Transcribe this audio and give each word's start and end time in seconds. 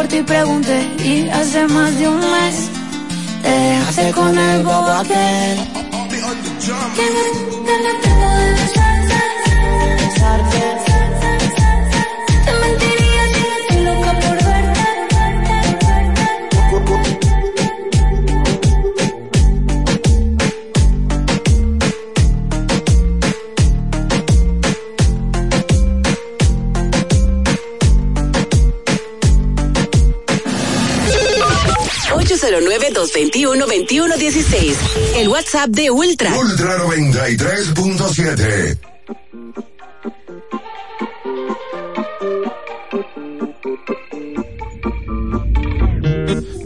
por 0.00 0.08
ti 0.08 0.22
pregunté 0.22 0.78
y 1.04 1.28
hace 1.28 1.66
más 1.66 1.94
de 1.98 2.08
un 2.08 2.20
mes 2.20 2.70
te 3.42 3.50
dejaste 3.50 4.12
con 4.12 4.38
el 4.38 4.62
bobo 4.62 4.92
aquel. 5.02 5.58
Que 6.96 7.06
me 7.14 8.79
809-221-2116. 32.70 34.76
El 35.16 35.28
WhatsApp 35.28 35.70
de 35.70 35.90
Ultra. 35.90 36.38
Ultra 36.38 36.78
93.7. 36.78 38.78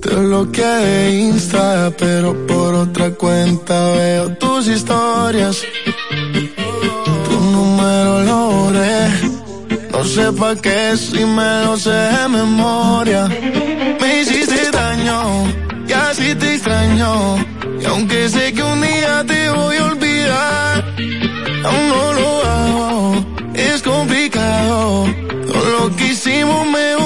Te 0.02 0.14
bloqueé 0.14 1.10
Insta, 1.10 1.90
pero 1.96 2.46
por 2.46 2.74
otra 2.74 3.12
cuenta 3.12 3.92
veo 3.92 4.36
tus 4.36 4.66
historias. 4.68 5.62
Tu 7.24 7.40
número 7.40 8.22
lo 8.24 8.50
borré. 8.50 9.08
No 9.90 10.04
sé 10.04 10.30
pa' 10.32 10.54
qué 10.56 10.94
si 10.98 11.24
me 11.24 11.64
lo 11.64 11.78
sé 11.78 11.88
de 11.90 12.28
memoria. 12.28 13.26
Me 14.00 14.20
hiciste 14.20 14.70
daño 14.70 15.53
te 16.36 16.54
extraño. 16.54 17.36
Y 17.80 17.84
aunque 17.86 18.28
sé 18.28 18.52
que 18.52 18.62
un 18.62 18.80
día 18.80 19.24
te 19.26 19.50
voy 19.50 19.76
a 19.76 19.84
olvidar, 19.84 20.84
aún 21.64 21.88
no 21.88 22.12
lo 22.12 22.44
hago. 22.44 23.26
Es 23.54 23.82
complicado. 23.82 25.06
Todo 25.46 25.70
lo 25.78 25.96
que 25.96 26.08
hicimos 26.08 26.66
me 26.66 26.96
gusta 26.96 27.03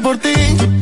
por 0.00 0.16
ti. 0.18 0.81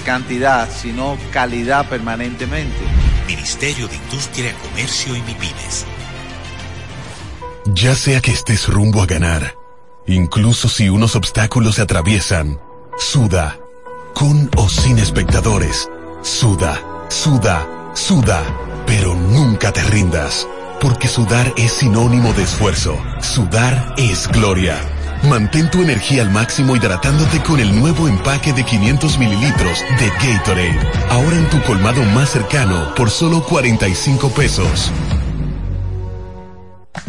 cantidad, 0.00 0.68
sino 0.70 1.16
calidad 1.30 1.88
permanentemente. 1.88 2.78
Ministerio 3.26 3.88
de 3.88 3.96
Industria, 3.96 4.54
Comercio 4.62 5.14
y 5.14 5.22
MIPINES. 5.22 5.86
Ya 7.66 7.94
sea 7.94 8.20
que 8.20 8.32
estés 8.32 8.68
rumbo 8.68 9.02
a 9.02 9.06
ganar, 9.06 9.54
incluso 10.06 10.68
si 10.68 10.88
unos 10.88 11.14
obstáculos 11.14 11.76
se 11.76 11.82
atraviesan, 11.82 12.60
suda, 12.98 13.58
con 14.14 14.50
o 14.56 14.68
sin 14.68 14.98
espectadores, 14.98 15.88
suda, 16.22 16.80
suda, 17.08 17.66
suda, 17.94 18.42
pero 18.86 19.14
nunca 19.14 19.72
te 19.72 19.82
rindas, 19.82 20.48
porque 20.80 21.06
sudar 21.06 21.52
es 21.56 21.72
sinónimo 21.72 22.32
de 22.32 22.42
esfuerzo, 22.42 22.98
sudar 23.20 23.94
es 23.96 24.26
gloria. 24.28 24.76
Mantén 25.28 25.70
tu 25.70 25.82
energía 25.82 26.22
al 26.22 26.30
máximo 26.30 26.74
hidratándote 26.76 27.42
con 27.42 27.60
el 27.60 27.78
nuevo 27.78 28.08
empaque 28.08 28.52
de 28.52 28.64
500 28.64 29.18
mililitros 29.18 29.84
de 29.98 30.08
Gatorade, 30.08 30.78
ahora 31.10 31.36
en 31.36 31.48
tu 31.50 31.60
colmado 31.62 32.02
más 32.04 32.30
cercano 32.30 32.94
por 32.94 33.10
solo 33.10 33.44
45 33.44 34.30
pesos. 34.30 34.90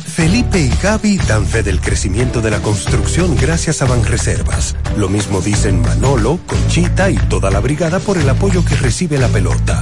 Felipe 0.06 0.60
y 0.60 0.70
Gaby 0.84 1.18
dan 1.20 1.46
fe 1.46 1.64
del 1.64 1.80
crecimiento 1.80 2.42
de 2.42 2.52
la 2.52 2.60
construcción 2.62 3.36
gracias 3.38 3.82
a 3.82 3.86
Banreservas. 3.86 4.76
Lo 4.98 5.08
mismo 5.08 5.42
dicen 5.42 5.82
Manolo, 5.82 6.38
Conchita 6.46 7.10
y 7.10 7.16
toda 7.16 7.50
la 7.50 7.62
brigada 7.62 8.00
por 8.00 8.18
el 8.18 8.30
apoyo 8.30 8.64
que 8.66 8.76
recibe 8.76 9.18
la 9.18 9.30
pelota. 9.30 9.82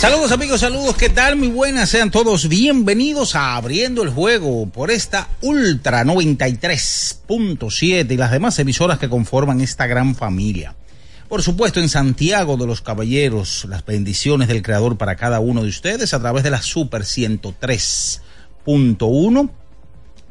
Saludos 0.00 0.32
amigos, 0.32 0.60
saludos, 0.60 0.96
¿qué 0.96 1.10
tal? 1.10 1.36
Muy 1.36 1.48
buenas, 1.48 1.90
sean 1.90 2.10
todos 2.10 2.48
bienvenidos 2.48 3.34
a 3.34 3.56
Abriendo 3.56 4.02
el 4.02 4.08
Juego 4.08 4.66
por 4.70 4.90
esta 4.90 5.28
Ultra 5.42 6.04
93.7 6.04 8.10
y 8.10 8.16
las 8.16 8.30
demás 8.30 8.58
emisoras 8.58 8.98
que 8.98 9.10
conforman 9.10 9.60
esta 9.60 9.86
gran 9.86 10.14
familia. 10.14 10.74
Por 11.28 11.42
supuesto, 11.42 11.80
en 11.80 11.90
Santiago 11.90 12.56
de 12.56 12.66
los 12.66 12.80
Caballeros, 12.80 13.66
las 13.68 13.84
bendiciones 13.84 14.48
del 14.48 14.62
Creador 14.62 14.96
para 14.96 15.16
cada 15.16 15.38
uno 15.38 15.62
de 15.62 15.68
ustedes 15.68 16.14
a 16.14 16.20
través 16.20 16.44
de 16.44 16.50
la 16.50 16.62
Super 16.62 17.02
103.1 17.02 19.50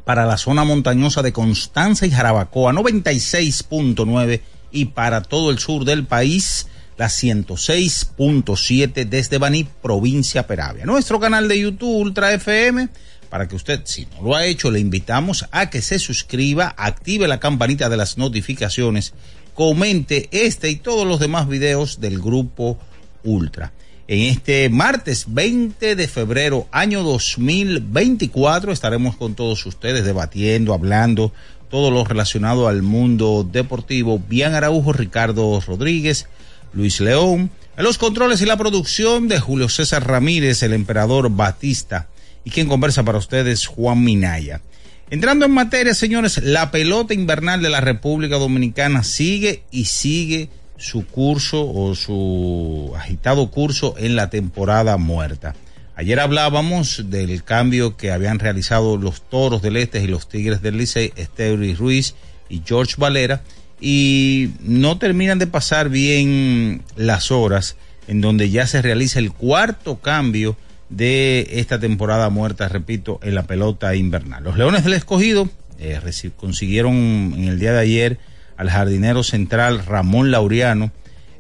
para 0.04 0.26
la 0.26 0.38
zona 0.38 0.64
montañosa 0.64 1.22
de 1.22 1.32
Constanza 1.32 2.08
y 2.08 2.12
Jarabacoa 2.12 2.74
96.9 2.74 4.42
y 4.72 4.86
para 4.86 5.22
todo 5.22 5.52
el 5.52 5.60
sur 5.60 5.86
del 5.86 6.08
país 6.08 6.66
la 7.00 7.08
106.7 7.08 9.06
desde 9.08 9.38
Baní, 9.38 9.64
provincia 9.64 10.46
Peravia. 10.46 10.86
Nuestro 10.86 11.18
canal 11.18 11.48
de 11.48 11.58
YouTube 11.58 11.96
Ultra 11.96 12.34
FM, 12.34 12.90
para 13.30 13.48
que 13.48 13.56
usted, 13.56 13.84
si 13.86 14.06
no 14.08 14.22
lo 14.22 14.36
ha 14.36 14.46
hecho, 14.46 14.70
le 14.70 14.82
invitamos 14.82 15.46
a 15.52 15.70
que 15.70 15.82
se 15.82 15.98
suscriba, 15.98 16.76
active 16.78 17.30
la 17.30 17.40
campanita 17.40 17.88
de 17.88 17.96
las 17.96 18.18
notificaciones, 18.18 19.14
comente 19.54 20.28
este 20.34 20.70
y 20.70 20.76
todos 20.76 21.08
los 21.08 21.22
demás 21.22 21.48
videos 21.48 22.02
del 22.02 22.20
grupo 22.20 22.78
Ultra. 23.24 23.72
En 24.10 24.20
este 24.20 24.68
martes 24.68 25.24
20 25.30 25.96
de 25.96 26.08
febrero, 26.10 26.68
año 26.70 27.04
2024, 27.04 28.74
estaremos 28.74 29.16
con 29.16 29.36
todos 29.36 29.66
ustedes 29.66 30.04
debatiendo, 30.04 30.74
hablando 30.74 31.32
todo 31.70 31.92
lo 31.92 32.04
relacionado 32.04 32.68
al 32.68 32.82
mundo 32.82 33.48
deportivo. 33.50 34.20
Bian 34.28 34.54
Araujo, 34.54 34.92
Ricardo 34.92 35.62
Rodríguez, 35.66 36.28
Luis 36.74 37.00
León, 37.00 37.52
en 37.78 37.84
los 37.84 37.98
controles 37.98 38.42
y 38.42 38.46
la 38.46 38.58
producción 38.58 39.28
de 39.28 39.40
Julio 39.40 39.70
César 39.70 40.08
Ramírez, 40.08 40.64
el 40.64 40.74
emperador 40.74 41.30
Batista, 41.30 42.08
y 42.44 42.50
quien 42.50 42.68
conversa 42.68 43.04
para 43.04 43.18
ustedes, 43.18 43.68
Juan 43.68 44.04
Minaya. 44.04 44.62
Entrando 45.10 45.46
en 45.46 45.52
materia, 45.52 45.94
señores, 45.94 46.42
la 46.44 46.72
pelota 46.72 47.14
invernal 47.14 47.62
de 47.62 47.70
la 47.70 47.82
República 47.82 48.38
Dominicana 48.38 49.04
sigue 49.04 49.64
y 49.72 49.86
sigue 49.86 50.50
su 50.78 51.06
curso 51.06 51.68
o 51.68 51.96
su 51.96 52.94
agitado 52.96 53.50
curso 53.50 53.96
en 53.98 54.16
la 54.16 54.30
temporada 54.30 54.98
muerta. 54.98 55.56
Ayer 55.96 56.20
hablábamos 56.20 57.10
del 57.10 57.44
cambio 57.44 57.98
que 57.98 58.12
habían 58.12 58.40
realizado 58.40 58.96
los 58.96 59.22
Toros 59.22 59.62
del 59.62 59.76
Este 59.76 60.02
y 60.02 60.08
los 60.08 60.30
Tigres 60.30 60.62
del 60.62 60.78
Licey, 60.78 61.12
Esteuri 61.18 61.74
Ruiz 61.74 62.16
y 62.48 62.62
George 62.66 62.96
Valera, 62.98 63.42
y 63.82 64.52
no 64.62 64.98
terminan 64.98 65.40
de 65.40 65.48
pasar 65.48 65.90
bien 65.90 66.84
las 66.96 67.32
horas 67.32 67.76
en 68.08 68.22
donde 68.22 68.50
ya 68.50 68.68
se 68.68 68.82
realiza 68.82 69.20
el 69.20 69.32
cuarto 69.32 70.00
cambio 70.00 70.58
de 70.90 71.48
esta 71.52 71.80
temporada 71.80 72.30
muerta, 72.30 72.68
repito, 72.68 73.20
en 73.22 73.36
la 73.36 73.44
pelota 73.44 73.96
invernal. 73.96 74.44
Los 74.44 74.58
Leones 74.58 74.84
del 74.84 74.94
Escogido 74.94 75.50
eh, 75.78 76.00
consiguieron 76.36 76.96
en 77.38 77.44
el 77.46 77.60
día 77.60 77.74
de 77.74 77.80
ayer 77.80 78.18
al 78.58 78.70
jardinero 78.70 79.24
central 79.24 79.86
Ramón 79.86 80.32
Laureano 80.32 80.92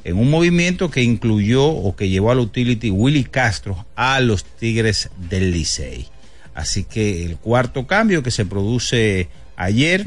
en 0.03 0.17
un 0.17 0.29
movimiento 0.29 0.89
que 0.89 1.03
incluyó 1.03 1.65
o 1.65 1.95
que 1.95 2.07
llevó 2.07 2.31
al 2.31 2.39
utility 2.39 2.89
Willy 2.89 3.25
Castro 3.25 3.85
a 3.95 4.19
los 4.21 4.45
Tigres 4.45 5.09
del 5.29 5.51
Licey. 5.51 6.07
Así 6.53 6.83
que 6.83 7.25
el 7.25 7.37
cuarto 7.37 7.87
cambio 7.87 8.23
que 8.23 8.31
se 8.31 8.45
produce 8.45 9.27
ayer 9.55 10.05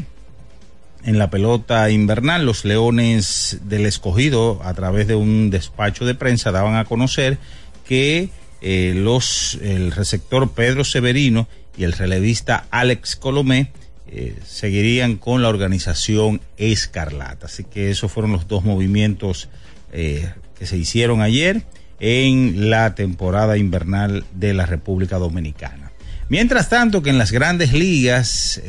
en 1.04 1.18
la 1.18 1.30
pelota 1.30 1.90
invernal, 1.90 2.46
los 2.46 2.64
Leones 2.64 3.58
del 3.64 3.86
Escogido, 3.86 4.60
a 4.62 4.72
través 4.74 5.06
de 5.08 5.14
un 5.14 5.50
despacho 5.50 6.04
de 6.04 6.14
prensa, 6.14 6.52
daban 6.52 6.76
a 6.76 6.84
conocer 6.84 7.38
que 7.86 8.30
eh, 8.60 8.92
los, 8.94 9.58
el 9.62 9.90
receptor 9.90 10.52
Pedro 10.52 10.84
Severino 10.84 11.48
y 11.76 11.84
el 11.84 11.92
relevista 11.92 12.66
Alex 12.70 13.16
Colomé 13.16 13.72
eh, 14.06 14.36
seguirían 14.46 15.16
con 15.16 15.42
la 15.42 15.48
organización 15.48 16.40
Escarlata. 16.56 17.46
Así 17.46 17.64
que 17.64 17.90
esos 17.90 18.12
fueron 18.12 18.32
los 18.32 18.46
dos 18.46 18.64
movimientos 18.64 19.48
eh, 19.92 20.30
que 20.56 20.66
se 20.66 20.76
hicieron 20.76 21.20
ayer 21.20 21.64
en 21.98 22.70
la 22.70 22.94
temporada 22.94 23.56
invernal 23.56 24.24
de 24.34 24.54
la 24.54 24.66
República 24.66 25.18
Dominicana. 25.18 25.90
Mientras 26.28 26.68
tanto 26.68 27.02
que 27.02 27.10
en 27.10 27.18
las 27.18 27.32
grandes 27.32 27.72
ligas, 27.72 28.60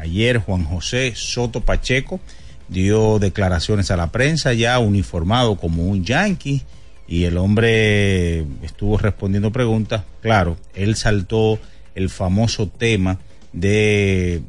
Ayer 0.00 0.38
Juan 0.38 0.64
José 0.64 1.12
Soto 1.14 1.60
Pacheco 1.60 2.20
dio 2.68 3.18
declaraciones 3.18 3.90
a 3.90 3.96
la 3.96 4.10
prensa 4.10 4.54
ya 4.54 4.78
uniformado 4.78 5.56
como 5.56 5.84
un 5.84 6.04
yankee 6.04 6.62
y 7.06 7.24
el 7.24 7.36
hombre 7.36 8.46
estuvo 8.62 8.96
respondiendo 8.96 9.52
preguntas. 9.52 10.04
Claro, 10.22 10.56
él 10.74 10.96
saltó 10.96 11.58
el 11.94 12.08
famoso 12.08 12.68
tema 12.68 13.18
de 13.52 14.40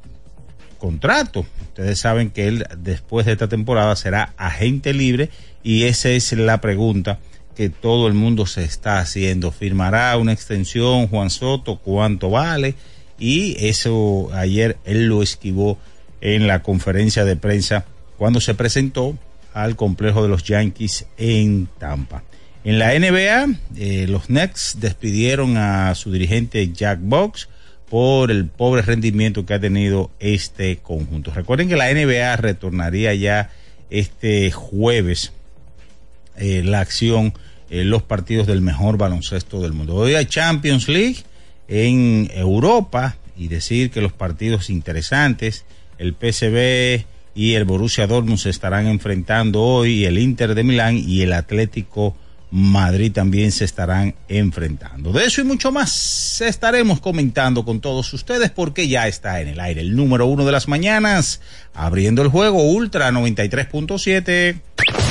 contrato. 0.78 1.46
Ustedes 1.64 2.00
saben 2.00 2.30
que 2.30 2.48
él 2.48 2.66
después 2.78 3.26
de 3.26 3.34
esta 3.34 3.50
temporada 3.50 3.96
será 3.96 4.34
agente 4.38 4.94
libre 4.94 5.30
y 5.64 5.84
esa 5.84 6.10
es 6.10 6.32
la 6.32 6.62
pregunta 6.62 7.20
que 7.56 7.70
todo 7.70 8.08
el 8.08 8.14
mundo 8.14 8.46
se 8.46 8.64
está 8.64 9.00
haciendo. 9.00 9.52
¿Firmará 9.52 10.16
una 10.18 10.32
extensión 10.32 11.08
Juan 11.08 11.30
Soto? 11.30 11.78
¿Cuánto 11.80 12.30
vale? 12.30 12.76
Y 13.22 13.56
eso 13.68 14.30
ayer 14.34 14.78
él 14.84 15.06
lo 15.06 15.22
esquivó 15.22 15.78
en 16.22 16.48
la 16.48 16.64
conferencia 16.64 17.24
de 17.24 17.36
prensa 17.36 17.86
cuando 18.18 18.42
se 18.42 18.56
presentó 18.56 19.16
al 19.54 19.76
complejo 19.76 20.24
de 20.24 20.30
los 20.30 20.44
Yankees 20.44 21.06
en 21.20 21.68
Tampa. 21.78 22.24
En 22.64 22.80
la 22.80 22.98
NBA, 22.98 23.58
eh, 23.78 24.08
los 24.10 24.32
Nets 24.32 24.78
despidieron 24.80 25.56
a 25.58 25.94
su 25.94 26.12
dirigente 26.12 26.72
Jack 26.74 27.00
Box 27.02 27.48
por 27.92 28.32
el 28.32 28.48
pobre 28.48 28.82
rendimiento 28.82 29.46
que 29.46 29.54
ha 29.54 29.60
tenido 29.60 30.10
este 30.20 30.78
conjunto. 30.78 31.32
Recuerden 31.32 31.70
que 31.70 31.76
la 31.76 31.94
NBA 31.94 32.38
retornaría 32.38 33.14
ya 33.14 33.52
este 33.92 34.50
jueves 34.50 35.32
eh, 36.38 36.64
la 36.64 36.80
acción, 36.80 37.34
eh, 37.70 37.84
los 37.84 38.02
partidos 38.02 38.48
del 38.48 38.62
mejor 38.62 38.98
baloncesto 38.98 39.62
del 39.62 39.74
mundo. 39.74 39.96
Hoy 39.96 40.16
hay 40.16 40.26
Champions 40.26 40.88
League 40.88 41.18
en 41.72 42.30
Europa 42.34 43.16
y 43.38 43.48
decir 43.48 43.92
que 43.92 44.02
los 44.02 44.12
partidos 44.12 44.70
interesantes, 44.70 45.64
el 45.98 46.14
PSV 46.14 47.06
y 47.34 47.54
el 47.54 47.64
Borussia 47.64 48.08
Dortmund 48.08 48.38
se 48.38 48.50
estarán 48.50 48.88
enfrentando 48.88 49.62
hoy, 49.62 50.04
el 50.04 50.20
Inter 50.20 50.54
de 50.54 50.66
Milán 50.66 50.98
y 50.98 51.22
el 51.22 51.32
Atlético 51.32 52.14
Madrid 52.52 53.14
también 53.14 53.54
se 53.54 53.64
estarán 53.64 54.16
enfrentando. 54.28 55.14
De 55.14 55.24
eso 55.24 55.40
y 55.40 55.46
mucho 55.46 55.72
más 55.72 56.42
estaremos 56.42 57.00
comentando 57.00 57.64
con 57.64 57.80
todos 57.80 58.12
ustedes 58.12 58.52
porque 58.52 58.90
ya 58.90 59.08
está 59.08 59.40
en 59.40 59.48
el 59.48 59.62
aire 59.62 59.80
el 59.80 59.96
número 59.96 60.26
uno 60.26 60.46
de 60.46 60.52
las 60.52 60.68
mañanas, 60.68 61.40
abriendo 61.74 62.22
el 62.22 62.28
juego 62.28 62.64
Ultra 62.64 63.12
93.7. 63.12 65.11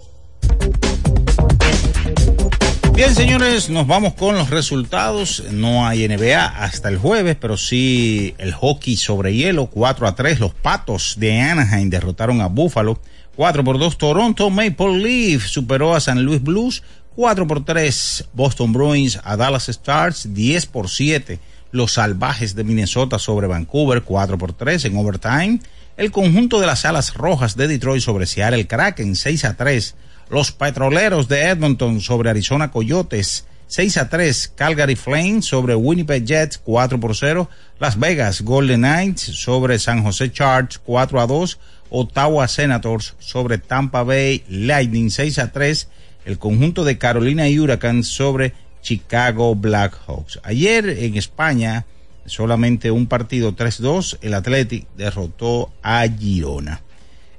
Bien, 2.94 3.16
señores, 3.16 3.70
nos 3.70 3.88
vamos 3.88 4.14
con 4.14 4.36
los 4.36 4.52
resultados. 4.52 5.44
No 5.52 5.88
hay 5.88 6.08
NBA 6.08 6.46
hasta 6.46 6.90
el 6.90 6.98
jueves, 6.98 7.36
pero 7.42 7.58
sí 7.58 8.36
el 8.38 8.54
hockey 8.54 8.98
sobre 8.98 9.34
hielo, 9.34 9.66
4 9.66 10.08
a 10.08 10.16
3. 10.16 10.40
Los 10.40 10.54
Patos 10.54 11.16
de 11.18 11.42
Anaheim 11.42 11.90
derrotaron 11.90 12.42
a 12.42 12.48
Buffalo. 12.48 13.00
4 13.36 13.64
por 13.64 13.80
2 13.80 13.98
Toronto 13.98 14.50
Maple 14.50 15.00
Leaf 15.00 15.48
superó 15.48 15.96
a 15.96 16.00
San 16.00 16.24
Luis 16.24 16.42
Blues. 16.42 16.84
4 17.16 17.48
por 17.48 17.64
3 17.64 18.30
Boston 18.34 18.74
Bruins 18.74 19.20
a 19.24 19.36
Dallas 19.36 19.70
Stars. 19.70 20.34
10 20.34 20.66
por 20.68 20.90
7 20.90 21.40
los 21.72 21.94
Salvajes 21.94 22.56
de 22.56 22.64
Minnesota 22.64 23.20
sobre 23.20 23.48
Vancouver. 23.48 24.04
4 24.04 24.38
por 24.38 24.54
3 24.54 24.86
en 24.86 24.98
overtime. 24.98 25.60
El 25.98 26.12
conjunto 26.12 26.60
de 26.60 26.68
las 26.68 26.86
Alas 26.86 27.14
Rojas 27.14 27.56
de 27.56 27.68
Detroit 27.68 28.02
sobre 28.02 28.26
Seattle 28.26 28.68
Kraken. 28.68 29.16
6 29.16 29.46
a 29.46 29.56
3 29.56 29.96
los 30.30 30.52
Petroleros 30.52 31.28
de 31.28 31.50
Edmonton 31.50 32.02
sobre 32.02 32.32
Arizona 32.32 32.72
Coyotes 32.72 33.46
6 33.68 33.98
a 33.98 34.10
3. 34.10 34.54
Calgary 34.56 34.96
Flames 34.96 35.46
sobre 35.46 35.76
Winnipeg 35.76 36.26
Jets 36.26 36.58
4 36.60 37.00
por 37.00 37.16
0. 37.16 37.50
Las 37.80 38.00
Vegas 38.00 38.42
Golden 38.42 38.82
Knights 38.82 39.22
sobre 39.22 39.80
San 39.80 40.04
Jose 40.04 40.32
Chargers 40.32 40.80
4 40.86 41.20
a 41.20 41.28
2. 41.28 41.60
Ottawa 41.90 42.48
Senators 42.48 43.16
sobre 43.20 43.58
Tampa 43.58 44.04
Bay 44.04 44.44
Lightning 44.48 45.10
6 45.10 45.40
a 45.40 45.52
3. 45.52 45.88
El 46.26 46.38
conjunto 46.40 46.84
de 46.84 46.98
Carolina 46.98 47.48
y 47.48 47.60
Huracán 47.60 48.04
sobre 48.04 48.54
Chicago 48.82 49.56
Blackhawks. 49.56 50.40
Ayer 50.44 50.90
en 50.90 51.16
España 51.16 51.86
solamente 52.26 52.92
un 52.92 53.08
partido 53.08 53.56
3-2. 53.56 54.18
El 54.22 54.34
Athletic 54.34 54.88
derrotó 54.96 55.72
a 55.82 56.06
Girona. 56.08 56.82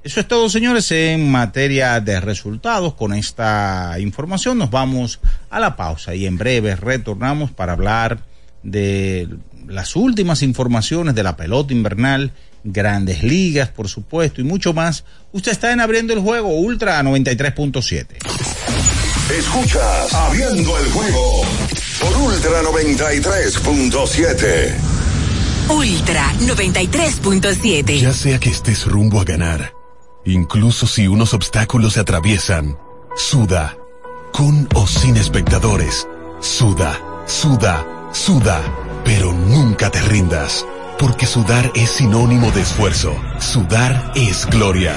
Eso 0.02 0.20
es 0.20 0.28
todo, 0.28 0.48
señores, 0.48 0.92
en 0.92 1.28
materia 1.30 2.00
de 2.00 2.20
resultados. 2.20 2.94
Con 2.94 3.12
esta 3.12 3.96
información 3.98 4.56
nos 4.58 4.70
vamos 4.70 5.18
a 5.50 5.58
la 5.58 5.74
pausa 5.74 6.14
y 6.14 6.26
en 6.26 6.38
breve 6.38 6.76
retornamos 6.76 7.50
para 7.50 7.72
hablar 7.72 8.20
de 8.62 9.28
las 9.66 9.96
últimas 9.96 10.42
informaciones 10.42 11.16
de 11.16 11.24
la 11.24 11.36
pelota 11.36 11.72
invernal, 11.72 12.30
grandes 12.62 13.24
ligas, 13.24 13.68
por 13.68 13.88
supuesto, 13.88 14.40
y 14.40 14.44
mucho 14.44 14.72
más. 14.72 15.04
Usted 15.32 15.50
está 15.50 15.72
en 15.72 15.80
Abriendo 15.80 16.12
el 16.12 16.20
Juego 16.20 16.50
Ultra 16.50 17.02
93.7. 17.02 18.75
Escuchas 19.30 20.14
Abriendo 20.14 20.78
el 20.78 20.90
Juego 20.90 21.42
por 22.00 22.16
Ultra 22.16 22.62
93.7. 22.62 24.74
Ultra 25.68 26.32
93.7. 26.40 28.00
Ya 28.00 28.12
sea 28.12 28.38
que 28.38 28.50
estés 28.50 28.86
rumbo 28.86 29.20
a 29.20 29.24
ganar 29.24 29.76
Incluso 30.26 30.88
si 30.88 31.06
unos 31.06 31.34
obstáculos 31.34 31.92
se 31.92 32.00
atraviesan, 32.00 32.76
suda. 33.16 33.78
Con 34.32 34.68
o 34.74 34.88
sin 34.88 35.16
espectadores, 35.16 36.08
suda, 36.40 37.00
suda, 37.26 37.86
suda. 38.12 38.60
Pero 39.04 39.32
nunca 39.32 39.88
te 39.88 40.00
rindas, 40.00 40.66
porque 40.98 41.26
sudar 41.26 41.70
es 41.76 41.90
sinónimo 41.90 42.50
de 42.50 42.62
esfuerzo. 42.62 43.14
Sudar 43.38 44.12
es 44.16 44.46
gloria. 44.46 44.96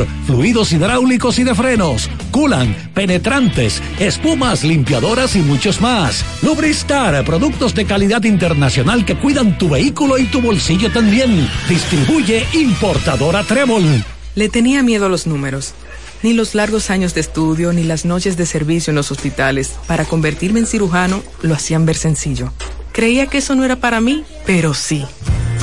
fluidos 0.25 0.71
hidráulicos 0.71 1.39
y 1.39 1.43
de 1.43 1.55
frenos, 1.55 2.09
culan, 2.31 2.75
penetrantes, 2.93 3.81
espumas, 3.99 4.63
limpiadoras 4.63 5.35
y 5.35 5.39
muchos 5.39 5.81
más. 5.81 6.23
Lubristar, 6.41 7.23
productos 7.25 7.73
de 7.75 7.85
calidad 7.85 8.23
internacional 8.23 9.05
que 9.05 9.17
cuidan 9.17 9.57
tu 9.57 9.69
vehículo 9.69 10.17
y 10.17 10.25
tu 10.25 10.41
bolsillo 10.41 10.91
también. 10.91 11.49
Distribuye 11.67 12.45
importadora 12.53 13.43
Trébol. 13.43 14.03
Le 14.35 14.49
tenía 14.49 14.83
miedo 14.83 15.07
a 15.07 15.09
los 15.09 15.27
números. 15.27 15.73
Ni 16.23 16.33
los 16.33 16.53
largos 16.53 16.89
años 16.89 17.15
de 17.15 17.21
estudio, 17.21 17.73
ni 17.73 17.83
las 17.83 18.05
noches 18.05 18.37
de 18.37 18.45
servicio 18.45 18.91
en 18.91 18.95
los 18.95 19.11
hospitales 19.11 19.71
para 19.87 20.05
convertirme 20.05 20.59
en 20.59 20.67
cirujano 20.67 21.23
lo 21.41 21.55
hacían 21.55 21.85
ver 21.85 21.97
sencillo. 21.97 22.53
Creía 22.91 23.25
que 23.25 23.39
eso 23.39 23.55
no 23.55 23.63
era 23.63 23.77
para 23.77 24.01
mí, 24.01 24.23
pero 24.45 24.73
sí. 24.73 25.05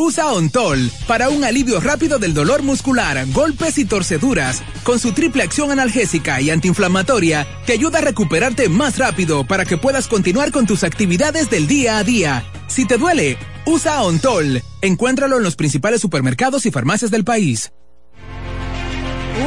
Usa 0.00 0.32
Ontol 0.32 0.92
para 1.08 1.28
un 1.28 1.42
alivio 1.42 1.80
rápido 1.80 2.20
del 2.20 2.32
dolor 2.32 2.62
muscular, 2.62 3.26
golpes 3.32 3.78
y 3.78 3.84
torceduras. 3.84 4.62
Con 4.84 5.00
su 5.00 5.10
triple 5.10 5.42
acción 5.42 5.72
analgésica 5.72 6.40
y 6.40 6.50
antiinflamatoria, 6.50 7.48
te 7.66 7.72
ayuda 7.72 7.98
a 7.98 8.02
recuperarte 8.02 8.68
más 8.68 8.96
rápido 8.96 9.44
para 9.44 9.64
que 9.64 9.76
puedas 9.76 10.06
continuar 10.06 10.52
con 10.52 10.68
tus 10.68 10.84
actividades 10.84 11.50
del 11.50 11.66
día 11.66 11.98
a 11.98 12.04
día. 12.04 12.44
Si 12.68 12.86
te 12.86 12.96
duele, 12.96 13.38
usa 13.66 14.00
Ontol. 14.04 14.62
Encuéntralo 14.82 15.38
en 15.38 15.42
los 15.42 15.56
principales 15.56 16.00
supermercados 16.00 16.64
y 16.64 16.70
farmacias 16.70 17.10
del 17.10 17.24
país. 17.24 17.72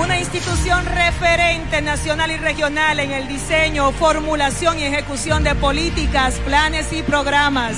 Una 0.04 0.20
institución 0.20 0.86
referente 0.86 1.82
nacional 1.82 2.30
y 2.30 2.36
regional 2.36 3.00
en 3.00 3.12
el 3.12 3.30
diseño, 3.30 3.94
formulación 3.94 4.80
y 4.80 4.84
ejecución 4.84 5.46
de 5.46 5.56
políticas, 5.56 6.36
planes 6.46 6.92
y 6.92 7.04
programas 7.04 7.78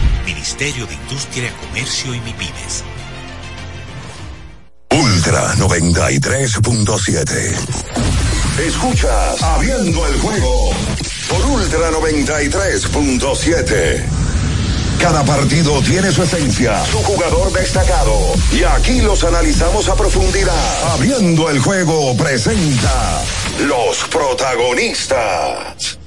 Ministerio 0.33 0.87
de 0.87 0.93
Industria, 0.93 1.53
Comercio 1.59 2.15
y 2.15 2.21
MIPIMES. 2.21 2.85
Ultra 4.91 5.55
93.7. 5.55 7.57
Escuchas 8.65 9.43
Abriendo 9.43 10.07
el 10.07 10.17
juego 10.21 10.71
por 11.27 11.45
Ultra 11.47 11.91
93.7. 11.91 14.21
Cada 15.01 15.25
partido 15.25 15.81
tiene 15.81 16.13
su 16.13 16.23
esencia, 16.23 16.81
su 16.85 16.99
jugador 16.99 17.51
destacado. 17.51 18.17
Y 18.53 18.63
aquí 18.63 19.01
los 19.01 19.25
analizamos 19.25 19.89
a 19.89 19.97
profundidad. 19.97 20.93
Abriendo 20.93 21.49
el 21.49 21.59
juego 21.59 22.15
presenta 22.15 23.21
los 23.67 24.05
protagonistas. 24.05 25.99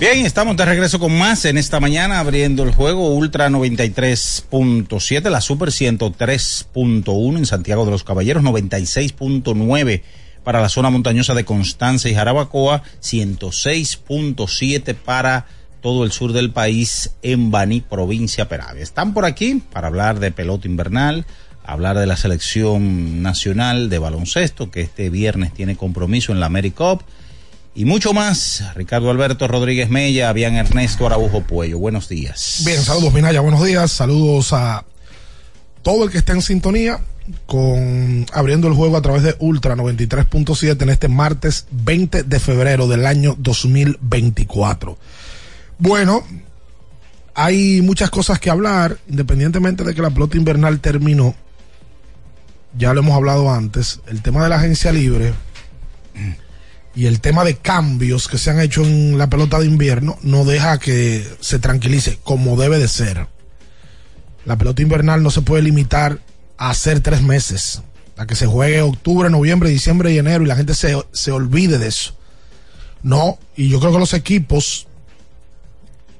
Bien, 0.00 0.24
estamos 0.24 0.56
de 0.56 0.64
regreso 0.64 0.98
con 0.98 1.18
más 1.18 1.44
en 1.44 1.58
esta 1.58 1.78
mañana 1.78 2.20
abriendo 2.20 2.62
el 2.62 2.72
juego 2.72 3.14
Ultra 3.14 3.50
93.7, 3.50 5.28
la 5.28 5.42
Super 5.42 5.68
103.1 5.68 7.36
en 7.36 7.44
Santiago 7.44 7.84
de 7.84 7.90
los 7.90 8.02
Caballeros, 8.02 8.42
96.9 8.42 10.00
para 10.42 10.62
la 10.62 10.70
zona 10.70 10.88
montañosa 10.88 11.34
de 11.34 11.44
Constanza 11.44 12.08
y 12.08 12.14
Jarabacoa, 12.14 12.82
106.7 13.02 14.94
para 14.94 15.44
todo 15.82 16.04
el 16.04 16.12
sur 16.12 16.32
del 16.32 16.50
país 16.50 17.10
en 17.20 17.50
Baní, 17.50 17.82
provincia 17.82 18.48
Peravia. 18.48 18.82
Están 18.82 19.12
por 19.12 19.26
aquí 19.26 19.62
para 19.70 19.88
hablar 19.88 20.18
de 20.18 20.32
pelota 20.32 20.66
invernal, 20.66 21.26
hablar 21.62 21.98
de 21.98 22.06
la 22.06 22.16
selección 22.16 23.20
nacional 23.20 23.90
de 23.90 23.98
baloncesto 23.98 24.70
que 24.70 24.80
este 24.80 25.10
viernes 25.10 25.52
tiene 25.52 25.76
compromiso 25.76 26.32
en 26.32 26.40
la 26.40 26.46
AmeriCup 26.46 27.02
y 27.74 27.84
mucho 27.84 28.12
más. 28.12 28.64
Ricardo 28.74 29.10
Alberto 29.10 29.46
Rodríguez 29.48 29.90
Mella, 29.90 30.28
Avian 30.28 30.56
Ernesto 30.56 31.06
Araujo 31.06 31.42
Puello. 31.42 31.78
Buenos 31.78 32.08
días. 32.08 32.62
Bien, 32.64 32.80
saludos 32.82 33.12
Minaya, 33.12 33.40
buenos 33.40 33.64
días. 33.64 33.92
Saludos 33.92 34.52
a 34.52 34.84
todo 35.82 36.04
el 36.04 36.10
que 36.10 36.18
está 36.18 36.32
en 36.32 36.42
sintonía 36.42 37.00
con 37.46 38.26
abriendo 38.32 38.66
el 38.66 38.74
juego 38.74 38.96
a 38.96 39.02
través 39.02 39.22
de 39.22 39.36
Ultra 39.38 39.76
93.7 39.76 40.82
en 40.82 40.90
este 40.90 41.08
martes 41.08 41.66
20 41.70 42.24
de 42.24 42.40
febrero 42.40 42.88
del 42.88 43.06
año 43.06 43.36
2024. 43.38 44.98
Bueno, 45.78 46.24
hay 47.34 47.80
muchas 47.82 48.10
cosas 48.10 48.40
que 48.40 48.50
hablar, 48.50 48.98
independientemente 49.08 49.84
de 49.84 49.94
que 49.94 50.02
la 50.02 50.10
pelota 50.10 50.36
invernal 50.36 50.80
terminó. 50.80 51.34
Ya 52.76 52.92
lo 52.92 53.00
hemos 53.00 53.14
hablado 53.14 53.50
antes, 53.50 54.00
el 54.08 54.22
tema 54.22 54.42
de 54.42 54.48
la 54.48 54.56
agencia 54.56 54.92
libre 54.92 55.32
y 57.00 57.06
el 57.06 57.22
tema 57.22 57.44
de 57.44 57.56
cambios 57.56 58.28
que 58.28 58.36
se 58.36 58.50
han 58.50 58.60
hecho 58.60 58.84
en 58.84 59.16
la 59.16 59.30
pelota 59.30 59.58
de 59.58 59.64
invierno 59.64 60.18
no 60.20 60.44
deja 60.44 60.78
que 60.78 61.26
se 61.40 61.58
tranquilice 61.58 62.18
como 62.22 62.58
debe 62.58 62.78
de 62.78 62.88
ser. 62.88 63.26
La 64.44 64.58
pelota 64.58 64.82
invernal 64.82 65.22
no 65.22 65.30
se 65.30 65.40
puede 65.40 65.62
limitar 65.62 66.18
a 66.58 66.68
hacer 66.68 67.00
tres 67.00 67.22
meses, 67.22 67.80
a 68.18 68.26
que 68.26 68.34
se 68.34 68.44
juegue 68.44 68.82
octubre, 68.82 69.30
noviembre, 69.30 69.70
diciembre 69.70 70.12
y 70.12 70.18
enero 70.18 70.44
y 70.44 70.46
la 70.46 70.56
gente 70.56 70.74
se, 70.74 70.94
se 71.10 71.32
olvide 71.32 71.78
de 71.78 71.88
eso. 71.88 72.14
No, 73.02 73.38
y 73.56 73.70
yo 73.70 73.80
creo 73.80 73.92
que 73.92 73.98
los 73.98 74.12
equipos 74.12 74.86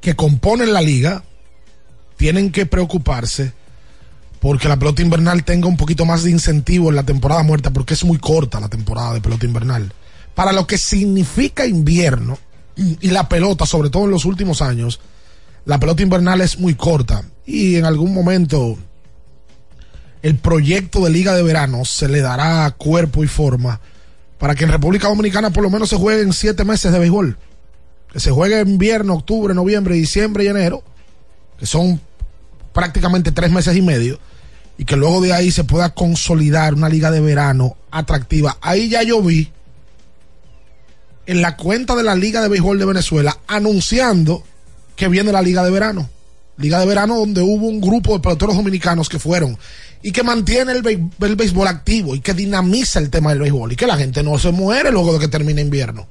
que 0.00 0.16
componen 0.16 0.72
la 0.72 0.80
liga 0.80 1.24
tienen 2.16 2.52
que 2.52 2.64
preocuparse 2.64 3.52
porque 4.40 4.66
la 4.66 4.78
pelota 4.78 5.02
invernal 5.02 5.44
tenga 5.44 5.68
un 5.68 5.76
poquito 5.76 6.06
más 6.06 6.22
de 6.22 6.30
incentivo 6.30 6.88
en 6.88 6.96
la 6.96 7.02
temporada 7.02 7.42
muerta, 7.42 7.70
porque 7.70 7.92
es 7.92 8.02
muy 8.02 8.16
corta 8.16 8.60
la 8.60 8.70
temporada 8.70 9.12
de 9.12 9.20
pelota 9.20 9.44
invernal 9.44 9.92
para 10.40 10.52
lo 10.52 10.66
que 10.66 10.78
significa 10.78 11.66
invierno 11.66 12.38
y 12.74 13.10
la 13.10 13.28
pelota, 13.28 13.66
sobre 13.66 13.90
todo 13.90 14.06
en 14.06 14.10
los 14.10 14.24
últimos 14.24 14.62
años, 14.62 14.98
la 15.66 15.78
pelota 15.78 16.02
invernal 16.02 16.40
es 16.40 16.58
muy 16.58 16.76
corta 16.76 17.22
y 17.44 17.76
en 17.76 17.84
algún 17.84 18.14
momento 18.14 18.78
el 20.22 20.36
proyecto 20.38 21.04
de 21.04 21.10
liga 21.10 21.34
de 21.34 21.42
verano 21.42 21.84
se 21.84 22.08
le 22.08 22.22
dará 22.22 22.70
cuerpo 22.70 23.22
y 23.22 23.26
forma 23.26 23.82
para 24.38 24.54
que 24.54 24.64
en 24.64 24.70
República 24.70 25.08
Dominicana 25.08 25.50
por 25.50 25.62
lo 25.62 25.68
menos 25.68 25.90
se 25.90 25.96
jueguen 25.96 26.32
siete 26.32 26.64
meses 26.64 26.90
de 26.90 26.98
béisbol. 26.98 27.36
Que 28.10 28.18
se 28.18 28.30
juegue 28.30 28.62
invierno, 28.62 29.16
octubre, 29.16 29.52
noviembre, 29.52 29.94
diciembre 29.94 30.44
y 30.44 30.46
enero, 30.46 30.82
que 31.58 31.66
son 31.66 32.00
prácticamente 32.72 33.30
tres 33.30 33.50
meses 33.50 33.76
y 33.76 33.82
medio, 33.82 34.18
y 34.78 34.86
que 34.86 34.96
luego 34.96 35.20
de 35.20 35.34
ahí 35.34 35.50
se 35.50 35.64
pueda 35.64 35.92
consolidar 35.92 36.72
una 36.72 36.88
liga 36.88 37.10
de 37.10 37.20
verano 37.20 37.76
atractiva. 37.90 38.56
Ahí 38.62 38.88
ya 38.88 39.02
yo 39.02 39.20
vi 39.20 39.52
en 41.30 41.42
la 41.42 41.56
cuenta 41.56 41.94
de 41.94 42.02
la 42.02 42.14
Liga 42.14 42.40
de 42.42 42.48
Béisbol 42.48 42.78
de 42.78 42.84
Venezuela 42.86 43.38
anunciando 43.46 44.42
que 44.96 45.08
viene 45.08 45.30
la 45.32 45.42
Liga 45.42 45.62
de 45.62 45.70
Verano. 45.70 46.08
Liga 46.56 46.78
de 46.80 46.86
Verano 46.86 47.16
donde 47.16 47.40
hubo 47.40 47.66
un 47.66 47.80
grupo 47.80 48.14
de 48.14 48.20
peloteros 48.20 48.56
dominicanos 48.56 49.08
que 49.08 49.18
fueron 49.18 49.56
y 50.02 50.12
que 50.12 50.22
mantiene 50.22 50.72
el, 50.72 50.82
béis- 50.82 51.10
el 51.20 51.36
béisbol 51.36 51.68
activo 51.68 52.14
y 52.14 52.20
que 52.20 52.34
dinamiza 52.34 52.98
el 52.98 53.10
tema 53.10 53.30
del 53.30 53.38
béisbol 53.38 53.72
y 53.72 53.76
que 53.76 53.86
la 53.86 53.96
gente 53.96 54.22
no 54.22 54.38
se 54.38 54.50
muere 54.50 54.90
luego 54.90 55.12
de 55.12 55.20
que 55.20 55.28
termine 55.28 55.60
invierno. 55.60 56.06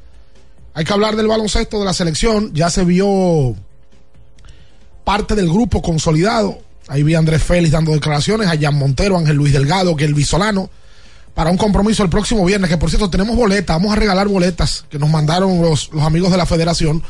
Hay 0.74 0.86
que 0.86 0.94
hablar 0.94 1.16
del 1.16 1.28
baloncesto 1.28 1.80
de 1.80 1.86
la 1.86 1.94
selección. 1.94 2.54
Ya 2.54 2.70
se 2.70 2.84
vio 2.86 3.56
parte 5.04 5.36
del 5.36 5.50
grupo 5.50 5.82
consolidado. 5.82 6.60
Ahí 6.88 7.04
vi 7.04 7.16
a 7.16 7.20
Andrés 7.20 7.44
Félix 7.44 7.72
dando 7.74 7.92
declaraciones, 7.92 8.48
a 8.48 8.58
Jan 8.58 8.76
Montero, 8.76 9.18
Ángel 9.18 9.36
Luis 9.36 9.54
Delgado, 9.54 9.96
el 10.00 10.26
Solano, 10.26 10.70
para 11.34 11.50
un 11.50 11.58
compromiso 11.58 12.04
el 12.04 12.10
próximo 12.10 12.46
viernes, 12.46 12.70
que 12.70 12.78
por 12.78 12.90
cierto 12.90 13.10
tenemos 13.10 13.36
boletas, 13.36 13.78
vamos 13.78 13.94
a 13.94 13.96
regalar 13.96 14.28
boletas 14.28 14.86
que 14.90 15.00
nos 15.00 15.10
mandaron 15.10 15.62
los, 15.62 15.92
los 15.94 16.04
amigos 16.04 16.32
de 16.32 16.38
la 16.38 16.46
federación 16.46 17.04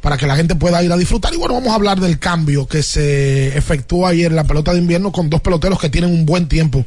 para 0.00 0.16
que 0.18 0.26
la 0.26 0.36
gente 0.36 0.54
pueda 0.54 0.82
ir 0.82 0.92
a 0.92 0.96
disfrutar. 0.96 1.32
Y 1.32 1.38
bueno, 1.38 1.54
vamos 1.54 1.70
a 1.70 1.76
hablar 1.76 1.98
del 1.98 2.18
cambio 2.18 2.66
que 2.66 2.82
se 2.82 3.56
efectuó 3.56 4.06
ayer 4.06 4.30
en 4.30 4.36
la 4.36 4.44
pelota 4.44 4.72
de 4.72 4.78
invierno 4.78 5.12
con 5.12 5.30
dos 5.30 5.40
peloteros 5.40 5.80
que 5.80 5.88
tienen 5.88 6.10
un 6.10 6.26
buen 6.26 6.46
tiempo 6.46 6.84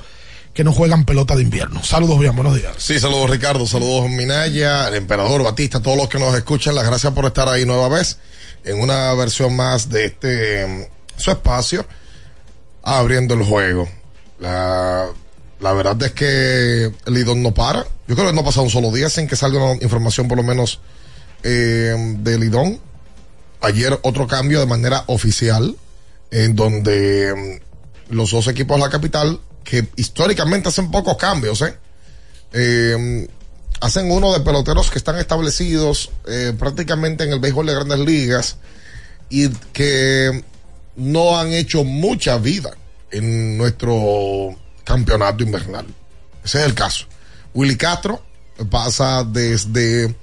que 0.54 0.64
no 0.64 0.72
juegan 0.72 1.06
pelota 1.06 1.36
de 1.36 1.44
invierno. 1.44 1.84
Saludos, 1.84 2.20
bien, 2.20 2.36
buenos 2.36 2.56
días. 2.56 2.74
Sí, 2.78 3.00
saludos 3.00 3.30
Ricardo, 3.30 3.68
saludos 3.68 4.10
Minaya, 4.10 4.88
el 4.88 4.96
emperador 4.96 5.44
Batista, 5.44 5.82
todos 5.82 5.98
los 5.98 6.10
que 6.10 6.18
nos 6.20 6.36
escuchan, 6.36 6.74
las 6.74 6.86
gracias 6.86 7.14
por 7.14 7.26
estar 7.26 7.48
ahí 7.48 7.66
nueva 7.66 7.90
vez 7.90 8.18
en 8.64 8.80
una 8.80 9.14
versión 9.14 9.56
más 9.56 9.90
de 9.90 10.06
este 10.06 10.68
mm, 10.68 10.82
su 11.20 11.32
espacio, 11.32 11.86
abriendo 12.84 13.34
el 13.34 13.44
juego. 13.44 13.88
La, 14.40 15.08
la 15.60 15.74
verdad 15.74 16.02
es 16.04 16.12
que 16.12 16.92
Lidón 17.06 17.42
no 17.44 17.54
para. 17.54 17.84
Yo 18.08 18.16
creo 18.16 18.28
que 18.28 18.34
no 18.34 18.42
ha 18.42 18.46
pasado 18.46 18.64
un 18.64 18.70
solo 18.70 18.92
día 18.92 19.10
sin 19.10 19.28
que 19.28 19.36
salga 19.36 19.74
información 19.82 20.28
por 20.28 20.38
lo 20.38 20.44
menos 20.44 20.80
eh, 21.44 21.96
de 22.20 22.40
Lidón. 22.40 22.80
Ayer 23.62 24.00
otro 24.04 24.28
cambio 24.28 24.60
de 24.60 24.68
manera 24.68 25.04
oficial 25.08 25.76
en 26.30 26.56
donde 26.56 27.60
mm, 28.10 28.14
los 28.16 28.32
dos 28.32 28.48
equipos 28.48 28.78
de 28.78 28.84
la 28.84 28.90
capital 28.90 29.40
que 29.64 29.88
históricamente 29.96 30.70
hacen 30.70 30.92
pocos 30.92 31.18
cambios, 31.18 31.62
¿eh? 31.62 31.76
Eh, 32.54 33.28
hacen 33.82 34.10
uno 34.10 34.34
de 34.34 34.40
peloteros 34.40 34.90
que 34.90 34.98
están 34.98 35.18
establecidos 35.18 36.12
eh, 36.28 36.54
prácticamente 36.58 37.24
en 37.24 37.32
el 37.32 37.40
béisbol 37.40 37.66
de 37.66 37.74
grandes 37.74 38.00
ligas 38.00 38.58
y 39.30 39.50
que 39.74 40.44
no 40.96 41.38
han 41.38 41.52
hecho 41.52 41.84
mucha 41.84 42.38
vida 42.38 42.72
en 43.12 43.58
nuestro 43.58 44.56
campeonato 44.88 45.44
invernal. 45.44 45.86
Ese 46.44 46.60
es 46.60 46.66
el 46.66 46.74
caso. 46.74 47.06
Willy 47.54 47.76
Castro 47.76 48.24
pasa 48.70 49.26
desde 49.26 50.16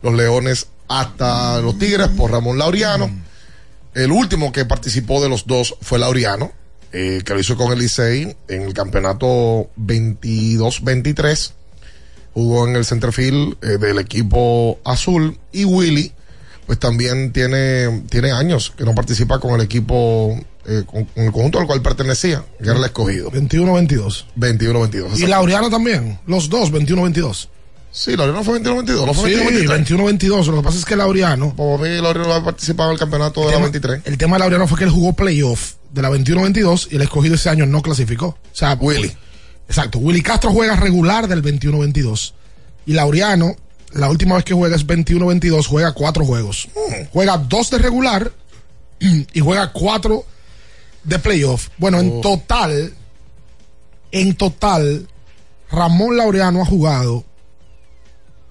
los 0.00 0.14
Leones 0.14 0.68
hasta 0.86 1.60
los 1.60 1.76
Tigres 1.76 2.08
por 2.08 2.30
Ramón 2.30 2.56
Laureano. 2.56 3.10
El 3.94 4.12
último 4.12 4.52
que 4.52 4.64
participó 4.64 5.20
de 5.20 5.28
los 5.28 5.46
dos 5.46 5.76
fue 5.80 5.98
Laureano, 5.98 6.52
eh, 6.92 7.22
que 7.24 7.34
lo 7.34 7.40
hizo 7.40 7.56
con 7.56 7.72
el 7.72 7.80
Licey 7.80 8.36
en 8.46 8.62
el 8.62 8.72
campeonato 8.72 9.70
22-23. 9.76 11.52
Jugó 12.32 12.68
en 12.68 12.76
el 12.76 12.84
centerfield 12.84 13.56
eh, 13.62 13.78
del 13.78 13.98
equipo 13.98 14.78
azul. 14.84 15.38
Y 15.50 15.64
Willy, 15.64 16.12
pues 16.66 16.78
también 16.78 17.32
tiene, 17.32 18.04
tiene 18.08 18.30
años 18.30 18.72
que 18.76 18.84
no 18.84 18.94
participa 18.94 19.40
con 19.40 19.54
el 19.54 19.62
equipo, 19.62 20.38
eh, 20.66 20.82
con, 20.86 21.04
con 21.04 21.24
el 21.24 21.32
conjunto 21.32 21.58
al 21.60 21.66
cual 21.66 21.82
pertenecía, 21.82 22.44
que 22.58 22.68
era 22.68 22.78
el 22.78 22.84
escogido. 22.84 23.30
21-22. 23.30 24.24
21-22. 24.38 25.18
Y 25.18 25.26
Laureano 25.26 25.70
también, 25.70 26.18
los 26.26 26.48
dos, 26.48 26.70
21-22. 26.72 27.48
Sí, 27.90 28.16
Laureano 28.16 28.42
fue 28.42 28.58
21-22, 28.62 29.06
no 29.06 29.12
fue 29.14 29.30
Sí, 29.34 29.36
21-23. 29.66 29.86
21-22. 29.86 30.46
Lo 30.46 30.56
que 30.58 30.62
pasa 30.62 30.78
es 30.78 30.84
que 30.86 30.96
Laureano. 30.96 31.54
Por 31.54 31.78
mí, 31.80 31.88
Laureano 32.00 32.32
ha 32.32 32.42
participado 32.44 32.88
en 32.90 32.94
el 32.94 32.98
campeonato 32.98 33.40
de 33.40 33.46
la 33.46 33.52
tema- 33.52 33.64
23. 33.64 34.02
El 34.06 34.16
tema 34.18 34.36
de 34.36 34.40
Laureano 34.40 34.66
fue 34.66 34.78
que 34.78 34.84
él 34.84 34.90
jugó 34.90 35.12
playoff 35.12 35.74
de 35.92 36.00
la 36.00 36.08
21-22 36.10 36.88
y 36.90 36.96
el 36.96 37.02
escogido 37.02 37.34
ese 37.34 37.50
año 37.50 37.66
no 37.66 37.82
clasificó. 37.82 38.26
O 38.28 38.38
sea, 38.54 38.78
Willy. 38.80 39.12
Exacto. 39.68 39.98
Willy 39.98 40.22
Castro 40.22 40.52
juega 40.52 40.74
regular 40.76 41.28
del 41.28 41.42
21-22. 41.42 42.32
Y 42.86 42.94
Laureano, 42.94 43.56
la 43.92 44.08
última 44.08 44.36
vez 44.36 44.44
que 44.44 44.54
juega 44.54 44.74
es 44.74 44.86
21-22, 44.86 45.66
juega 45.66 45.92
cuatro 45.92 46.24
juegos. 46.24 46.68
Juega 47.12 47.36
dos 47.36 47.68
de 47.70 47.76
regular 47.78 48.32
y 49.00 49.40
juega 49.40 49.70
cuatro 49.70 50.24
de 51.04 51.18
playoff. 51.18 51.68
Bueno, 51.78 52.00
en 52.00 52.20
total, 52.20 52.94
en 54.10 54.34
total, 54.34 55.08
Ramón 55.70 56.16
Laureano 56.16 56.62
ha 56.62 56.66
jugado 56.66 57.24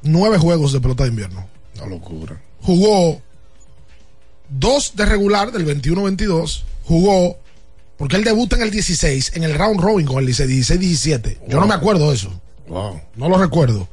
nueve 0.01 0.37
juegos 0.37 0.73
de 0.73 0.81
pelota 0.81 1.03
de 1.03 1.09
invierno. 1.09 1.47
Una 1.75 1.87
locura. 1.87 2.41
Jugó 2.61 3.21
dos 4.49 4.93
de 4.95 5.05
regular 5.05 5.51
del 5.51 5.65
21-22. 5.65 6.63
Jugó, 6.85 7.37
porque 7.97 8.15
él 8.15 8.23
debuta 8.23 8.55
en 8.55 8.63
el 8.63 8.71
16, 8.71 9.33
en 9.35 9.43
el 9.43 9.53
round 9.53 9.79
robin 9.79 10.05
con 10.05 10.19
el 10.19 10.25
Licey, 10.25 10.47
16-17. 10.47 11.39
Yo 11.47 11.59
no 11.59 11.67
me 11.67 11.75
acuerdo 11.75 12.09
de 12.09 12.15
eso. 12.15 12.41
Wow. 12.67 13.01
No 13.15 13.29
lo 13.29 13.37
recuerdo. 13.37 13.87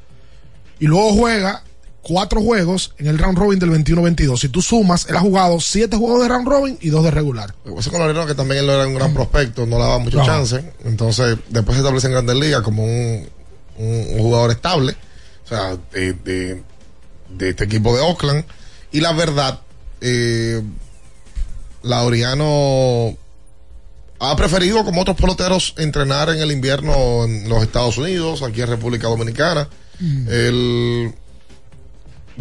Y 0.81 0.87
luego 0.87 1.13
juega 1.13 1.65
cuatro 2.09 2.41
juegos 2.41 2.95
en 2.99 3.07
el 3.07 3.19
round 3.19 3.37
robin 3.39 3.59
del 3.59 3.71
21-22. 3.71 4.39
Si 4.39 4.49
tú 4.49 4.63
sumas, 4.63 5.07
él 5.09 5.17
ha 5.17 5.21
jugado 5.21 5.61
siete 5.61 5.97
juegos 5.97 6.23
de 6.23 6.29
round 6.29 6.49
robin 6.49 6.79
y 6.81 6.89
dos 6.89 7.05
de 7.05 7.11
regular. 7.11 7.55
Con 7.65 7.99
Laureano 8.01 8.27
que 8.27 8.35
también 8.35 8.65
él 8.65 8.71
era 8.71 8.87
un 8.87 8.95
gran 8.95 9.13
prospecto, 9.13 9.67
no 9.67 9.77
le 9.77 9.83
daba 9.83 9.99
mucho 9.99 10.17
No. 10.19 10.25
chance. 10.27 10.73
Entonces, 10.85 11.37
después 11.51 11.75
se 11.77 11.81
establece 11.83 12.07
en 12.07 12.15
Grandes 12.15 12.37
Ligas 12.37 12.63
como 12.63 12.83
un, 12.85 13.29
un- 13.77 14.07
un 14.15 14.19
jugador 14.19 14.51
estable, 14.51 14.97
o 15.45 15.49
sea, 15.49 15.77
de, 15.93 16.15
de- 16.15 16.63
de 17.29 17.49
este 17.51 17.65
equipo 17.65 17.95
de 17.95 18.01
Oakland. 18.03 18.45
Y 18.91 19.01
la 19.01 19.13
verdad, 19.13 19.61
eh, 20.01 20.63
Laureano 21.83 23.17
ha 24.21 24.35
preferido, 24.37 24.85
como 24.85 25.03
otros 25.03 25.17
peloteros, 25.17 25.75
entrenar 25.79 26.29
en 26.31 26.41
el 26.41 26.51
invierno 26.51 27.25
en 27.25 27.49
los 27.49 27.63
Estados 27.63 27.99
Unidos, 27.99 28.43
aquí 28.43 28.61
en 28.63 28.69
República 28.69 29.07
Dominicana. 29.09 29.69
El, 30.01 31.13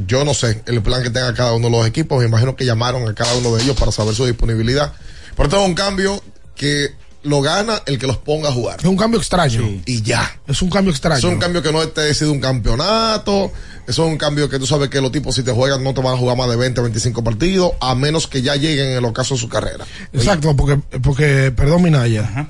yo 0.06 0.24
no 0.24 0.34
sé 0.34 0.62
el 0.66 0.82
plan 0.82 1.02
que 1.02 1.10
tenga 1.10 1.34
cada 1.34 1.54
uno 1.54 1.68
de 1.68 1.78
los 1.78 1.88
equipos. 1.88 2.20
Me 2.20 2.26
imagino 2.26 2.56
que 2.56 2.66
llamaron 2.66 3.08
a 3.08 3.14
cada 3.14 3.34
uno 3.36 3.56
de 3.56 3.64
ellos 3.64 3.76
para 3.78 3.92
saber 3.92 4.14
su 4.14 4.26
disponibilidad. 4.26 4.94
Pero 5.36 5.50
esto 5.50 5.62
es 5.62 5.68
un 5.68 5.76
cambio 5.76 6.22
que 6.56 6.92
lo 7.24 7.42
gana 7.42 7.82
el 7.86 7.98
que 7.98 8.08
los 8.08 8.18
ponga 8.18 8.50
a 8.50 8.52
jugar. 8.52 8.80
Es 8.80 8.86
un 8.86 8.96
cambio 8.96 9.20
extraño. 9.20 9.62
Y 9.86 10.02
ya. 10.02 10.40
Es 10.48 10.62
un 10.62 10.70
cambio 10.70 10.92
extraño. 10.92 11.18
Es 11.18 11.24
un 11.24 11.40
cambio 11.40 11.62
que 11.62 11.72
no 11.72 11.86
te 11.88 12.14
sido 12.14 12.32
un 12.32 12.40
campeonato. 12.40 13.52
Eso 13.88 14.06
es 14.06 14.12
un 14.12 14.18
cambio 14.18 14.50
que 14.50 14.60
tú 14.60 14.66
sabes 14.66 14.90
que 14.90 15.02
los 15.02 15.12
tipos, 15.12 15.36
si 15.36 15.44
te 15.44 15.52
juegan, 15.52 15.84
no 15.84 15.94
te 15.94 16.02
van 16.02 16.14
a 16.14 16.18
jugar 16.18 16.38
más 16.38 16.50
de 16.50 16.56
20, 16.56 16.82
25 16.82 17.24
partidos, 17.24 17.72
a 17.80 17.96
menos 17.96 18.28
que 18.28 18.42
ya 18.42 18.56
lleguen 18.56 18.92
en 18.92 18.98
el 18.98 19.06
ocaso 19.06 19.36
de 19.36 19.42
su 19.42 19.50
carrera. 19.50 19.86
Exacto, 20.14 20.56
porque, 20.56 20.80
porque 21.02 21.52
perdón, 21.56 21.84
Minaya. 21.84 22.50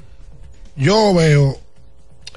Yo 0.76 1.14
veo, 1.14 1.60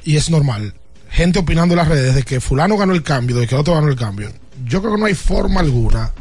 y 0.04 0.16
es 0.16 0.30
normal, 0.30 0.74
gente 1.10 1.38
opinando 1.38 1.74
en 1.74 1.78
las 1.78 1.88
redes 1.88 2.14
de 2.14 2.22
que 2.22 2.40
fulano 2.40 2.76
ganó 2.76 2.92
el 2.92 3.02
cambio, 3.02 3.36
de 3.36 3.46
que 3.46 3.54
otro 3.54 3.74
ganó 3.74 3.88
el 3.88 3.96
cambio. 3.96 4.30
Yo 4.64 4.80
creo 4.80 4.94
que 4.94 5.00
no 5.00 5.06
hay 5.06 5.14
forma 5.14 5.60
alguna 5.60 6.12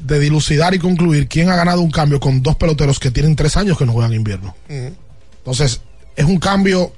de 0.00 0.20
dilucidar 0.20 0.74
y 0.74 0.78
concluir 0.78 1.28
quién 1.28 1.50
ha 1.50 1.56
ganado 1.56 1.80
un 1.80 1.90
cambio 1.90 2.20
con 2.20 2.42
dos 2.42 2.56
peloteros 2.56 3.00
que 3.00 3.10
tienen 3.10 3.36
tres 3.36 3.56
años 3.56 3.76
que 3.76 3.86
no 3.86 3.92
juegan 3.92 4.12
invierno. 4.12 4.54
Entonces, 4.68 5.80
es 6.16 6.24
un 6.24 6.38
cambio 6.38 6.92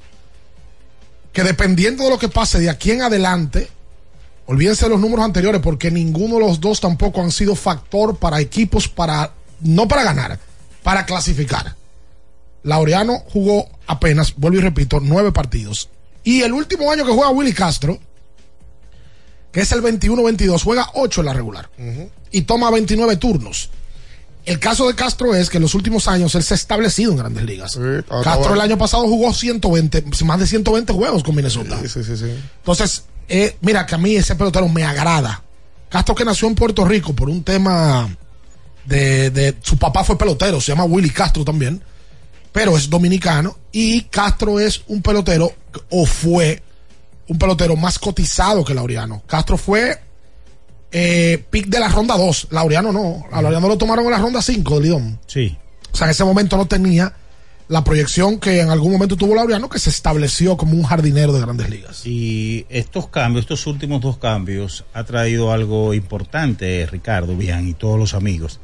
que 1.33 1.43
dependiendo 1.45 2.05
de 2.05 2.11
lo 2.11 2.19
que 2.19 2.29
pase 2.29 2.59
de 2.59 2.69
aquí 2.69 2.91
en 2.91 3.03
adelante, 3.03 3.69
olvídense 4.47 4.87
de 4.87 4.91
los 4.91 5.01
números 5.01 5.25
anteriores 5.25 5.61
porque 5.61 5.91
ninguno 5.91 6.35
de 6.35 6.41
los 6.41 6.61
dos 6.61 6.81
tampoco 6.81 7.23
han 7.23 7.31
sido 7.31 7.55
factor 7.55 8.17
para 8.17 8.41
equipos 8.41 8.89
para, 8.89 9.33
no 9.61 9.87
para 9.89 10.05
ganar, 10.05 10.39
para 10.83 11.07
clasificar. 11.07 11.77
Laureano 12.63 13.21
jugó 13.33 13.69
apenas, 13.87 14.35
vuelvo 14.37 14.59
y 14.59 14.63
repito, 14.63 15.01
nueve 15.01 15.33
partidos. 15.33 15.89
Y 16.23 16.43
el 16.43 16.53
último 16.53 16.91
año 16.91 17.07
que 17.07 17.13
juega 17.13 17.31
Willy 17.31 17.55
Castro, 17.55 17.99
que 19.53 19.61
es 19.61 19.73
el 19.73 19.83
21-22, 19.83 20.63
juega 20.63 20.91
ocho 20.95 21.21
en 21.21 21.27
la 21.27 21.33
regular 21.33 21.69
y 22.31 22.43
toma 22.43 22.71
29 22.71 23.17
turnos. 23.17 23.71
El 24.47 24.59
caso 24.59 24.89
de 24.89 24.95
Castro 24.95 25.35
es 25.35 25.51
que 25.51 25.59
en 25.59 25.63
los 25.63 25.75
últimos 25.75 26.09
años 26.09 26.35
él 26.35 26.43
se 26.43 26.55
ha 26.55 26.57
establecido 26.57 27.13
en 27.13 27.19
grandes 27.19 27.45
ligas. 27.45 27.77
Castro 28.09 28.39
bueno. 28.39 28.55
el 28.55 28.61
año 28.63 28.79
pasado 28.79 29.05
jugó 29.07 29.35
120, 29.35 30.05
más 30.25 30.41
de 30.41 30.47
120 30.47 30.93
juegos 30.93 31.23
con 31.23 31.35
Minnesota. 31.35 31.79
Sí, 31.83 31.89
sí, 32.03 32.17
sí. 32.17 32.35
Entonces, 32.59 33.05
eh, 33.29 33.57
mira 33.61 33.85
que 33.87 33.95
a 33.95 33.99
mí 33.99 34.17
ese 34.17 34.35
pelotero 34.37 34.69
me 34.69 34.83
agrada. 34.85 35.43
Castro 35.91 36.15
que 36.15 36.25
nació 36.25 36.49
en 36.49 36.55
Puerto 36.55 36.85
Rico 36.85 37.13
por 37.15 37.29
un 37.29 37.45
tema 37.45 38.09
de, 38.87 39.31
de- 39.31 39.57
su 39.63 39.77
papá 39.77 40.05
fue 40.05 40.17
pelotero, 40.17 40.61
se 40.61 40.73
llama 40.73 40.85
Willy 40.85 41.11
Castro 41.11 41.45
también, 41.45 41.83
pero 42.53 42.77
es 42.77 42.89
dominicano 42.89 43.57
y 43.73 44.03
Castro 44.05 44.59
es 44.59 44.83
un 44.89 45.03
pelotero 45.03 45.53
o 45.91 46.07
fue 46.07 46.63
un 47.31 47.39
pelotero 47.39 47.77
más 47.77 48.01
cotizado 48.01 48.65
que 48.65 48.75
Laureano. 48.75 49.23
Castro 49.25 49.57
fue 49.57 49.97
eh, 50.91 51.45
pick 51.49 51.67
de 51.67 51.79
la 51.79 51.87
ronda 51.87 52.17
2. 52.17 52.49
Laureano 52.51 52.93
no. 52.93 53.25
A 53.31 53.41
Laureano 53.41 53.69
lo 53.69 53.79
tomaron 53.79 54.05
en 54.07 54.11
la 54.11 54.19
ronda 54.19 54.43
5 54.43 54.75
de 54.75 54.83
Lidón. 54.83 55.21
Sí. 55.29 55.57
O 55.93 55.97
sea, 55.97 56.09
en 56.09 56.11
ese 56.11 56.25
momento 56.25 56.57
no 56.57 56.67
tenía 56.67 57.13
la 57.69 57.85
proyección 57.85 58.41
que 58.41 58.61
en 58.61 58.71
algún 58.71 58.91
momento 58.91 59.17
tuvo 59.17 59.37
Laureano, 59.37 59.69
que 59.69 59.79
se 59.79 59.91
estableció 59.91 60.57
como 60.57 60.73
un 60.73 60.83
jardinero 60.83 61.33
de 61.33 61.41
grandes 61.41 61.71
ligas. 61.71 62.05
Y 62.05 62.67
estos 62.69 63.07
cambios, 63.07 63.45
estos 63.45 63.65
últimos 63.69 64.01
dos 64.01 64.19
cambios, 64.19 64.85
ha 64.93 65.05
traído 65.05 65.53
algo 65.53 65.95
importante, 65.95 66.85
Ricardo, 66.91 67.37
bien, 67.37 67.69
y 67.69 67.75
todos 67.75 67.97
los 67.97 68.15
amigos. 68.15 68.59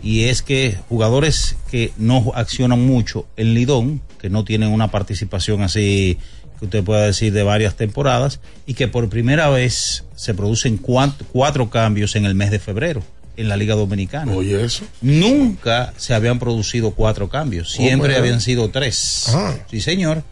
Y 0.00 0.24
es 0.24 0.42
que 0.42 0.78
jugadores 0.88 1.56
que 1.72 1.92
no 1.96 2.30
accionan 2.36 2.86
mucho 2.86 3.26
en 3.36 3.54
Lidón, 3.54 4.00
que 4.20 4.30
no 4.30 4.44
tienen 4.44 4.70
una 4.70 4.92
participación 4.92 5.62
así 5.62 6.18
que 6.62 6.66
usted 6.66 6.84
pueda 6.84 7.06
decir 7.06 7.32
de 7.32 7.42
varias 7.42 7.74
temporadas, 7.76 8.38
y 8.66 8.74
que 8.74 8.86
por 8.86 9.08
primera 9.08 9.48
vez 9.50 10.04
se 10.14 10.32
producen 10.32 10.80
cuat- 10.80 11.16
cuatro 11.32 11.70
cambios 11.70 12.14
en 12.14 12.24
el 12.24 12.36
mes 12.36 12.52
de 12.52 12.60
febrero 12.60 13.02
en 13.36 13.48
la 13.48 13.56
Liga 13.56 13.74
Dominicana. 13.74 14.30
Oye, 14.32 14.62
eso. 14.64 14.84
Nunca 15.00 15.92
se 15.96 16.14
habían 16.14 16.38
producido 16.38 16.92
cuatro 16.92 17.28
cambios, 17.28 17.72
siempre 17.72 18.10
Oh, 18.10 18.12
my 18.12 18.14
God. 18.14 18.20
habían 18.20 18.40
sido 18.40 18.68
tres. 18.70 19.24
Ah. 19.30 19.54
Sí, 19.68 19.80
señor. 19.80 20.22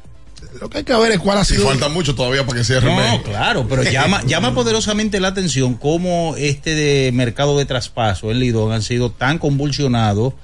Lo 0.60 0.70
que 0.70 0.78
hay 0.78 0.84
que 0.84 0.94
ver 0.94 1.10
es 1.12 1.18
cuál 1.18 1.38
ha 1.38 1.42
Y 1.42 1.46
sido. 1.46 1.66
falta 1.66 1.88
mucho 1.88 2.14
todavía 2.14 2.46
para 2.46 2.58
que 2.58 2.64
cierre 2.64 2.88
el 2.90 2.96
No, 2.96 3.22
claro, 3.24 3.66
pero 3.68 3.82
llama, 3.82 4.22
llama 4.26 4.54
poderosamente 4.54 5.18
la 5.18 5.28
atención 5.28 5.74
cómo 5.74 6.34
este 6.38 6.74
de 6.76 7.10
mercado 7.12 7.58
de 7.58 7.64
traspaso, 7.66 8.30
el 8.30 8.38
Lidón, 8.38 8.70
han 8.72 8.82
sido 8.82 9.10
tan 9.10 9.38
convulsionados 9.38 10.34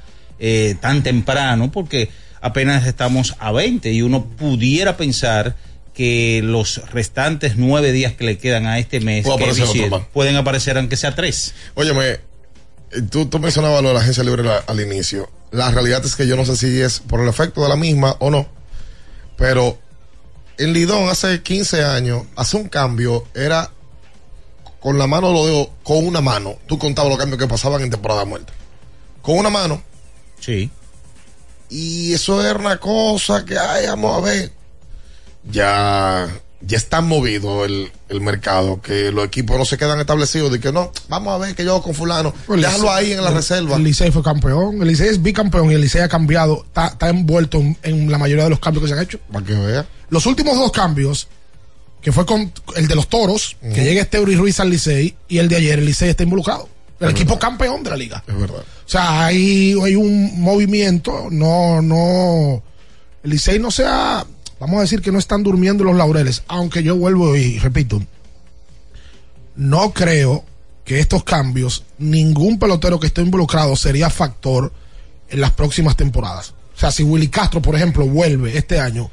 eh, 0.41 0.75
tan 0.81 1.03
temprano, 1.05 1.71
porque 1.71 2.11
apenas 2.41 2.87
estamos 2.87 3.37
a 3.39 3.53
20 3.53 3.93
y 3.93 4.03
uno 4.03 4.25
pudiera 4.27 4.97
pensar 4.97 5.55
que 5.97 6.43
los 6.45 6.83
restantes 6.91 7.57
nueve 7.57 7.91
días 7.91 8.13
que 8.13 8.25
le 8.25 8.37
quedan 8.39 8.67
a 8.67 8.79
este 8.79 9.01
mes 9.01 9.25
que 9.25 9.33
aparecer 9.33 9.91
pueden 10.13 10.37
aparecer 10.37 10.77
aunque 10.77 10.97
sea 10.97 11.15
tres. 11.15 11.55
Óyeme, 11.75 12.21
tú, 13.11 13.27
tú 13.27 13.39
mencionabas 13.39 13.83
lo 13.83 13.89
de 13.89 13.95
la 13.95 14.01
agencia 14.01 14.23
libre 14.23 14.43
la- 14.45 14.59
al 14.59 14.79
inicio. 14.81 15.31
La 15.53 15.71
realidad 15.71 16.05
es 16.05 16.15
que 16.15 16.27
yo 16.27 16.37
no 16.37 16.45
sé 16.45 16.55
si 16.57 16.81
es 16.81 17.01
por 17.01 17.21
el 17.23 17.29
efecto 17.29 17.63
de 17.63 17.69
la 17.71 17.77
misma 17.77 18.15
o 18.19 18.31
no, 18.31 18.47
pero 19.37 19.79
en 20.59 20.73
Lidón 20.75 21.09
hace 21.09 21.43
15 21.43 21.83
años, 21.85 22.25
hace 22.37 22.57
un 22.59 22.69
cambio, 22.69 23.25
era 23.35 23.71
con 24.81 24.99
la 24.99 25.07
mano, 25.07 25.33
lo 25.33 25.47
digo, 25.47 25.75
con 25.83 26.07
una 26.07 26.21
mano. 26.21 26.57
Tú 26.67 26.79
contabas 26.79 27.09
los 27.11 27.19
cambios 27.19 27.41
que 27.41 27.47
pasaban 27.49 27.81
en 27.83 27.91
temporada 27.91 28.25
muerta. 28.27 28.53
Con 29.23 29.39
una 29.39 29.51
mano. 29.51 29.83
Sí. 30.41 30.71
Y 31.71 32.13
eso 32.13 32.45
era 32.45 32.59
una 32.59 32.79
cosa 32.79 33.45
que, 33.45 33.59
ay, 33.59 33.87
vamos 33.87 34.19
a 34.19 34.21
ver. 34.21 34.53
Ya, 35.51 36.27
ya 36.61 36.77
está 36.77 37.01
movido 37.01 37.65
el, 37.65 37.91
el 38.09 38.21
mercado, 38.21 38.81
que 38.81 39.13
los 39.13 39.27
equipos 39.27 39.57
no 39.59 39.65
se 39.65 39.79
quedan 39.79 40.01
establecidos 40.01 40.51
de 40.51 40.59
que 40.61 40.73
no, 40.73 40.91
vamos 41.09 41.35
a 41.35 41.39
ver 41.39 41.55
que 41.55 41.65
yo 41.65 41.81
con 41.83 41.95
fulano, 41.95 42.35
El 42.49 42.63
déjalo 42.63 42.91
ahí 42.93 43.13
en 43.13 43.23
la 43.23 43.29
el- 43.29 43.35
reserva. 43.37 43.77
El 43.77 43.85
Licey 43.85 44.11
fue 44.11 44.23
campeón. 44.23 44.81
El 44.83 44.89
Licey 44.89 45.09
es 45.09 45.23
bicampeón 45.23 45.71
y 45.71 45.75
el 45.75 45.81
Licey 45.81 46.01
ha 46.03 46.09
cambiado. 46.09 46.65
Está, 46.67 46.89
está 46.89 47.09
envuelto 47.09 47.59
en, 47.59 47.77
en 47.83 48.11
la 48.11 48.19
mayoría 48.19 48.45
de 48.45 48.51
los 48.51 48.59
cambios 48.61 48.83
que 48.83 48.89
se 48.89 48.95
han 48.95 49.03
hecho. 49.03 49.19
Para 49.33 49.45
que 49.45 49.55
vea. 49.55 49.87
Los 50.11 50.27
últimos 50.27 50.57
dos 50.57 50.73
cambios, 50.73 51.29
que 52.01 52.13
fue 52.13 52.27
con 52.27 52.53
el 52.75 52.89
de 52.89 52.95
los 52.95 53.09
toros, 53.09 53.57
que 53.61 53.85
llega 53.85 54.03
este 54.03 54.21
y 54.21 54.37
Ruiz 54.37 54.59
al 54.61 54.71
Licey, 54.71 55.17
y 55.29 55.39
el 55.39 55.49
de 55.49 55.57
ayer, 55.57 55.79
el 55.79 55.87
Licey 55.87 56.09
está 56.11 56.23
involucrado. 56.23 56.69
El 56.99 57.11
equipo 57.11 57.39
campeón 57.39 57.83
de 57.83 57.91
la 57.91 57.97
liga. 57.97 58.25
Es 58.27 58.39
verdad. 58.41 58.61
O 58.61 58.89
sea, 58.89 59.27
hay, 59.27 59.75
hay 59.83 59.95
un 59.97 60.41
movimiento, 60.41 61.27
no, 61.31 61.83
no. 61.83 62.63
El 63.23 63.31
Licey 63.31 63.59
no 63.59 63.71
sea, 63.71 64.25
vamos 64.61 64.79
a 64.79 64.83
decir 64.83 65.01
que 65.01 65.13
no 65.13 65.19
están 65.19 65.43
durmiendo 65.43 65.85
los 65.85 65.97
laureles, 65.97 66.43
aunque 66.49 66.83
yo 66.83 66.97
vuelvo 66.97 67.37
y 67.37 67.59
repito, 67.59 68.03
no 69.57 69.93
creo 69.93 70.45
que 70.85 71.01
estos 71.01 71.25
cambios, 71.25 71.85
ningún 71.99 72.59
pelotero 72.59 73.01
que 73.01 73.09
esté 73.09 73.21
involucrado 73.23 73.75
sería 73.77 74.09
factor 74.09 74.73
en 75.29 75.41
las 75.41 75.51
próximas 75.51 75.97
temporadas. 75.97 76.55
O 76.77 76.79
sea, 76.79 76.93
si 76.93 77.03
Willy 77.03 77.29
Castro, 77.29 77.61
por 77.61 77.75
ejemplo, 77.75 78.07
vuelve 78.07 78.57
este 78.57 78.79
año 78.79 79.11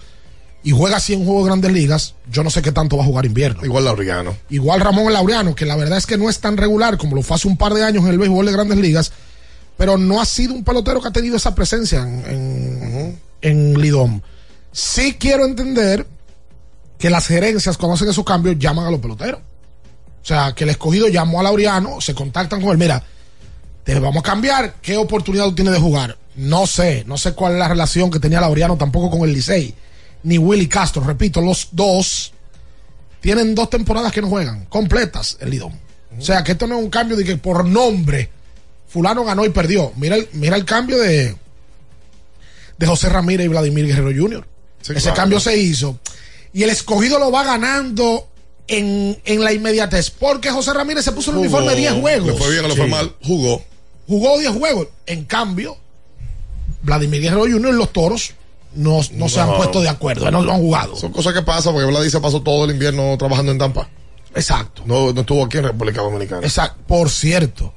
y 0.63 0.71
juega 0.71 0.99
100 0.99 1.25
juegos 1.25 1.43
de 1.43 1.49
grandes 1.49 1.71
ligas, 1.71 2.15
yo 2.31 2.43
no 2.43 2.49
sé 2.49 2.61
qué 2.61 2.71
tanto 2.71 2.95
va 2.97 3.03
a 3.03 3.07
jugar 3.07 3.25
invierno. 3.25 3.65
Igual 3.65 3.85
Laureano. 3.85 4.35
Igual 4.49 4.81
Ramón 4.81 5.11
Laureano, 5.11 5.55
que 5.55 5.65
la 5.65 5.75
verdad 5.75 5.97
es 5.97 6.05
que 6.05 6.17
no 6.17 6.29
es 6.29 6.39
tan 6.39 6.57
regular 6.57 6.97
como 6.97 7.15
lo 7.15 7.21
fue 7.21 7.35
hace 7.35 7.47
un 7.47 7.57
par 7.57 7.73
de 7.73 7.83
años 7.83 8.03
en 8.03 8.11
el 8.11 8.17
béisbol 8.19 8.45
de 8.45 8.51
grandes 8.51 8.77
ligas, 8.77 9.11
pero 9.77 9.97
no 9.97 10.21
ha 10.21 10.25
sido 10.25 10.53
un 10.53 10.63
pelotero 10.63 11.01
que 11.01 11.07
ha 11.07 11.11
tenido 11.11 11.37
esa 11.37 11.55
presencia 11.55 12.01
en, 12.01 12.23
en, 12.27 13.19
en 13.41 13.81
Lidom. 13.81 14.21
Sí 14.73 15.13
quiero 15.19 15.45
entender 15.45 16.05
que 16.97 17.09
las 17.09 17.27
gerencias, 17.27 17.77
cuando 17.77 17.95
hacen 17.95 18.09
esos 18.09 18.25
cambios, 18.25 18.57
llaman 18.57 18.87
a 18.87 18.91
los 18.91 18.99
peloteros. 18.99 19.39
O 19.39 20.25
sea, 20.25 20.53
que 20.53 20.63
el 20.63 20.71
escogido 20.71 21.07
llamó 21.07 21.39
a 21.39 21.43
Laureano, 21.43 22.01
se 22.01 22.15
contactan 22.15 22.59
con 22.61 22.71
él, 22.71 22.77
mira, 22.77 23.03
te 23.83 23.99
vamos 23.99 24.21
a 24.21 24.23
cambiar, 24.23 24.75
¿qué 24.81 24.97
oportunidad 24.97 25.45
tú 25.45 25.55
tienes 25.55 25.73
de 25.73 25.79
jugar? 25.79 26.17
No 26.35 26.65
sé, 26.65 27.03
no 27.05 27.17
sé 27.17 27.33
cuál 27.33 27.53
es 27.53 27.59
la 27.59 27.67
relación 27.67 28.09
que 28.09 28.19
tenía 28.19 28.41
Laureano 28.41 28.77
tampoco 28.77 29.11
con 29.11 29.27
el 29.27 29.33
Licey, 29.33 29.75
ni 30.23 30.37
Willy 30.37 30.67
Castro, 30.67 31.03
repito, 31.03 31.41
los 31.41 31.67
dos 31.71 32.31
tienen 33.19 33.53
dos 33.53 33.69
temporadas 33.69 34.11
que 34.11 34.21
no 34.21 34.29
juegan, 34.29 34.65
completas 34.65 35.37
el 35.39 35.51
Lidón. 35.51 35.79
O 36.17 36.21
sea, 36.21 36.43
que 36.43 36.53
esto 36.53 36.67
no 36.67 36.77
es 36.77 36.83
un 36.83 36.89
cambio 36.89 37.17
de 37.17 37.25
que 37.25 37.37
por 37.37 37.65
nombre 37.65 38.29
fulano 38.87 39.25
ganó 39.25 39.43
y 39.43 39.49
perdió. 39.49 39.91
Mira 39.95 40.15
el, 40.15 40.29
mira 40.33 40.55
el 40.55 40.65
cambio 40.65 40.99
de, 40.99 41.35
de 42.77 42.87
José 42.87 43.09
Ramírez 43.09 43.45
y 43.45 43.49
Vladimir 43.49 43.87
Guerrero 43.87 44.11
Jr. 44.21 44.52
Ese 44.83 44.93
claro. 45.01 45.15
cambio 45.15 45.39
se 45.39 45.57
hizo. 45.57 45.99
Y 46.53 46.63
el 46.63 46.69
escogido 46.69 47.19
lo 47.19 47.31
va 47.31 47.43
ganando 47.43 48.27
en, 48.67 49.19
en 49.25 49.43
la 49.43 49.53
inmediatez. 49.53 50.11
Porque 50.11 50.51
José 50.51 50.73
Ramírez 50.73 51.05
se 51.05 51.11
puso 51.11 51.31
el 51.31 51.37
uniforme 51.37 51.71
de 51.71 51.77
10 51.77 51.93
juegos. 51.93 52.27
Le 52.27 52.33
fue 52.33 52.51
bien 52.51 52.65
o 52.65 52.67
le 52.67 52.75
fue 52.75 52.87
mal, 52.87 53.15
jugó. 53.23 53.63
Jugó 54.07 54.37
10 54.37 54.51
juegos. 54.51 54.87
En 55.05 55.25
cambio, 55.25 55.77
Vladimir 56.83 57.21
Guerrero 57.21 57.43
Jr. 57.43 57.73
y 57.73 57.77
los 57.77 57.91
toros 57.93 58.33
no, 58.75 59.01
no, 59.13 59.29
se 59.29 59.39
han 59.39 59.55
puesto 59.55 59.81
de 59.81 59.89
acuerdo, 59.89 60.29
no 60.31 60.41
lo 60.41 60.53
han 60.53 60.59
jugado. 60.59 60.95
Son 60.95 61.11
cosas 61.11 61.33
que 61.33 61.41
pasan 61.41 61.73
porque 61.73 61.87
Vladi 61.87 62.09
se 62.09 62.19
pasó 62.19 62.41
todo 62.41 62.65
el 62.65 62.71
invierno 62.71 63.15
trabajando 63.17 63.51
en 63.51 63.57
Tampa. 63.57 63.87
Exacto. 64.35 64.81
No, 64.85 65.13
no 65.13 65.21
estuvo 65.21 65.45
aquí 65.45 65.57
en 65.57 65.65
República 65.65 66.01
Dominicana. 66.01 66.45
Exacto. 66.45 66.81
Por 66.87 67.09
cierto, 67.09 67.73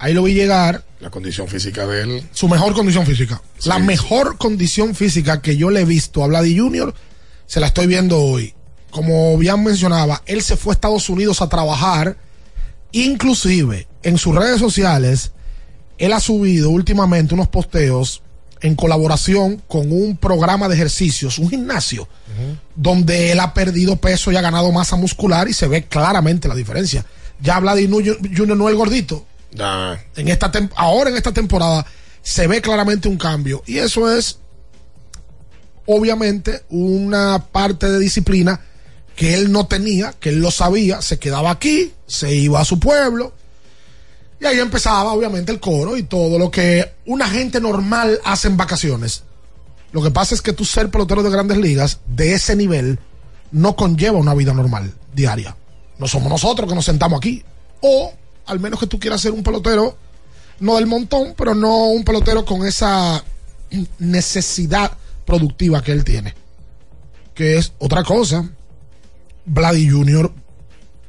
ahí 0.00 0.12
lo 0.14 0.22
vi 0.24 0.34
llegar, 0.34 0.84
La 0.98 1.10
condición 1.10 1.46
física 1.46 1.86
de 1.86 2.02
él. 2.02 2.28
su 2.32 2.48
mejor 2.48 2.74
condición 2.74 3.06
física. 3.06 3.40
la 3.64 3.76
Sí, 3.76 3.82
mejor 3.82 4.36
condición 4.38 4.94
física 4.94 5.40
que 5.40 5.56
yo 5.56 5.70
le 5.70 5.80
he 5.82 5.84
visto 5.84 6.24
a 6.24 6.26
Vladi 6.26 6.58
Jr. 6.58 6.92
se 7.46 7.60
la 7.60 7.68
estoy 7.68 7.86
viendo 7.86 8.18
hoy. 8.18 8.54
Como 8.90 9.38
bien 9.38 9.62
mencionaba, 9.62 10.22
él 10.26 10.42
se 10.42 10.56
fue 10.56 10.72
a 10.72 10.74
Estados 10.74 11.08
Unidos 11.08 11.40
a 11.42 11.48
trabajar. 11.48 12.16
Inclusive, 12.92 13.86
en 14.02 14.18
sus 14.18 14.34
redes 14.34 14.58
sociales, 14.58 15.32
él 15.98 16.12
ha 16.12 16.20
subido 16.20 16.70
últimamente 16.70 17.34
unos 17.34 17.48
posteos 17.48 18.22
en 18.62 18.74
colaboración 18.74 19.62
con 19.68 19.90
un 19.92 20.16
programa 20.16 20.68
de 20.68 20.74
ejercicios, 20.74 21.38
un 21.38 21.48
gimnasio, 21.48 22.08
donde 22.74 23.32
él 23.32 23.40
ha 23.40 23.54
perdido 23.54 23.96
peso 23.96 24.32
y 24.32 24.36
ha 24.36 24.40
ganado 24.42 24.70
masa 24.72 24.96
muscular 24.96 25.48
y 25.48 25.52
se 25.54 25.66
ve 25.68 25.84
claramente 25.84 26.48
la 26.48 26.54
diferencia. 26.54 27.06
Ya 27.40 27.58
Vladi 27.60 27.88
Jr. 27.88 28.18
Jr. 28.36 28.56
no 28.56 28.68
es 28.68 28.72
el 28.72 28.76
gordito, 28.78 29.24
En 30.16 30.28
esta 30.28 30.50
ahora 30.76 31.10
en 31.10 31.16
esta 31.16 31.32
temporada 31.32 31.84
se 32.22 32.46
ve 32.46 32.60
claramente 32.60 33.08
un 33.08 33.16
cambio 33.16 33.62
y 33.66 33.78
eso 33.78 34.10
es 34.14 34.38
obviamente 35.86 36.62
una 36.68 37.46
parte 37.50 37.90
de 37.90 37.98
disciplina 37.98 38.60
que 39.16 39.34
él 39.34 39.52
no 39.52 39.66
tenía, 39.66 40.14
que 40.18 40.30
él 40.30 40.40
lo 40.40 40.50
sabía, 40.50 41.02
se 41.02 41.18
quedaba 41.18 41.50
aquí, 41.50 41.92
se 42.06 42.34
iba 42.34 42.60
a 42.60 42.64
su 42.64 42.78
pueblo 42.78 43.32
y 44.40 44.46
ahí 44.46 44.58
empezaba 44.58 45.12
obviamente 45.12 45.52
el 45.52 45.60
coro 45.60 45.96
y 45.96 46.04
todo 46.04 46.38
lo 46.38 46.50
que 46.50 46.92
una 47.06 47.28
gente 47.28 47.60
normal 47.60 48.18
hace 48.24 48.48
en 48.48 48.56
vacaciones. 48.56 49.24
Lo 49.92 50.02
que 50.02 50.10
pasa 50.10 50.34
es 50.34 50.40
que 50.40 50.52
tú 50.52 50.64
ser 50.64 50.90
pelotero 50.90 51.22
de 51.22 51.30
grandes 51.30 51.58
ligas 51.58 52.00
de 52.06 52.34
ese 52.34 52.56
nivel 52.56 52.98
no 53.50 53.76
conlleva 53.76 54.18
una 54.18 54.34
vida 54.34 54.54
normal 54.54 54.94
diaria. 55.14 55.56
No 55.98 56.06
somos 56.06 56.30
nosotros 56.30 56.68
que 56.68 56.74
nos 56.74 56.84
sentamos 56.84 57.18
aquí. 57.18 57.44
O 57.80 58.14
al 58.46 58.60
menos 58.60 58.80
que 58.80 58.86
tú 58.86 58.98
quieras 58.98 59.20
ser 59.20 59.32
un 59.32 59.42
pelotero, 59.42 59.96
no 60.60 60.76
del 60.76 60.86
montón, 60.86 61.34
pero 61.36 61.54
no 61.54 61.86
un 61.86 62.04
pelotero 62.04 62.44
con 62.44 62.66
esa 62.66 63.24
necesidad 63.98 64.92
productiva 65.24 65.82
que 65.82 65.92
él 65.92 66.04
tiene. 66.04 66.34
Que 67.34 67.56
es 67.56 67.72
otra 67.78 68.02
cosa. 68.02 68.50
Vladi 69.46 69.88
Jr. 69.88 70.32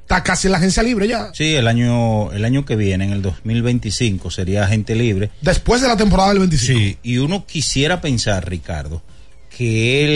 está 0.01 0.23
casi 0.23 0.47
en 0.47 0.53
la 0.53 0.57
agencia 0.57 0.83
libre 0.83 1.07
ya. 1.07 1.31
Sí, 1.33 1.53
el 1.55 1.67
año, 1.67 2.31
el 2.31 2.45
año 2.45 2.65
que 2.65 2.75
viene, 2.75 3.05
en 3.05 3.11
el 3.11 3.21
2025, 3.21 4.31
sería 4.31 4.63
agente 4.63 4.95
libre. 4.95 5.31
Después 5.41 5.81
de 5.81 5.87
la 5.87 5.97
temporada 5.97 6.29
del 6.29 6.39
25. 6.39 6.79
Sí, 6.79 6.97
y 7.03 7.17
uno 7.17 7.45
quisiera 7.45 7.99
pensar, 7.99 8.47
Ricardo, 8.49 9.01
que 9.61 10.03
él, 10.03 10.09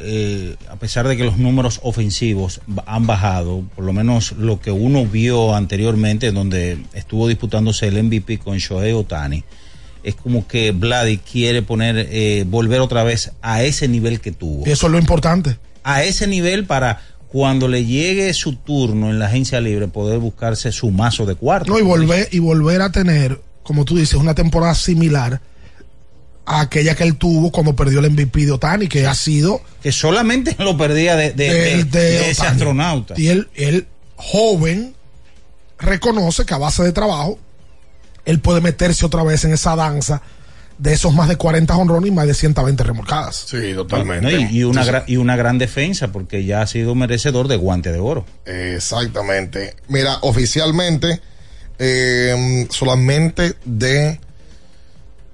eh, 0.00 0.56
a 0.68 0.74
pesar 0.74 1.06
de 1.06 1.16
que 1.16 1.22
los 1.22 1.38
números 1.38 1.78
ofensivos 1.84 2.60
han 2.86 3.06
bajado, 3.06 3.62
por 3.76 3.84
lo 3.84 3.92
menos 3.92 4.32
lo 4.32 4.60
que 4.60 4.72
uno 4.72 5.06
vio 5.06 5.54
anteriormente, 5.54 6.32
donde 6.32 6.76
estuvo 6.92 7.28
disputándose 7.28 7.86
el 7.86 8.02
MVP 8.02 8.38
con 8.38 8.58
Shohei 8.58 8.92
Otani, 8.92 9.44
es 10.02 10.16
como 10.16 10.48
que 10.48 10.72
Vladi 10.72 11.18
quiere 11.18 11.62
poner, 11.62 12.08
eh, 12.10 12.44
volver 12.48 12.80
otra 12.80 13.04
vez 13.04 13.30
a 13.42 13.62
ese 13.62 13.86
nivel 13.86 14.20
que 14.20 14.32
tuvo. 14.32 14.66
Y 14.66 14.72
eso 14.72 14.86
es 14.86 14.92
lo 14.92 14.98
importante. 14.98 15.56
A 15.84 16.02
ese 16.02 16.26
nivel 16.26 16.66
para 16.66 17.00
cuando 17.28 17.68
le 17.68 17.84
llegue 17.84 18.34
su 18.34 18.56
turno 18.56 19.10
en 19.10 19.20
la 19.20 19.26
agencia 19.26 19.60
libre, 19.60 19.86
poder 19.86 20.18
buscarse 20.18 20.72
su 20.72 20.90
mazo 20.90 21.26
de 21.26 21.36
cuarto. 21.36 21.70
No, 21.70 21.78
y 21.78 21.82
volver, 21.82 22.28
y 22.32 22.40
volver 22.40 22.82
a 22.82 22.90
tener, 22.90 23.40
como 23.62 23.84
tú 23.84 23.98
dices, 23.98 24.14
una 24.14 24.34
temporada 24.34 24.74
similar 24.74 25.40
a 26.46 26.60
aquella 26.62 26.94
que 26.94 27.04
él 27.04 27.16
tuvo 27.16 27.50
cuando 27.52 27.76
perdió 27.76 28.00
el 28.00 28.10
MVP 28.10 28.46
de 28.46 28.52
Otani, 28.52 28.88
que 28.88 29.06
ha 29.06 29.14
sido. 29.14 29.60
Que 29.82 29.92
solamente 29.92 30.56
lo 30.58 30.76
perdía 30.76 31.16
de, 31.16 31.32
de- 31.32 31.54
de- 31.54 31.84
de 31.84 32.30
ese 32.30 32.46
astronauta. 32.46 33.14
Y 33.16 33.28
él, 33.28 33.48
él, 33.54 33.86
joven, 34.16 34.94
reconoce 35.78 36.44
que 36.44 36.54
a 36.54 36.58
base 36.58 36.82
de 36.82 36.92
trabajo, 36.92 37.38
él 38.24 38.40
puede 38.40 38.60
meterse 38.60 39.06
otra 39.06 39.22
vez 39.22 39.44
en 39.44 39.52
esa 39.52 39.76
danza 39.76 40.22
de 40.78 40.94
esos 40.94 41.12
más 41.14 41.28
de 41.28 41.36
40 41.36 41.76
honrones 41.76 42.08
y 42.08 42.14
más 42.14 42.26
de 42.26 42.32
120 42.34 42.82
remolcadas. 42.84 43.44
Sí, 43.48 43.74
No, 43.74 44.30
y, 44.30 44.58
y 44.58 44.64
una 44.64 44.82
gra- 44.84 45.04
y 45.06 45.16
una 45.18 45.36
gran 45.36 45.58
defensa, 45.58 46.08
porque 46.10 46.44
ya 46.46 46.62
ha 46.62 46.66
sido 46.66 46.94
merecedor 46.94 47.48
de 47.48 47.56
guante 47.56 47.92
de 47.92 47.98
oro. 47.98 48.24
Exactamente. 48.46 49.76
Mira, 49.88 50.18
oficialmente, 50.22 51.20
eh, 51.78 52.66
solamente 52.70 53.54
de 53.66 54.20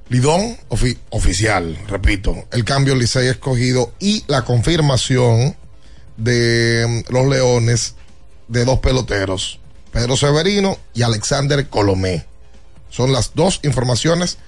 Lidón, 0.09 0.57
ofi- 0.69 0.99
oficial, 1.11 1.77
repito, 1.89 2.35
el 2.53 2.65
cambio 2.65 2.95
Licey 2.95 3.27
escogido 3.27 3.93
y 3.99 4.25
la 4.29 4.45
confirmación 4.45 5.57
de 6.17 7.03
mm, 7.09 7.13
los 7.13 7.27
Leones 7.27 7.95
de 8.49 8.65
dos 8.65 8.79
peloteros, 8.79 9.59
Pedro 9.93 10.17
Severino 10.17 10.79
y 10.95 11.03
Alexander 11.03 11.69
Colomé. 11.69 12.25
Son 12.89 13.13
las 13.13 13.35
dos 13.35 13.61
informaciones 13.65 14.39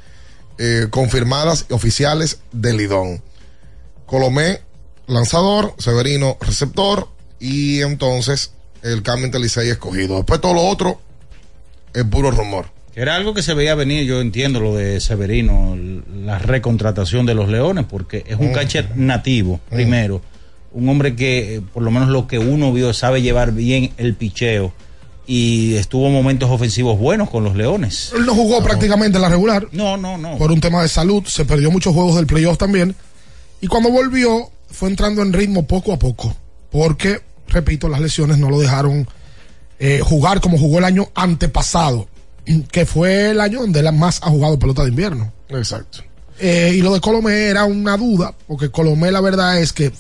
eh, 0.59 0.87
confirmadas 0.91 1.67
y 1.69 1.73
oficiales 1.73 2.39
de 2.53 2.73
Lidón. 2.75 3.23
Colomé, 4.07 4.63
lanzador, 5.09 5.75
Severino, 5.79 6.39
receptor, 6.41 7.09
y 7.41 7.83
entonces 7.83 8.53
el 8.83 9.03
cambio 9.03 9.27
entre 9.27 9.41
Licey 9.41 9.69
escogido. 9.71 10.17
Después 10.17 10.41
todo 10.41 10.55
lo 10.55 10.63
otro 10.63 11.01
es 11.93 12.05
puro 12.05 12.31
rumor. 12.31 12.71
Era 12.99 13.15
algo 13.15 13.33
que 13.33 13.43
se 13.45 13.55
veía 13.55 13.77
venir, 13.77 14.05
yo 14.07 14.21
entiendo 14.21 14.59
lo 14.59 14.75
de 14.75 15.01
Severino, 15.01 15.77
la 16.25 16.39
recontratación 16.41 17.27
de 17.27 17.35
los 17.35 17.49
Leones, 17.49 17.85
porque 17.89 18.25
es 18.27 18.37
un 18.37 18.51
Mm. 18.51 18.55
catcher 18.55 18.97
nativo, 18.97 19.61
primero. 19.71 20.21
Un 20.73 20.89
hombre 20.89 21.15
que, 21.15 21.55
eh, 21.57 21.61
por 21.73 21.85
lo 21.85 21.93
menos 21.93 22.09
lo 22.09 22.27
que 22.27 22.41
uno 22.41 22.73
vio, 22.73 22.93
sabe 22.93 23.23
llevar 23.23 23.53
bien 23.53 23.93
el 23.99 24.15
picheo 24.15 24.73
y 25.29 25.75
estuvo 25.77 26.11
momentos 26.11 26.51
ofensivos 26.51 26.99
buenos 26.99 27.31
con 27.31 27.45
los 27.45 27.55
Leones. 27.55 28.13
Él 28.17 28.27
no 28.27 28.35
jugó 28.35 28.65
prácticamente 28.65 29.17
en 29.19 29.23
la 29.23 29.29
regular. 29.29 29.69
No, 29.71 29.97
no, 29.97 30.19
no. 30.19 30.37
Por 30.37 30.51
un 30.51 30.61
tema 30.61 30.83
de 30.83 30.89
salud, 30.89 31.23
se 31.25 31.45
perdió 31.45 31.71
muchos 31.71 31.95
juegos 31.95 32.17
del 32.17 32.27
playoff 32.27 32.59
también. 32.59 32.97
Y 33.61 33.69
cuando 33.69 33.91
volvió, 33.93 34.51
fue 34.73 34.89
entrando 34.89 35.23
en 35.23 35.33
ritmo 35.33 35.69
poco 35.69 35.93
a 35.93 35.99
poco. 36.01 36.35
Porque, 36.73 37.21
repito, 37.47 37.89
las 37.89 38.01
lesiones 38.01 38.39
no 38.39 38.51
lo 38.51 38.59
dejaron 38.59 39.07
eh, 39.79 40.01
jugar 40.03 40.41
como 40.41 40.59
jugó 40.59 40.79
el 40.79 40.85
año 40.85 41.09
antepasado, 41.15 42.09
que 42.71 42.87
fue 42.87 43.31
el 43.31 43.41
año 43.41 43.61
donde 43.61 43.81
él 43.81 43.93
más 43.93 44.21
ha 44.23 44.31
jugado 44.31 44.59
pelota 44.59 44.83
de 44.83 44.91
invierno. 44.91 45.33
Exacto. 45.49 46.01
Eh, 46.39 46.73
y 46.77 46.83
lo 46.83 46.95
de 46.95 47.01
Colomé 47.01 47.47
era 47.47 47.65
una 47.65 47.97
duda, 47.97 48.35
porque 48.47 48.71
Colomé 48.71 49.11
la 49.11 49.21
verdad 49.21 49.59
es 49.59 49.73
que 49.73 49.93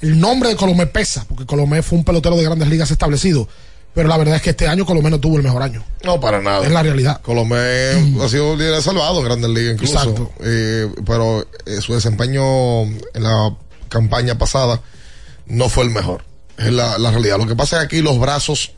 el 0.00 0.18
nombre 0.18 0.50
de 0.50 0.56
Colomé 0.56 0.86
pesa, 0.86 1.24
porque 1.28 1.46
Colomé 1.46 1.82
fue 1.82 1.98
un 1.98 2.04
pelotero 2.04 2.36
de 2.36 2.44
grandes 2.44 2.68
ligas 2.68 2.90
establecido. 2.90 3.48
Pero 3.94 4.08
la 4.08 4.18
verdad 4.18 4.36
es 4.36 4.42
que 4.42 4.50
este 4.50 4.68
año 4.68 4.84
Colomé 4.84 5.08
no 5.08 5.18
tuvo 5.18 5.38
el 5.38 5.42
mejor 5.42 5.62
año. 5.62 5.82
No, 6.04 6.20
para 6.20 6.42
nada. 6.42 6.66
Es 6.66 6.70
la 6.70 6.82
realidad. 6.82 7.22
Colomé 7.22 7.56
ha 8.22 8.28
sido 8.28 8.52
un 8.52 8.58
líder 8.58 8.82
salvado 8.82 9.20
en 9.20 9.24
Grandes 9.24 9.48
Ligas 9.48 9.72
incluso. 9.72 9.94
Exacto. 9.94 10.32
Eh, 10.40 10.86
pero 11.06 11.46
eh, 11.64 11.80
su 11.80 11.94
desempeño 11.94 12.82
en 12.82 13.22
la 13.22 13.56
campaña 13.88 14.36
pasada 14.36 14.82
no 15.46 15.70
fue 15.70 15.84
el 15.84 15.90
mejor. 15.90 16.24
Es 16.58 16.72
la, 16.72 16.98
la 16.98 17.10
realidad. 17.10 17.38
Lo 17.38 17.46
que 17.46 17.56
pasa 17.56 17.76
es 17.76 17.80
que 17.88 17.96
aquí 17.96 18.02
los 18.02 18.18
brazos 18.20 18.72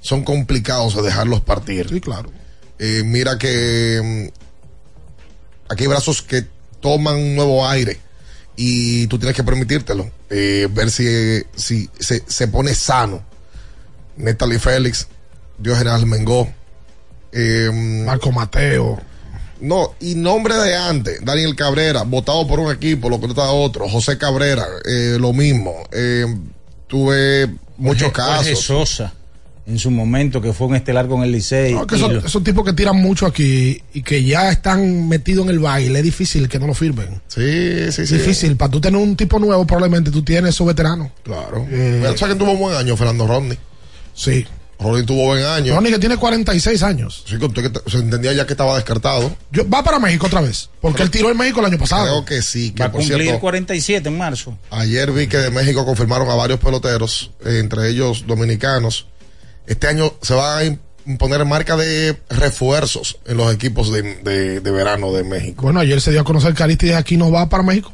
son 0.00 0.24
complicados 0.24 0.96
de 0.96 1.02
dejarlos 1.02 1.40
partir. 1.40 1.88
Sí, 1.88 2.00
claro. 2.00 2.30
Eh, 2.78 3.02
mira 3.04 3.38
que 3.38 4.00
mm, 4.02 5.72
aquí 5.72 5.84
hay 5.84 5.88
brazos 5.88 6.22
que 6.22 6.44
toman 6.80 7.16
un 7.16 7.34
nuevo 7.36 7.66
aire 7.68 7.98
y 8.56 9.06
tú 9.08 9.18
tienes 9.18 9.36
que 9.36 9.44
permitírtelo. 9.44 10.10
Eh, 10.30 10.68
ver 10.70 10.90
si, 10.90 11.42
si 11.56 11.88
se, 11.98 12.22
se 12.26 12.48
pone 12.48 12.74
sano. 12.74 13.24
Natalie 14.16 14.58
Félix, 14.58 15.08
Dios 15.58 15.76
General 15.78 16.04
Mengó. 16.06 16.48
eh, 17.32 17.70
Marco 18.06 18.30
Mateo. 18.32 19.00
No, 19.60 19.94
y 20.00 20.14
nombre 20.14 20.54
de 20.56 20.76
antes, 20.76 21.24
Daniel 21.24 21.56
Cabrera, 21.56 22.02
votado 22.02 22.46
por 22.46 22.60
un 22.60 22.70
equipo, 22.72 23.08
lo 23.08 23.18
contrata 23.18 23.50
otro, 23.50 23.88
José 23.88 24.18
Cabrera, 24.18 24.66
eh, 24.84 25.16
lo 25.18 25.32
mismo. 25.32 25.74
Tuve 26.86 27.48
muchos 27.76 28.12
Jorge- 28.12 28.22
Jorge 28.22 28.50
casos. 28.50 28.64
Sosa, 28.64 29.12
en 29.66 29.78
su 29.78 29.90
momento, 29.90 30.40
que 30.42 30.52
fue 30.52 30.66
un 30.66 30.74
estelar 30.76 31.06
con 31.08 31.22
el 31.22 31.32
Licey. 31.32 31.72
No, 31.74 31.86
que 31.86 31.96
y 31.96 31.98
son, 31.98 32.14
lo- 32.14 32.26
esos 32.26 32.42
tipos 32.44 32.64
que 32.64 32.72
tiran 32.74 32.96
mucho 32.96 33.24
aquí 33.26 33.80
y 33.94 34.02
que 34.02 34.22
ya 34.22 34.50
están 34.50 35.08
metidos 35.08 35.44
en 35.46 35.50
el 35.50 35.58
baile, 35.58 35.98
es 35.98 36.04
difícil 36.04 36.48
que 36.48 36.58
no 36.58 36.66
lo 36.66 36.74
firmen. 36.74 37.20
Sí, 37.28 37.90
sí, 37.90 38.06
sí. 38.06 38.14
Difícil. 38.16 38.56
Para 38.56 38.70
tú 38.70 38.80
tener 38.80 39.00
un 39.00 39.16
tipo 39.16 39.38
nuevo, 39.38 39.66
probablemente 39.66 40.10
tú 40.10 40.22
tienes 40.22 40.50
esos 40.54 40.66
veteranos. 40.66 41.08
Claro. 41.22 41.66
Eh, 41.70 42.00
Pero 42.02 42.16
¿sabes 42.18 42.34
quién 42.34 42.38
tuvo 42.38 42.52
un 42.52 42.58
buen 42.60 42.76
año? 42.76 42.96
Fernando 42.96 43.26
Rodney. 43.26 43.58
Sí. 44.14 44.46
Rodney 44.78 45.06
tuvo 45.06 45.26
buen 45.26 45.44
año. 45.44 45.74
Ronnie 45.76 45.92
que 45.92 45.98
tiene 46.00 46.16
46 46.16 46.82
años. 46.82 47.24
Sí, 47.26 47.38
conté 47.38 47.62
que 47.62 47.70
se 47.90 47.98
entendía 47.98 48.32
ya 48.32 48.44
que 48.44 48.52
estaba 48.52 48.74
descartado. 48.74 49.34
Yo, 49.52 49.66
va 49.70 49.82
para 49.84 49.98
México 49.98 50.26
otra 50.26 50.40
vez. 50.40 50.68
Porque 50.80 51.02
él 51.04 51.10
tiró 51.10 51.30
en 51.30 51.38
México 51.38 51.60
el 51.60 51.66
año 51.66 51.78
pasado. 51.78 52.04
Creo 52.06 52.24
que 52.24 52.42
sí. 52.42 52.72
Que 52.72 52.82
va 52.82 52.86
a 52.88 52.92
cumplir 52.92 53.22
cierto, 53.22 53.40
47 53.40 54.08
en 54.08 54.18
marzo. 54.18 54.58
Ayer 54.70 55.10
vi 55.12 55.26
que 55.28 55.38
de 55.38 55.50
México 55.50 55.86
confirmaron 55.86 56.28
a 56.28 56.34
varios 56.34 56.58
peloteros, 56.58 57.30
eh, 57.46 57.60
entre 57.60 57.88
ellos 57.88 58.24
dominicanos. 58.26 59.06
Este 59.66 59.86
año 59.88 60.12
se 60.22 60.34
va 60.34 60.58
a 60.58 60.64
imponer 61.06 61.44
marca 61.44 61.76
de 61.76 62.18
refuerzos 62.30 63.18
en 63.26 63.36
los 63.36 63.52
equipos 63.52 63.92
de, 63.92 64.02
de- 64.22 64.60
de 64.60 64.70
verano 64.70 65.12
de 65.12 65.24
México. 65.24 65.62
Bueno, 65.62 65.80
ayer 65.80 66.00
se 66.00 66.10
dio 66.10 66.20
a 66.20 66.24
conocer 66.24 66.54
que 66.54 66.62
Aristides 66.62 66.96
aquí 66.96 67.16
no 67.16 67.30
va 67.30 67.48
para 67.48 67.62
México. 67.62 67.92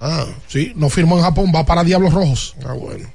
Ah, 0.00 0.26
Sí, 0.48 0.72
no 0.76 0.90
firmó 0.90 1.16
en 1.16 1.22
Japón, 1.24 1.52
va 1.54 1.64
para 1.64 1.84
Diablos 1.84 2.12
Rojos. 2.12 2.54
ah, 2.66 2.72
bueno. 2.72 3.10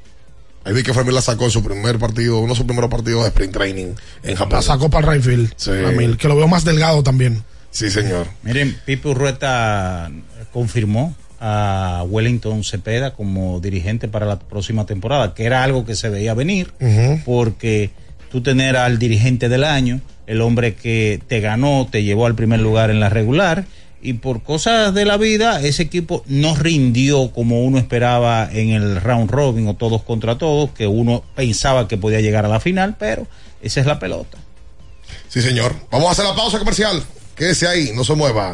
Ahí 0.63 0.73
vi 0.73 0.83
que 0.83 0.93
Fermín 0.93 1.15
la 1.15 1.21
sacó 1.23 1.45
en 1.45 1.51
su 1.51 1.63
primer 1.63 1.97
partido, 1.97 2.37
uno 2.39 2.49
de 2.53 2.55
sus 2.57 2.65
primeros 2.65 2.89
partidos 2.91 3.23
de 3.23 3.29
sprint 3.29 3.51
training 3.53 3.87
en 4.21 4.35
Japón. 4.35 4.53
La 4.53 4.61
sacó 4.61 4.89
para 4.91 5.07
el 5.07 5.23
Rayfield. 5.23 5.53
Sí. 5.57 5.71
a 5.71 5.89
Mil, 5.91 6.17
que 6.17 6.27
lo 6.27 6.35
veo 6.35 6.47
más 6.47 6.63
delgado 6.63 7.01
también. 7.01 7.43
Sí, 7.71 7.89
señor. 7.89 8.27
Miren, 8.43 8.79
Pipe 8.85 9.07
Urrueta 9.09 10.11
confirmó 10.53 11.15
a 11.43 12.05
Wellington 12.07 12.63
Cepeda 12.63 13.13
como 13.13 13.59
dirigente 13.59 14.07
para 14.07 14.27
la 14.27 14.37
próxima 14.37 14.85
temporada, 14.85 15.33
que 15.33 15.43
era 15.43 15.63
algo 15.63 15.85
que 15.85 15.95
se 15.95 16.09
veía 16.09 16.35
venir, 16.35 16.71
porque 17.25 17.89
tú 18.31 18.41
tener 18.41 18.77
al 18.77 18.99
dirigente 18.99 19.49
del 19.49 19.63
año, 19.63 20.01
el 20.27 20.39
hombre 20.39 20.75
que 20.75 21.19
te 21.27 21.39
ganó, 21.41 21.87
te 21.89 22.03
llevó 22.03 22.27
al 22.27 22.35
primer 22.35 22.59
lugar 22.59 22.91
en 22.91 22.99
la 22.99 23.09
regular, 23.09 23.65
y 24.03 24.13
por 24.13 24.43
cosas 24.43 24.93
de 24.93 25.05
la 25.05 25.17
vida, 25.17 25.61
ese 25.61 25.83
equipo 25.83 26.23
no 26.27 26.55
rindió 26.55 27.31
como 27.31 27.63
uno 27.63 27.77
esperaba 27.77 28.47
en 28.51 28.69
el 28.69 29.01
round 29.01 29.29
robin 29.29 29.67
o 29.67 29.75
todos 29.75 30.03
contra 30.03 30.37
todos, 30.37 30.71
que 30.71 30.87
uno 30.87 31.23
pensaba 31.35 31.87
que 31.87 31.97
podía 31.97 32.21
llegar 32.21 32.45
a 32.45 32.49
la 32.49 32.59
final, 32.59 32.95
pero 32.97 33.27
esa 33.61 33.79
es 33.79 33.85
la 33.85 33.99
pelota. 33.99 34.37
Sí, 35.27 35.41
señor. 35.41 35.75
Vamos 35.91 36.09
a 36.09 36.11
hacer 36.11 36.25
la 36.25 36.35
pausa 36.35 36.59
comercial. 36.59 37.03
Quédese 37.35 37.67
ahí, 37.67 37.91
no 37.95 38.03
se 38.03 38.15
mueva. 38.15 38.53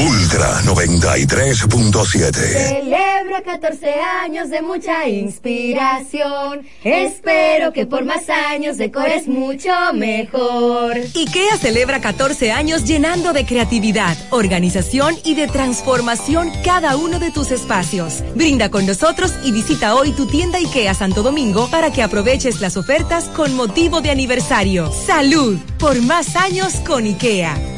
Ultra 0.00 0.62
93.7. 0.62 2.32
Celebro 2.32 3.42
14 3.44 3.94
años 4.22 4.48
de 4.48 4.62
mucha 4.62 5.08
inspiración. 5.08 6.64
Espero 6.84 7.72
que 7.72 7.84
por 7.84 8.04
más 8.04 8.30
años 8.30 8.76
decores 8.76 9.26
mucho 9.26 9.72
mejor. 9.94 10.96
IKEA 10.98 11.56
celebra 11.56 12.00
14 12.00 12.52
años 12.52 12.84
llenando 12.84 13.32
de 13.32 13.44
creatividad, 13.44 14.16
organización 14.30 15.16
y 15.24 15.34
de 15.34 15.48
transformación 15.48 16.52
cada 16.64 16.96
uno 16.96 17.18
de 17.18 17.32
tus 17.32 17.50
espacios. 17.50 18.22
Brinda 18.36 18.70
con 18.70 18.86
nosotros 18.86 19.34
y 19.42 19.50
visita 19.50 19.96
hoy 19.96 20.12
tu 20.12 20.26
tienda 20.26 20.58
IKEA 20.58 20.94
Santo 20.94 21.24
Domingo 21.24 21.68
para 21.72 21.90
que 21.90 22.04
aproveches 22.04 22.60
las 22.60 22.76
ofertas 22.76 23.24
con 23.24 23.52
motivo 23.56 24.00
de 24.00 24.12
aniversario. 24.12 24.92
Salud 24.92 25.58
por 25.76 26.00
más 26.02 26.36
años 26.36 26.74
con 26.86 27.04
IKEA. 27.04 27.77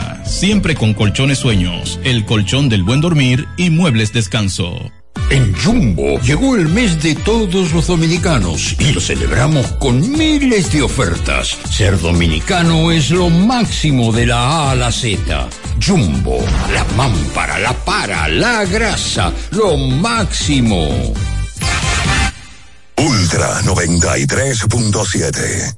siempre 0.25 0.75
con 0.75 0.93
colchones 0.93 1.39
sueños, 1.39 1.99
el 2.03 2.25
colchón 2.25 2.69
del 2.69 2.83
buen 2.83 3.01
dormir 3.01 3.47
y 3.57 3.69
muebles 3.69 4.13
descanso. 4.13 4.91
En 5.29 5.53
Jumbo 5.55 6.19
llegó 6.19 6.55
el 6.57 6.67
mes 6.67 7.01
de 7.01 7.15
todos 7.15 7.71
los 7.71 7.87
dominicanos 7.87 8.75
y 8.77 8.91
lo 8.91 8.99
celebramos 8.99 9.65
con 9.79 10.11
miles 10.11 10.73
de 10.73 10.81
ofertas. 10.81 11.57
Ser 11.69 11.97
dominicano 11.99 12.91
es 12.91 13.11
lo 13.11 13.29
máximo 13.29 14.11
de 14.11 14.25
la 14.25 14.39
A 14.39 14.71
a 14.71 14.75
la 14.75 14.91
Z. 14.91 15.47
Jumbo, 15.85 16.43
la 16.73 16.83
mámpara, 16.97 17.59
la 17.59 17.71
para, 17.73 18.27
la 18.27 18.65
grasa, 18.65 19.31
lo 19.51 19.77
máximo. 19.77 21.13
Ultra 22.97 23.61
93.7 23.61 25.77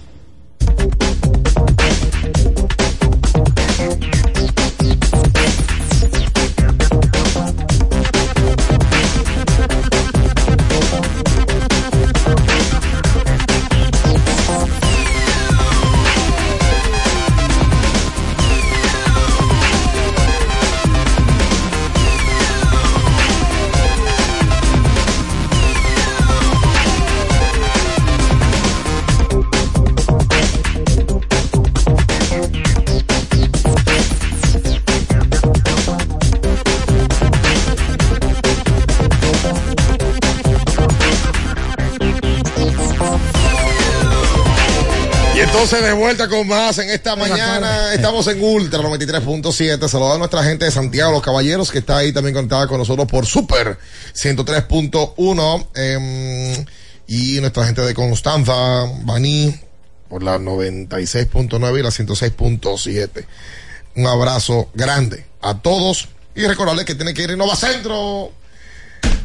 12 45.61 45.79
de 45.79 45.93
vuelta 45.93 46.27
con 46.27 46.47
más 46.47 46.79
en 46.79 46.89
esta 46.89 47.15
mañana. 47.15 47.93
Estamos 47.93 48.25
en 48.25 48.41
Ultra 48.41 48.79
93.7. 48.79 49.87
Saludar 49.87 50.15
a 50.15 50.17
nuestra 50.17 50.43
gente 50.43 50.65
de 50.65 50.71
Santiago, 50.71 51.11
los 51.11 51.21
caballeros, 51.21 51.69
que 51.69 51.77
está 51.77 51.97
ahí 51.97 52.11
también 52.11 52.33
conectada 52.33 52.65
con 52.65 52.79
nosotros 52.79 53.07
por 53.07 53.27
Super 53.27 53.77
103.1. 54.15 55.67
em, 55.75 56.65
y 57.05 57.39
nuestra 57.41 57.65
gente 57.65 57.81
de 57.81 57.93
Constanza, 57.93 58.53
Baní, 59.03 59.53
por 60.09 60.23
la 60.23 60.39
96.9 60.39 61.79
y 61.79 61.83
la 61.83 61.91
106.7. 61.91 63.27
Un 63.97 64.07
abrazo 64.07 64.71
grande 64.73 65.27
a 65.43 65.59
todos. 65.59 66.09
Y 66.33 66.41
recordarles 66.41 66.85
que 66.85 66.95
tienen 66.95 67.13
que 67.13 67.21
ir 67.21 67.29
a 67.29 67.33
Innova 67.33 67.55
Centro. 67.55 68.31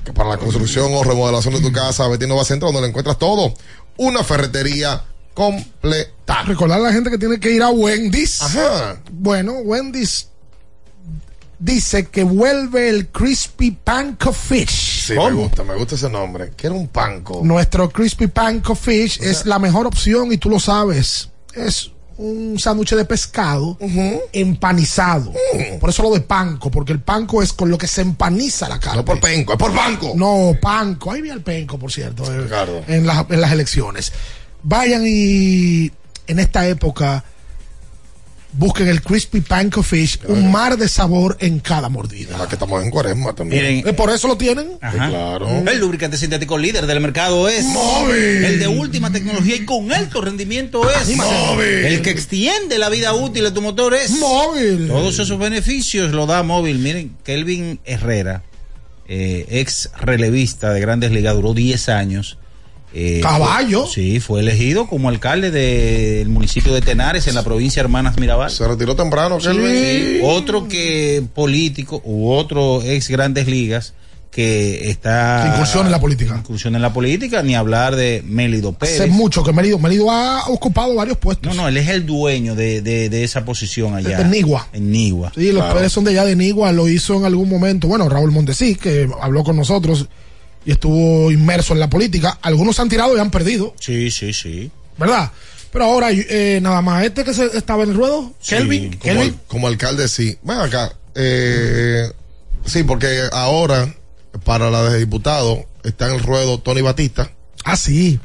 Que 0.05 0.13
para 0.13 0.29
la 0.29 0.37
construcción 0.37 0.93
o 0.93 1.03
remodelación 1.03 1.55
de 1.55 1.63
tu 1.63 1.73
casa, 1.73 2.05
a 2.05 2.15
Innova 2.15 2.45
Centro, 2.45 2.69
donde 2.69 2.83
lo 2.83 2.89
encuentras 2.89 3.19
todo. 3.19 3.55
Una 3.97 4.23
ferretería 4.23 5.03
completa. 5.37 6.43
Recordar 6.45 6.81
a 6.81 6.83
la 6.85 6.93
gente 6.93 7.11
que 7.11 7.19
tiene 7.19 7.39
que 7.39 7.53
ir 7.53 7.63
a 7.63 7.69
Wendy's. 7.71 8.41
Ajá. 8.43 8.97
Bueno, 9.13 9.53
Wendy's 9.59 10.29
dice 11.59 12.07
que 12.07 12.25
vuelve 12.25 12.89
el 12.89 13.09
Crispy 13.09 13.71
Panko 13.71 14.33
Fish. 14.33 15.05
Sí, 15.07 15.13
me 15.15 15.31
gusta, 15.33 15.63
me 15.63 15.75
gusta 15.77 15.95
ese 15.95 16.11
nombre. 16.11 16.51
Que 16.57 16.67
era 16.67 16.75
un 16.75 16.89
panco. 16.89 17.41
Nuestro 17.45 17.89
Crispy 17.91 18.27
Panko 18.27 18.75
Fish 18.75 19.21
es 19.23 19.47
la 19.47 19.59
mejor 19.59 19.87
opción 19.87 20.33
y 20.33 20.39
tú 20.39 20.51
lo 20.51 20.59
sabes. 20.59 21.31
Es 21.55 21.93
un 22.19 22.59
sándwich 22.59 22.95
de 22.95 23.05
pescado 23.05 23.77
empanizado. 24.33 25.31
Mm. 25.33 25.79
Por 25.79 25.91
eso 25.91 26.03
lo 26.03 26.11
de 26.15 26.21
panco, 26.23 26.71
porque 26.71 26.93
el 26.93 27.01
panco 27.01 27.43
es 27.43 27.53
con 27.53 27.71
lo 27.71 27.77
que 27.79 27.87
se 27.87 28.01
empaniza 28.01 28.69
la 28.69 28.81
carne. 28.81 28.99
No 28.99 29.05
por 29.05 29.21
penco, 29.21 29.53
es 29.53 29.59
por 29.59 29.73
banco. 29.75 30.13
No, 30.17 30.55
panco. 30.61 31.13
Ahí 31.13 31.21
vi 31.23 31.29
el 31.31 31.43
penco, 31.43 31.79
por 31.79 31.93
cierto, 31.93 32.25
eh, 32.33 32.41
Ricardo. 32.43 32.83
en, 32.89 33.07
las- 33.07 33.27
en 33.31 33.41
las 33.41 33.53
elecciones. 33.53 34.13
Vayan 34.69 35.05
y 35.07 35.93
en 36.27 36.41
esta 36.41 36.67
época 36.67 37.23
busquen 38.53 38.89
el 38.89 39.01
Crispy 39.01 39.41
Panko 39.41 39.81
Fish, 39.85 40.19
un 40.27 40.51
mar 40.51 40.77
de 40.77 40.89
sabor 40.89 41.37
en 41.39 41.61
cada 41.61 41.89
mordida. 41.89 42.35
Ahora 42.35 42.49
que 42.49 42.57
estamos 42.57 42.83
en 42.83 42.91
cuaresma 42.91 43.33
también. 43.33 43.63
Miren, 43.63 43.89
Eh, 43.89 43.93
por 43.93 44.11
eso 44.11 44.27
lo 44.27 44.37
tienen. 44.37 44.71
Ajá. 44.81 45.09
Claro. 45.09 45.49
El 45.49 45.79
lubricante 45.79 46.17
sintético 46.17 46.59
líder 46.59 46.87
del 46.87 46.99
mercado 46.99 47.49
es 47.49 47.65
Móvil. 47.67 48.45
El 48.45 48.59
de 48.59 48.67
última 48.67 49.13
tecnología 49.13 49.55
y 49.55 49.65
con 49.65 49.93
alto 49.93 50.21
rendimiento 50.21 50.83
es 50.91 51.15
Móvil. 51.15 51.69
El 51.85 52.03
que 52.03 52.11
extiende 52.11 52.77
la 52.79 52.89
vida 52.89 53.15
útil 53.15 53.45
de 53.45 53.53
tu 53.53 53.63
motor 53.63 53.95
es 53.95 54.11
Móvil. 54.19 54.89
Todos 54.89 55.17
esos 55.21 55.39
beneficios 55.39 56.11
lo 56.11 56.27
da 56.27 56.43
móvil. 56.43 56.81
Miren, 56.81 57.15
Kelvin 57.23 57.79
Herrera, 57.85 58.43
eh, 59.07 59.47
ex 59.49 59.91
relevista 60.01 60.73
de 60.73 60.81
Grandes 60.81 61.13
Ligas, 61.13 61.37
duró 61.37 61.55
10 61.55 61.89
años. 61.89 62.39
Eh, 62.95 63.21
Caballo. 63.23 63.85
fue- 63.85 63.93
sí, 63.95 64.21
fue 64.21 64.41
elegido 64.41 64.87
como 64.87 65.09
alcalde 65.09 65.51
del 65.51 66.29
municipio 66.29 66.73
de 66.73 66.81
Tenares 66.81 67.27
en 67.27 67.35
la 67.35 67.43
provincia 67.43 67.81
Hermanas 67.81 68.17
Mirabal. 68.19 68.51
Se 68.51 68.67
retiró 68.67 68.97
temprano, 68.97 69.39
Kelvin. 69.39 69.67
Sí, 69.67 70.19
otro 70.23 70.67
que 70.69 71.23
político 71.35 72.01
u 72.05 72.31
otro 72.31 72.83
ex 72.83 73.09
Grandes 73.09 73.47
Ligas 73.47 73.93
que 74.31 74.91
está 74.91 75.41
Que 75.45 75.49
incursiona 75.55 75.87
en 75.89 75.93
la 75.93 76.01
política. 76.01 76.37
incursiona 76.39 76.77
en 76.77 76.83
la 76.83 76.93
política, 76.93 77.43
ni 77.43 77.55
hablar 77.55 77.97
de 77.97 78.23
Mélido 78.27 78.73
Pérez. 78.75 79.01
Hace 79.01 79.11
mucho 79.11 79.43
que 79.43 79.51
Merido, 79.53 79.79
Merido 79.79 80.11
ha 80.11 80.47
ocupado 80.49 80.95
varios 80.95 81.17
puestos. 81.17 81.55
No, 81.57 81.63
no, 81.63 81.69
él 81.69 81.77
es 81.79 81.89
el 81.89 82.05
dueño 82.05 82.55
de, 82.55 82.83
de, 82.83 83.09
de 83.09 83.25
esa 83.25 83.47
posición 83.47 83.95
allá. 83.95 84.19
De 84.19 84.25
Nigua. 84.27 84.69
En 84.75 84.91
Nigua. 84.91 85.33
Sí, 85.35 85.53
los 85.53 85.65
Pérez 85.73 85.91
son 85.93 86.05
de 86.05 86.11
allá 86.11 86.27
de 86.27 86.37
Nigua, 86.37 86.71
lo 86.73 86.87
hizo 86.87 87.15
en 87.17 87.25
algún 87.25 87.49
momento. 87.49 87.89
Bueno, 87.89 88.09
Raúl 88.11 88.31
Montesí, 88.31 88.75
que 88.75 89.09
habló 89.23 89.43
con 89.43 89.57
nosotros 89.57 90.07
y 90.67 90.73
estuvo 90.73 91.31
inmerso 91.31 91.73
en 91.73 91.81
la 91.81 91.89
política. 91.89 92.39
Algunos 92.43 92.79
han 92.81 92.89
tirado 92.91 93.17
y 93.17 93.21
han 93.21 93.31
perdido, 93.31 93.75
Sí, 93.81 94.11
sí, 94.11 94.33
sí. 94.35 94.71
¿verdad? 94.99 95.31
Pero 95.73 95.85
ahora, 95.87 96.09
eh, 96.13 96.59
nada 96.63 96.83
más, 96.83 97.05
este 97.05 97.25
que 97.25 97.33
se, 97.33 97.57
estaba 97.57 97.85
en 97.85 97.91
el 97.91 97.97
ruedo, 97.97 98.33
Kelvin, 98.47 98.91
Como, 98.91 99.01
Kelvin. 99.03 99.23
al- 99.23 99.41
como 99.47 99.67
alcalde, 99.69 100.09
sí. 100.09 100.37
Ven 100.43 100.59
acá. 100.59 100.93
eh, 101.15 102.11
sí, 102.67 102.83
porque 102.83 103.23
ahora, 103.33 103.95
para 104.45 104.71
la 104.71 104.83
de 104.91 104.99
diputado, 104.99 105.65
está 105.85 106.09
en 106.09 106.15
el 106.17 106.23
ruedo 106.23 106.59
Tony 106.59 106.83
Batista. 106.83 107.31
Ah, 107.65 107.77
sí, 107.77 108.19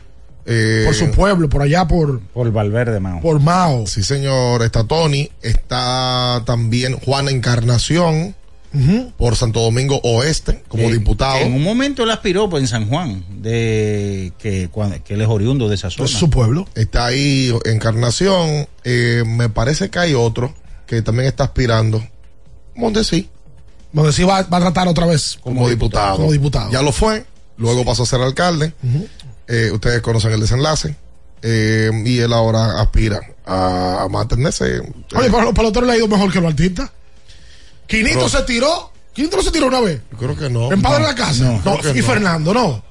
eh, 0.46 0.84
por 0.86 0.96
su 0.96 1.12
pueblo, 1.12 1.48
por 1.50 1.62
allá, 1.62 1.88
por, 1.88 2.20
Por 2.20 2.52
Valverde, 2.52 3.00
Mao. 3.00 3.22
por 3.22 3.40
Mao. 3.40 3.86
Sí, 3.88 4.02
señor. 4.04 4.64
Está 4.64 4.84
Tony. 4.86 5.30
Está 5.42 6.42
también 6.46 6.98
Juana 7.00 7.32
Encarnación 7.32 8.36
Por 9.18 9.36
Santo 9.36 9.60
Domingo 9.62 10.00
Oeste 10.04 10.64
como 10.70 10.84
Eh, 10.84 10.94
diputado. 10.94 11.38
En 11.40 11.54
un 11.54 11.62
momento 11.64 12.04
él 12.04 12.12
aspiró 12.12 12.50
pues, 12.50 12.62
en 12.64 12.68
San 12.68 12.88
Juan, 12.88 13.26
de 13.42 14.32
que, 14.38 14.70
cuando- 14.72 15.04
que 15.04 15.16
él 15.16 15.22
es 15.22 15.28
oriundo 15.28 15.68
de 15.68 15.76
esa 15.76 15.90
zona. 15.90 16.06
Es 16.06 16.12
su 16.12 16.30
pueblo. 16.30 16.68
Está 16.76 17.06
ahí 17.08 17.54
Encarnación. 17.66 18.68
eh, 18.86 19.24
me 19.28 19.50
parece 19.50 19.90
que 19.90 20.00
hay 20.00 20.14
otro 20.14 20.54
que 20.88 21.02
también 21.02 21.28
está 21.28 21.44
aspirando. 21.46 22.02
Montesí. 22.76 23.30
Donde 23.92 24.14
sí 24.14 24.24
va, 24.24 24.42
va 24.44 24.58
a 24.58 24.62
tratar 24.62 24.88
otra 24.88 25.06
vez. 25.06 25.38
como, 25.44 25.68
diputado. 25.70 26.16
Como 26.18 26.32
diputado. 26.32 26.72
Ya 26.72 26.82
lo 26.82 26.94
fue, 26.94 27.26
luego 27.58 27.84
pasó 27.84 28.04
a 28.04 28.06
ser 28.06 28.22
alcalde. 28.22 28.74
Eh, 29.48 29.70
ustedes 29.74 30.02
conocen 30.02 30.32
el 30.32 30.40
desenlace. 30.40 30.96
Eh, 31.44 31.90
y 32.06 32.20
él 32.20 32.32
ahora 32.32 32.80
aspira 32.82 33.20
a, 33.46 34.04
a 34.04 34.08
mantenerse. 34.08 34.78
eh, 34.78 34.82
Oye, 35.16 35.30
pero 35.30 35.42
los 35.42 35.54
peloteros 35.54 35.88
le 35.88 35.94
ha 35.94 35.98
ido 35.98 36.08
mejor 36.08 36.32
que 36.32 36.40
los 36.40 36.52
artistas. 36.52 36.92
Quinito 37.92 38.30
se 38.30 38.42
tiró. 38.44 38.92
Quinito 39.14 39.38
no 39.38 39.44
se 39.44 39.52
tiró 39.52 39.68
una 39.68 39.82
vez. 39.82 40.02
yo 40.12 40.18
creo 40.18 40.38
que 40.38 40.50
no. 40.50 40.72
en 40.72 40.82
Padre 40.82 41.00
no, 41.00 41.08
de 41.08 41.12
la 41.12 41.16
Casa. 41.16 41.44
no, 41.44 41.80
y 41.94 42.00
no. 42.00 42.06
Fernando, 42.06 42.54
no. 42.54 42.84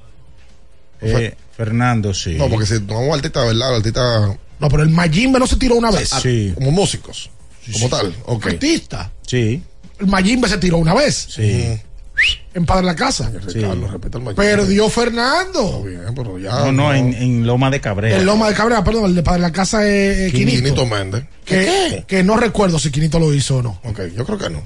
Eh, 1.01 1.35
Fernando, 1.57 2.13
sí. 2.13 2.35
No, 2.35 2.49
porque 2.49 2.67
si 2.67 2.81
tomamos 2.81 3.17
artista, 3.17 3.43
¿verdad? 3.45 3.77
Artista 3.77 4.39
No, 4.59 4.69
pero 4.69 4.83
el 4.83 4.91
Mayimbe 4.91 5.39
no 5.39 5.47
se 5.47 5.57
tiró 5.57 5.77
una 5.77 5.91
vez. 5.91 6.11
Sí, 6.23 6.53
como 6.55 6.71
músicos. 6.71 7.31
Como 7.73 7.89
tal. 7.89 8.15
Ok. 8.27 8.47
Artista. 8.47 9.11
sí, 9.27 9.63
El 9.99 10.07
Mayimbe 10.07 10.49
se 10.49 10.59
tiró 10.59 10.79
una 10.79 10.95
vez. 10.95 11.27
sí. 11.31 11.81
En 12.53 12.67
Padre 12.67 12.83
de 12.83 12.87
la 12.89 12.97
Casa. 12.97 13.31
Ricardo, 13.31 13.87
respeta 13.89 14.19
el 14.19 14.25
mayor. 14.25 14.37
Perdió 14.37 14.89
Fernando. 14.89 15.83
Bien, 15.85 16.01
pero 16.17 16.37
ya. 16.39 16.51
No, 16.51 16.73
no, 16.73 16.93
en, 16.95 17.15
en 17.15 17.47
Loma 17.47 17.71
de 17.71 17.81
Cabrera. 17.81 18.17
El 18.17 18.27
Loma 18.27 18.49
de 18.49 18.55
Cabrera, 18.55 18.83
perdón, 18.83 19.05
el 19.07 19.15
de 19.15 19.23
Padre 19.23 19.43
de 19.43 19.47
la 19.49 19.53
Casa 19.53 19.87
es 19.87 20.19
eh, 20.19 20.33
Quinito. 20.33 20.57
Quinito 20.63 20.87
Méndez. 20.87 21.25
Que, 21.45 22.05
que 22.09 22.25
no 22.25 22.37
recuerdo 22.37 22.79
si 22.81 22.91
Quinito 22.91 23.19
lo 23.21 23.33
hizo 23.33 23.59
o 23.59 23.63
no. 23.63 23.81
Ok, 23.85 24.01
yo 24.17 24.25
creo 24.27 24.39
que 24.39 24.51
no. 24.51 24.63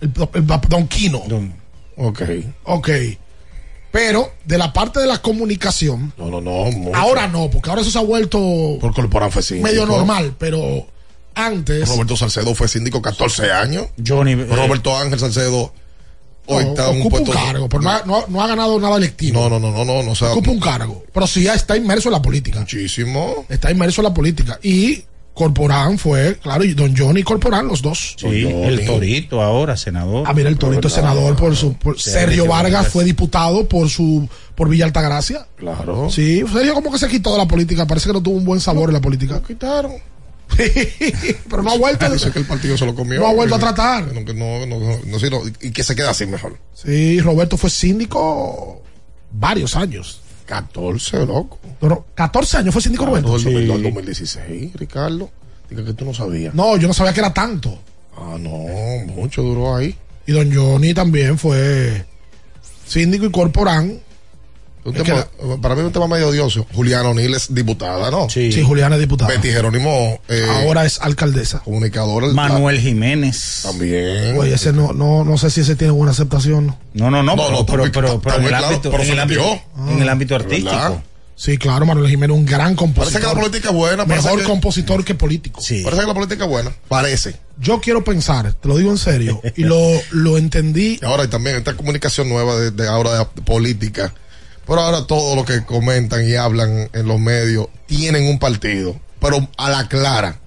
El, 0.00 0.12
el- 0.34 0.46
Don 0.68 0.86
Quino. 0.88 1.22
Don- 1.26 1.54
Ok. 1.96 2.22
Ok. 2.64 2.88
Pero 3.90 4.32
de 4.46 4.56
la 4.56 4.72
parte 4.72 5.00
de 5.00 5.06
la 5.06 5.18
comunicación, 5.20 6.12
No, 6.16 6.30
no, 6.30 6.40
no. 6.40 6.70
mucho. 6.70 6.96
ahora 6.96 7.28
no, 7.28 7.50
porque 7.50 7.68
ahora 7.68 7.82
eso 7.82 7.90
se 7.90 7.98
ha 7.98 8.02
vuelto 8.02 8.38
Por 8.80 8.94
Corporán 8.94 9.30
fue 9.30 9.42
síndico. 9.42 9.68
medio 9.68 9.84
normal, 9.86 10.34
pero 10.38 10.86
antes. 11.34 11.86
Roberto 11.88 12.16
Salcedo 12.16 12.54
fue 12.54 12.68
síndico 12.68 13.02
14 13.02 13.52
años. 13.52 13.86
Johnny. 14.04 14.32
eh, 14.32 14.46
Roberto 14.48 14.96
Ángel 14.96 15.18
Salcedo 15.18 15.74
hoy 16.46 16.64
está 16.64 16.90
en 16.90 16.96
un 16.96 17.00
ocupa 17.02 17.18
un 17.18 17.24
puesto. 17.24 17.44
cargo, 17.46 17.68
pero 17.68 17.82
no 17.82 17.90
ha, 17.90 18.02
no 18.04 18.16
ha- 18.18 18.24
no 18.28 18.42
ha 18.42 18.46
ganado 18.46 18.78
nada 18.80 18.96
electivo. 18.96 19.40
No, 19.40 19.48
no, 19.48 19.58
no, 19.58 19.70
no, 19.72 19.84
no, 19.84 20.02
no, 20.02 20.10
o 20.12 20.14
sea, 20.14 20.32
Ocupa 20.32 20.50
un 20.50 20.60
cargo. 20.60 21.02
Pero 21.12 21.26
sí 21.26 21.46
está 21.46 21.76
inmerso 21.76 22.08
en 22.08 22.12
la 22.14 22.22
política. 22.22 22.60
muchísimo. 22.60 23.44
Está 23.48 23.70
inmerso 23.70 24.00
en 24.00 24.04
la 24.04 24.14
política. 24.14 24.58
Y 24.62 25.04
Corporán 25.34 25.96
fue, 25.98 26.36
claro, 26.42 26.62
y 26.62 26.74
don 26.74 26.94
Johnny 26.94 27.22
Corporán, 27.22 27.66
los 27.66 27.80
dos. 27.80 28.16
sí, 28.18 28.26
el 28.46 28.84
Torito 28.84 29.40
ahora, 29.40 29.78
senador. 29.78 30.24
Ah, 30.26 30.34
mira, 30.34 30.50
el 30.50 30.58
Torito 30.58 30.88
es 30.88 30.94
senador 30.94 31.36
por 31.36 31.56
su. 31.56 31.72
por- 31.74 31.98
Sergio 31.98 32.20
Sergio 32.20 32.46
Vargas 32.46 32.72
Vargas. 32.72 32.92
fue 32.92 33.04
diputado 33.04 33.66
por 33.66 33.88
su. 33.88 34.28
por 34.54 34.68
Villa 34.68 34.84
Altagracia. 34.84 35.46
Claro. 35.56 36.10
Sí, 36.10 36.42
Sergio 36.52 36.74
como 36.74 36.92
que 36.92 36.98
se 36.98 37.08
quitó 37.08 37.32
de 37.32 37.38
la 37.38 37.48
política. 37.48 37.86
Parece 37.86 38.08
que 38.08 38.12
no 38.12 38.22
tuvo 38.22 38.36
un 38.36 38.44
buen 38.44 38.60
sabor 38.60 38.90
en 38.90 38.94
la 38.94 39.00
política. 39.00 39.34
Lo 39.36 39.42
quitaron. 39.42 39.92
Pero 41.48 41.62
no 41.62 41.72
ha 41.72 41.78
vuelto. 41.78 42.10
Dice 42.10 42.30
que 42.30 42.38
el 42.38 42.44
partido 42.46 42.76
se 42.76 42.86
lo 42.86 42.94
comió. 42.94 43.20
No 43.20 43.26
ha 43.28 43.32
vuelto 43.34 43.54
a 43.56 43.58
tratar. 43.58 44.12
No, 44.12 44.20
no, 44.66 44.96
no, 45.04 45.42
y 45.60 45.70
que 45.70 45.82
se 45.82 45.94
queda 45.96 46.10
así 46.10 46.26
mejor. 46.26 46.58
Sí, 46.74 47.20
Roberto 47.20 47.56
fue 47.56 47.70
síndico 47.70 48.82
varios 49.30 49.76
años. 49.76 50.20
14, 50.46 51.24
loco. 51.26 51.58
Pero 51.80 52.06
14 52.14 52.58
años 52.58 52.72
fue 52.74 52.82
síndico 52.82 53.06
Roberto. 53.06 53.28
Todo 53.28 53.36
el 53.36 53.42
Sí. 53.42 53.66
2000 53.66 53.82
2016, 53.82 54.72
Ricardo. 54.74 55.30
Diga 55.70 55.84
que 55.84 55.94
tú 55.94 56.04
no 56.04 56.12
sabías. 56.12 56.54
No, 56.54 56.76
yo 56.76 56.88
no 56.88 56.94
sabía 56.94 57.12
que 57.14 57.20
era 57.20 57.32
tanto. 57.32 57.78
Ah, 58.16 58.36
no, 58.38 58.50
mucho 59.14 59.42
duró 59.42 59.74
ahí. 59.76 59.96
Y 60.26 60.32
don 60.32 60.54
Johnny 60.54 60.92
también 60.94 61.38
fue 61.38 62.04
síndico 62.86 63.24
y 63.26 63.30
corporán. 63.30 64.00
Un 64.84 65.60
para 65.60 65.74
mí 65.76 65.80
es 65.80 65.86
un 65.86 65.92
tema 65.92 66.08
medio 66.08 66.28
odioso. 66.28 66.66
Juliana 66.74 67.08
O'Neill 67.10 67.34
es 67.34 67.54
diputada, 67.54 68.10
¿no? 68.10 68.28
Sí. 68.28 68.50
Sí, 68.50 68.62
Juliana 68.62 68.96
es 68.96 69.00
diputada. 69.00 69.30
Betty 69.30 69.48
Jerónimo, 69.50 70.20
eh, 70.28 70.44
Ahora 70.48 70.84
es 70.84 71.00
alcaldesa. 71.00 71.60
comunicador. 71.60 72.32
Manuel 72.34 72.80
Jiménez. 72.80 73.60
También. 73.62 74.36
Oye, 74.38 74.54
ese 74.54 74.72
no, 74.72 74.92
no, 74.92 75.24
no 75.24 75.38
sé 75.38 75.50
si 75.50 75.60
ese 75.60 75.76
tiene 75.76 75.92
buena 75.92 76.10
aceptación. 76.10 76.76
No, 76.94 77.10
no, 77.10 77.22
no, 77.22 77.36
No, 77.36 77.36
pero, 77.36 77.50
no, 77.52 77.66
pero, 77.66 77.92
pero, 77.92 78.20
pero 78.20 78.36
en 78.36 78.42
el 78.42 78.48
claro, 78.48 78.66
ámbito, 78.66 78.90
pero 78.90 79.02
en 79.04 79.10
el 79.10 79.20
ámbito, 79.20 79.60
en 79.88 80.02
el 80.02 80.08
ámbito 80.08 80.34
¿verdad? 80.34 80.48
artístico. 80.50 81.02
Sí, 81.34 81.58
claro, 81.58 81.86
Manuel 81.86 82.08
Jiménez, 82.08 82.36
un 82.36 82.44
gran 82.44 82.76
compositor. 82.76 83.20
Parece 83.20 83.28
que 83.30 83.34
la 83.34 83.40
política 83.40 83.68
es 83.70 83.74
buena. 83.74 84.04
Mejor 84.04 84.38
que, 84.38 84.44
compositor 84.44 85.04
que 85.04 85.14
político. 85.14 85.60
Sí. 85.60 85.82
parece 85.82 86.02
que 86.02 86.08
la 86.08 86.14
política 86.14 86.44
es 86.44 86.50
buena. 86.50 86.72
Parece. 86.88 87.34
Yo 87.58 87.80
quiero 87.80 88.04
pensar, 88.04 88.52
te 88.52 88.68
lo 88.68 88.76
digo 88.76 88.90
en 88.90 88.98
serio, 88.98 89.40
y 89.56 89.62
lo, 89.64 89.78
lo 90.10 90.38
entendí. 90.38 91.00
Ahora 91.02 91.24
y 91.24 91.28
también 91.28 91.56
esta 91.56 91.74
comunicación 91.74 92.28
nueva 92.28 92.56
de, 92.56 92.70
de 92.70 92.88
ahora 92.88 93.18
de 93.18 93.24
política. 93.42 94.12
Pero 94.66 94.80
ahora 94.80 95.06
todo 95.06 95.34
lo 95.36 95.44
que 95.44 95.64
comentan 95.64 96.26
y 96.28 96.34
hablan 96.34 96.88
en 96.92 97.06
los 97.08 97.18
medios 97.20 97.66
tienen 97.86 98.26
un 98.28 98.38
partido. 98.38 98.98
pero 99.20 99.48
a 99.56 99.70
la 99.70 99.86
clara. 99.88 100.40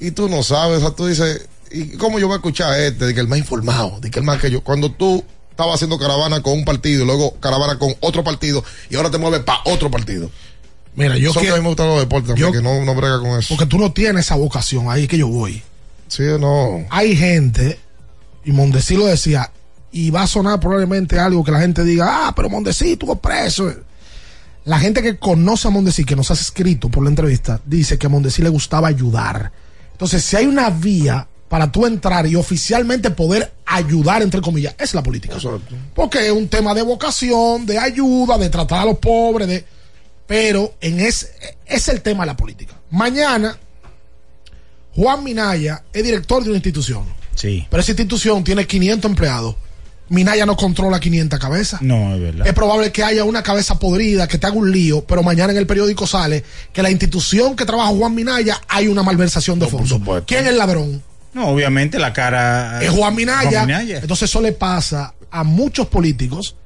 Y 0.00 0.12
tú 0.12 0.28
no 0.30 0.42
sabes, 0.42 0.78
o 0.78 0.80
sea, 0.80 0.90
tú 0.92 1.06
dices, 1.06 1.46
¿y 1.70 1.96
cómo 1.98 2.18
yo 2.18 2.26
voy 2.26 2.34
a 2.34 2.36
escuchar 2.38 2.72
a 2.72 2.78
este? 2.78 3.04
De 3.06 3.12
que 3.14 3.20
el 3.20 3.28
más 3.28 3.38
informado, 3.38 3.98
de 4.00 4.10
que 4.10 4.18
el 4.20 4.24
más 4.24 4.40
que 4.40 4.50
yo. 4.50 4.62
Cuando 4.62 4.90
tú 4.92 5.22
estabas 5.50 5.74
haciendo 5.74 5.98
caravana 5.98 6.40
con 6.42 6.54
un 6.54 6.64
partido 6.64 7.02
y 7.02 7.06
luego 7.06 7.34
caravana 7.40 7.78
con 7.78 7.94
otro 8.00 8.24
partido 8.24 8.64
y 8.88 8.96
ahora 8.96 9.10
te 9.10 9.18
mueves 9.18 9.40
para 9.40 9.60
otro 9.66 9.90
partido. 9.90 10.30
Mira, 10.94 11.18
yo 11.18 11.30
Eso 11.30 11.40
que 11.40 11.46
quiero- 11.46 11.56
a 11.56 11.58
mí 11.58 11.62
me 11.64 11.68
gustan 11.68 11.88
los 11.88 11.98
deportes 12.00 12.28
también, 12.28 12.46
yo- 12.48 12.52
que 12.52 12.62
no, 12.62 12.82
no 12.84 12.94
brega 12.94 13.18
con 13.20 13.38
eso. 13.38 13.48
Porque 13.54 13.66
tú 13.66 13.78
no 13.78 13.92
tienes 13.92 14.24
esa 14.24 14.36
vocación, 14.36 14.90
ahí 14.90 15.02
es 15.02 15.08
que 15.08 15.18
yo 15.18 15.28
voy. 15.28 15.62
Sí, 16.08 16.22
no. 16.40 16.86
Hay 16.90 17.14
gente, 17.14 17.78
y 18.44 18.52
Mondesi 18.52 18.96
lo 18.96 19.04
decía, 19.04 19.50
y 19.92 20.10
va 20.10 20.22
a 20.22 20.26
sonar 20.26 20.60
probablemente 20.60 21.18
algo 21.18 21.42
que 21.42 21.50
la 21.50 21.60
gente 21.60 21.84
diga, 21.84 22.28
ah, 22.28 22.32
pero 22.34 22.48
Mondesi 22.48 22.92
estuvo 22.92 23.16
preso. 23.16 23.72
La 24.64 24.78
gente 24.78 25.02
que 25.02 25.16
conoce 25.16 25.68
a 25.68 25.70
Mondesi, 25.70 26.04
que 26.04 26.16
nos 26.16 26.30
has 26.30 26.40
escrito 26.40 26.90
por 26.90 27.02
la 27.02 27.10
entrevista, 27.10 27.60
dice 27.64 27.98
que 27.98 28.06
a 28.06 28.10
Mondesi 28.10 28.42
le 28.42 28.50
gustaba 28.50 28.88
ayudar. 28.88 29.50
Entonces, 29.92 30.22
si 30.24 30.36
hay 30.36 30.46
una 30.46 30.70
vía 30.70 31.26
para 31.48 31.72
tú 31.72 31.86
entrar 31.86 32.26
y 32.26 32.36
oficialmente 32.36 33.10
poder 33.10 33.52
ayudar, 33.64 34.22
entre 34.22 34.40
comillas, 34.40 34.74
es 34.78 34.92
la 34.94 35.02
política. 35.02 35.36
Porque 35.94 36.26
es 36.26 36.32
un 36.32 36.48
tema 36.48 36.74
de 36.74 36.82
vocación, 36.82 37.64
de 37.64 37.78
ayuda, 37.78 38.36
de 38.36 38.50
tratar 38.50 38.80
a 38.80 38.84
los 38.84 38.98
pobres, 38.98 39.48
de... 39.48 39.64
pero 40.26 40.74
en 40.80 41.00
es, 41.00 41.32
es 41.64 41.88
el 41.88 42.02
tema 42.02 42.24
de 42.24 42.26
la 42.26 42.36
política. 42.36 42.74
Mañana, 42.90 43.58
Juan 44.94 45.24
Minaya 45.24 45.84
es 45.92 46.04
director 46.04 46.42
de 46.42 46.50
una 46.50 46.58
institución. 46.58 47.04
Sí. 47.34 47.66
Pero 47.70 47.80
esa 47.80 47.92
institución 47.92 48.44
tiene 48.44 48.66
500 48.66 49.10
empleados. 49.10 49.56
Minaya 50.10 50.46
no 50.46 50.56
controla 50.56 50.98
500 51.00 51.38
cabezas. 51.38 51.82
No, 51.82 52.14
es 52.14 52.20
verdad. 52.20 52.46
Es 52.46 52.54
probable 52.54 52.90
que 52.92 53.02
haya 53.04 53.24
una 53.24 53.42
cabeza 53.42 53.78
podrida 53.78 54.26
que 54.26 54.38
te 54.38 54.46
haga 54.46 54.56
un 54.56 54.70
lío, 54.72 55.04
pero 55.04 55.22
mañana 55.22 55.52
en 55.52 55.58
el 55.58 55.66
periódico 55.66 56.06
sale 56.06 56.44
que 56.72 56.82
la 56.82 56.90
institución 56.90 57.54
que 57.56 57.64
trabaja 57.66 57.88
Juan 57.90 58.14
Minaya 58.14 58.60
hay 58.68 58.88
una 58.88 59.02
malversación 59.02 59.58
de 59.58 59.66
fondos. 59.66 60.24
¿Quién 60.26 60.44
es 60.44 60.50
el 60.50 60.58
ladrón? 60.58 61.02
No, 61.34 61.48
obviamente 61.48 61.98
la 61.98 62.12
cara. 62.12 62.82
Es 62.82 62.90
Juan 62.90 63.14
Minaya. 63.14 63.50
Juan 63.50 63.66
Minaya. 63.66 63.98
Entonces 63.98 64.30
eso 64.30 64.40
le 64.40 64.52
pasa 64.52 65.14
a 65.30 65.44
muchos 65.44 65.86
políticos 65.88 66.56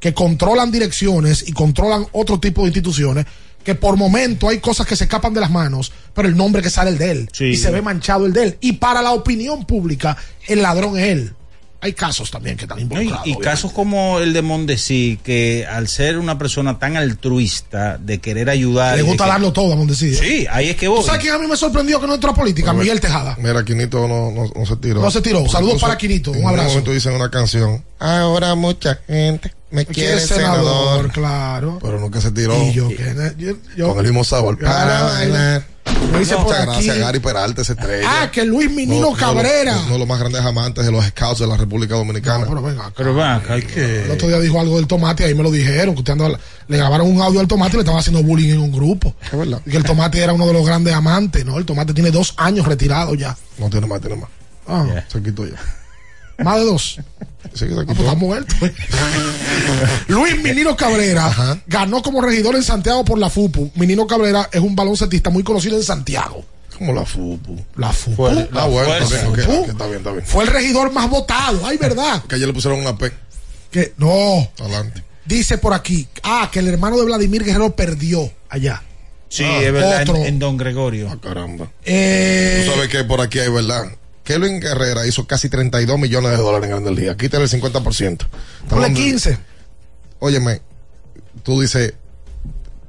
que 0.00 0.12
controlan 0.14 0.72
direcciones 0.72 1.44
y 1.46 1.52
controlan 1.52 2.06
otro 2.12 2.40
tipo 2.40 2.62
de 2.62 2.68
instituciones 2.68 3.26
que 3.62 3.74
por 3.74 3.96
momento 3.96 4.48
hay 4.48 4.58
cosas 4.58 4.86
que 4.86 4.96
se 4.96 5.04
escapan 5.04 5.34
de 5.34 5.40
las 5.40 5.50
manos, 5.50 5.92
pero 6.14 6.26
el 6.26 6.34
nombre 6.36 6.62
que 6.62 6.70
sale 6.70 6.90
el 6.90 6.96
de 6.98 7.10
él 7.10 7.28
Sí. 7.32 7.44
y 7.44 7.56
se 7.58 7.70
ve 7.70 7.82
manchado 7.82 8.24
el 8.24 8.32
de 8.32 8.42
él. 8.44 8.58
Y 8.62 8.72
para 8.72 9.02
la 9.02 9.12
opinión 9.12 9.66
pública, 9.66 10.16
el 10.48 10.62
ladrón 10.62 10.98
es 10.98 11.08
él. 11.08 11.34
Hay 11.82 11.94
casos 11.94 12.30
también 12.30 12.56
que 12.58 12.64
están 12.64 12.76
No, 12.76 12.80
y, 12.82 12.84
involucrados. 12.84 13.26
y 13.26 13.36
casos 13.36 13.72
como 13.72 14.18
el 14.18 14.34
de 14.34 14.42
Mondesi, 14.42 15.18
que 15.24 15.66
al 15.66 15.88
ser 15.88 16.18
una 16.18 16.36
persona 16.36 16.78
tan 16.78 16.96
altruista 16.98 17.96
de 17.98 18.18
querer 18.18 18.50
ayudar. 18.50 18.96
Le 18.96 19.02
y 19.02 19.06
gusta 19.06 19.24
que- 19.24 19.30
darlo 19.30 19.52
todo, 19.52 19.76
Mondesi. 19.76 20.14
Sí, 20.14 20.46
ahí 20.50 20.68
es 20.68 20.76
que. 20.76 20.86
¿Tú 20.86 21.02
sabes 21.02 21.20
quién 21.22 21.32
a 21.34 21.38
mí 21.38 21.46
me 21.46 21.56
sorprendió 21.56 21.98
que 22.00 22.06
no 22.06 22.14
entró 22.14 22.30
a 22.30 22.34
política? 22.34 22.72
Miguel 22.74 23.00
Tejada. 23.00 23.34
Mira, 23.40 23.64
Quinito 23.64 24.06
no, 24.06 24.30
no, 24.30 24.50
no 24.54 24.66
se 24.66 24.76
tiró. 24.76 25.00
No 25.00 25.10
se 25.10 25.22
tiró. 25.22 25.38
Porque 25.38 25.52
Saludos 25.52 25.80
para 25.80 25.96
Quinito. 25.96 26.32
Un 26.32 26.38
en 26.38 26.46
abrazo. 26.48 26.68
momento 26.68 26.92
dicen 26.92 27.14
una 27.14 27.30
canción. 27.30 27.82
Ahora 27.98 28.54
mucha 28.54 29.00
gente 29.06 29.52
me 29.70 29.86
quiere, 29.86 30.10
¿Quién 30.12 30.18
es 30.18 30.26
senador. 30.28 31.10
claro. 31.12 31.78
Pero 31.80 31.98
nunca 31.98 32.20
se 32.20 32.30
tiró. 32.30 32.62
Y 32.62 32.72
yo, 32.74 32.88
que- 32.88 33.34
yo- 33.38 33.56
yo- 33.76 33.88
Con 33.88 33.98
el 33.98 34.04
mismo 34.12 34.24
sabor. 34.24 34.58
Para 34.58 34.72
Para 34.74 35.02
bailar. 35.04 35.64
Bailar. 35.92 36.12
Me 36.12 36.18
dice 36.20 36.34
por 36.36 36.44
Muchas 36.44 36.58
aquí. 36.60 36.66
gracias, 36.70 36.98
Gary 36.98 37.18
Peralta, 37.20 37.62
esa 37.62 37.72
estrella. 37.72 38.08
Ah, 38.22 38.30
que 38.30 38.44
Luis 38.44 38.70
Minino 38.70 39.08
Uno- 39.08 39.08
uno 39.08 39.16
de 39.16 39.22
los- 39.24 39.34
Cabrera. 39.34 39.78
Uno 39.84 39.92
de 39.92 39.98
los 39.98 40.08
más 40.08 40.18
grandes 40.20 40.40
amantes 40.42 40.84
de 40.86 40.92
los 40.92 41.04
scouts 41.06 41.38
de 41.40 41.46
la 41.46 41.56
República 41.56 41.94
Dominicana. 41.94 42.46
pero 42.48 42.62
venga 42.62 42.82
acá. 42.86 42.94
Pero 42.96 43.14
ven 43.14 43.24
acá, 43.26 43.54
hay 43.54 43.62
que. 43.62 44.04
El 44.04 44.10
otro 44.10 44.28
día 44.28 44.38
dijo 44.40 44.60
algo 44.60 44.76
del 44.76 44.86
tomate, 44.86 45.24
ahí 45.24 45.34
me 45.34 45.42
lo 45.42 45.50
dijeron, 45.50 45.94
que 45.94 46.00
usted 46.00 46.12
andaba- 46.12 46.38
le 46.68 46.76
grabaron 46.76 47.06
un 47.08 47.20
audio 47.20 47.40
al 47.40 47.48
tomate 47.48 47.72
y 47.72 47.76
le 47.76 47.80
estaban 47.80 48.00
haciendo 48.00 48.22
bullying 48.22 48.50
en 48.52 48.60
un 48.60 48.72
grupo. 48.72 49.14
Es 49.22 49.36
verdad. 49.38 49.60
Y 49.66 49.70
que 49.70 49.76
el 49.76 49.84
tomate 49.84 50.20
era 50.22 50.32
uno 50.32 50.46
de 50.46 50.52
los 50.52 50.64
grandes 50.66 50.94
amantes, 50.94 51.44
¿no? 51.44 51.58
El 51.58 51.64
tomate 51.64 51.94
tiene 51.94 52.10
dos 52.10 52.34
años 52.36 52.66
retirado 52.66 53.14
ya. 53.14 53.36
No 53.58 53.68
tiene 53.70 53.86
más, 53.86 54.00
tiene 54.00 54.16
más. 54.16 54.30
Ah, 54.68 54.86
Se 55.08 55.22
quitó 55.22 55.44
ya. 55.46 55.56
Más 56.44 56.56
de 56.56 56.64
dos. 56.64 57.00
Ah, 57.42 57.48
pues 57.50 57.62
está 57.62 58.14
muerto. 58.14 58.54
Luis 60.08 60.42
Minino 60.42 60.76
Cabrera 60.76 61.60
ganó 61.66 62.02
como 62.02 62.20
regidor 62.20 62.54
en 62.56 62.62
Santiago 62.62 63.04
por 63.04 63.18
la 63.18 63.30
FUPU. 63.30 63.70
Minino 63.74 64.06
Cabrera 64.06 64.48
es 64.52 64.60
un 64.60 64.74
baloncetista 64.76 65.30
muy 65.30 65.42
conocido 65.42 65.76
en 65.76 65.82
Santiago. 65.82 66.44
Como 66.76 66.92
la 66.92 67.04
FUPU. 67.04 67.56
La 67.76 67.92
FUPU. 67.92 68.16
Fue- 68.16 68.48
Ah, 68.54 68.66
bueno, 68.66 68.92
está 68.94 69.28
bien, 69.30 69.40
está 69.70 69.86
bien, 69.86 69.98
está 69.98 70.12
bien. 70.12 70.24
Fue 70.24 70.44
el 70.44 70.50
regidor 70.50 70.92
más 70.92 71.08
votado. 71.10 71.60
Ay, 71.64 71.76
verdad. 71.76 72.22
Que 72.24 72.36
ayer 72.36 72.46
le 72.46 72.54
pusieron 72.54 72.80
una 72.80 72.96
P. 72.96 73.12
Que 73.70 73.92
no. 73.98 74.50
Adelante. 74.58 75.02
Dice 75.24 75.58
por 75.58 75.74
aquí, 75.74 76.08
ah, 76.22 76.48
que 76.52 76.58
el 76.60 76.68
hermano 76.68 76.98
de 76.98 77.04
Vladimir 77.04 77.44
Guerrero 77.44 77.74
perdió 77.76 78.30
allá. 78.48 78.82
Sí, 79.28 79.44
Ah, 79.44 79.60
es 79.62 79.72
verdad, 79.72 80.02
en, 80.02 80.08
otro. 80.08 80.24
en 80.24 80.38
Don 80.40 80.56
Gregorio. 80.56 81.08
Ah, 81.12 81.18
caramba. 81.22 81.70
Eh, 81.84 82.64
Tú 82.66 82.72
sabes 82.72 82.88
que 82.88 83.04
por 83.04 83.20
aquí 83.20 83.38
hay 83.38 83.48
verdad. 83.50 83.84
Kelvin 84.24 84.60
Guerrera 84.60 85.06
hizo 85.06 85.26
casi 85.26 85.48
32 85.48 85.98
millones 85.98 86.30
de 86.32 86.36
dólares 86.36 86.64
en 86.66 86.70
Grandes 86.70 86.94
Ligas. 86.96 87.16
Quítale 87.16 87.44
el 87.44 87.50
50%. 87.50 88.26
Estamos 88.26 88.28
ponle 88.68 88.86
hablando- 88.86 89.00
15. 89.00 89.38
Óyeme, 90.18 90.60
tú 91.42 91.60
dices, 91.60 91.94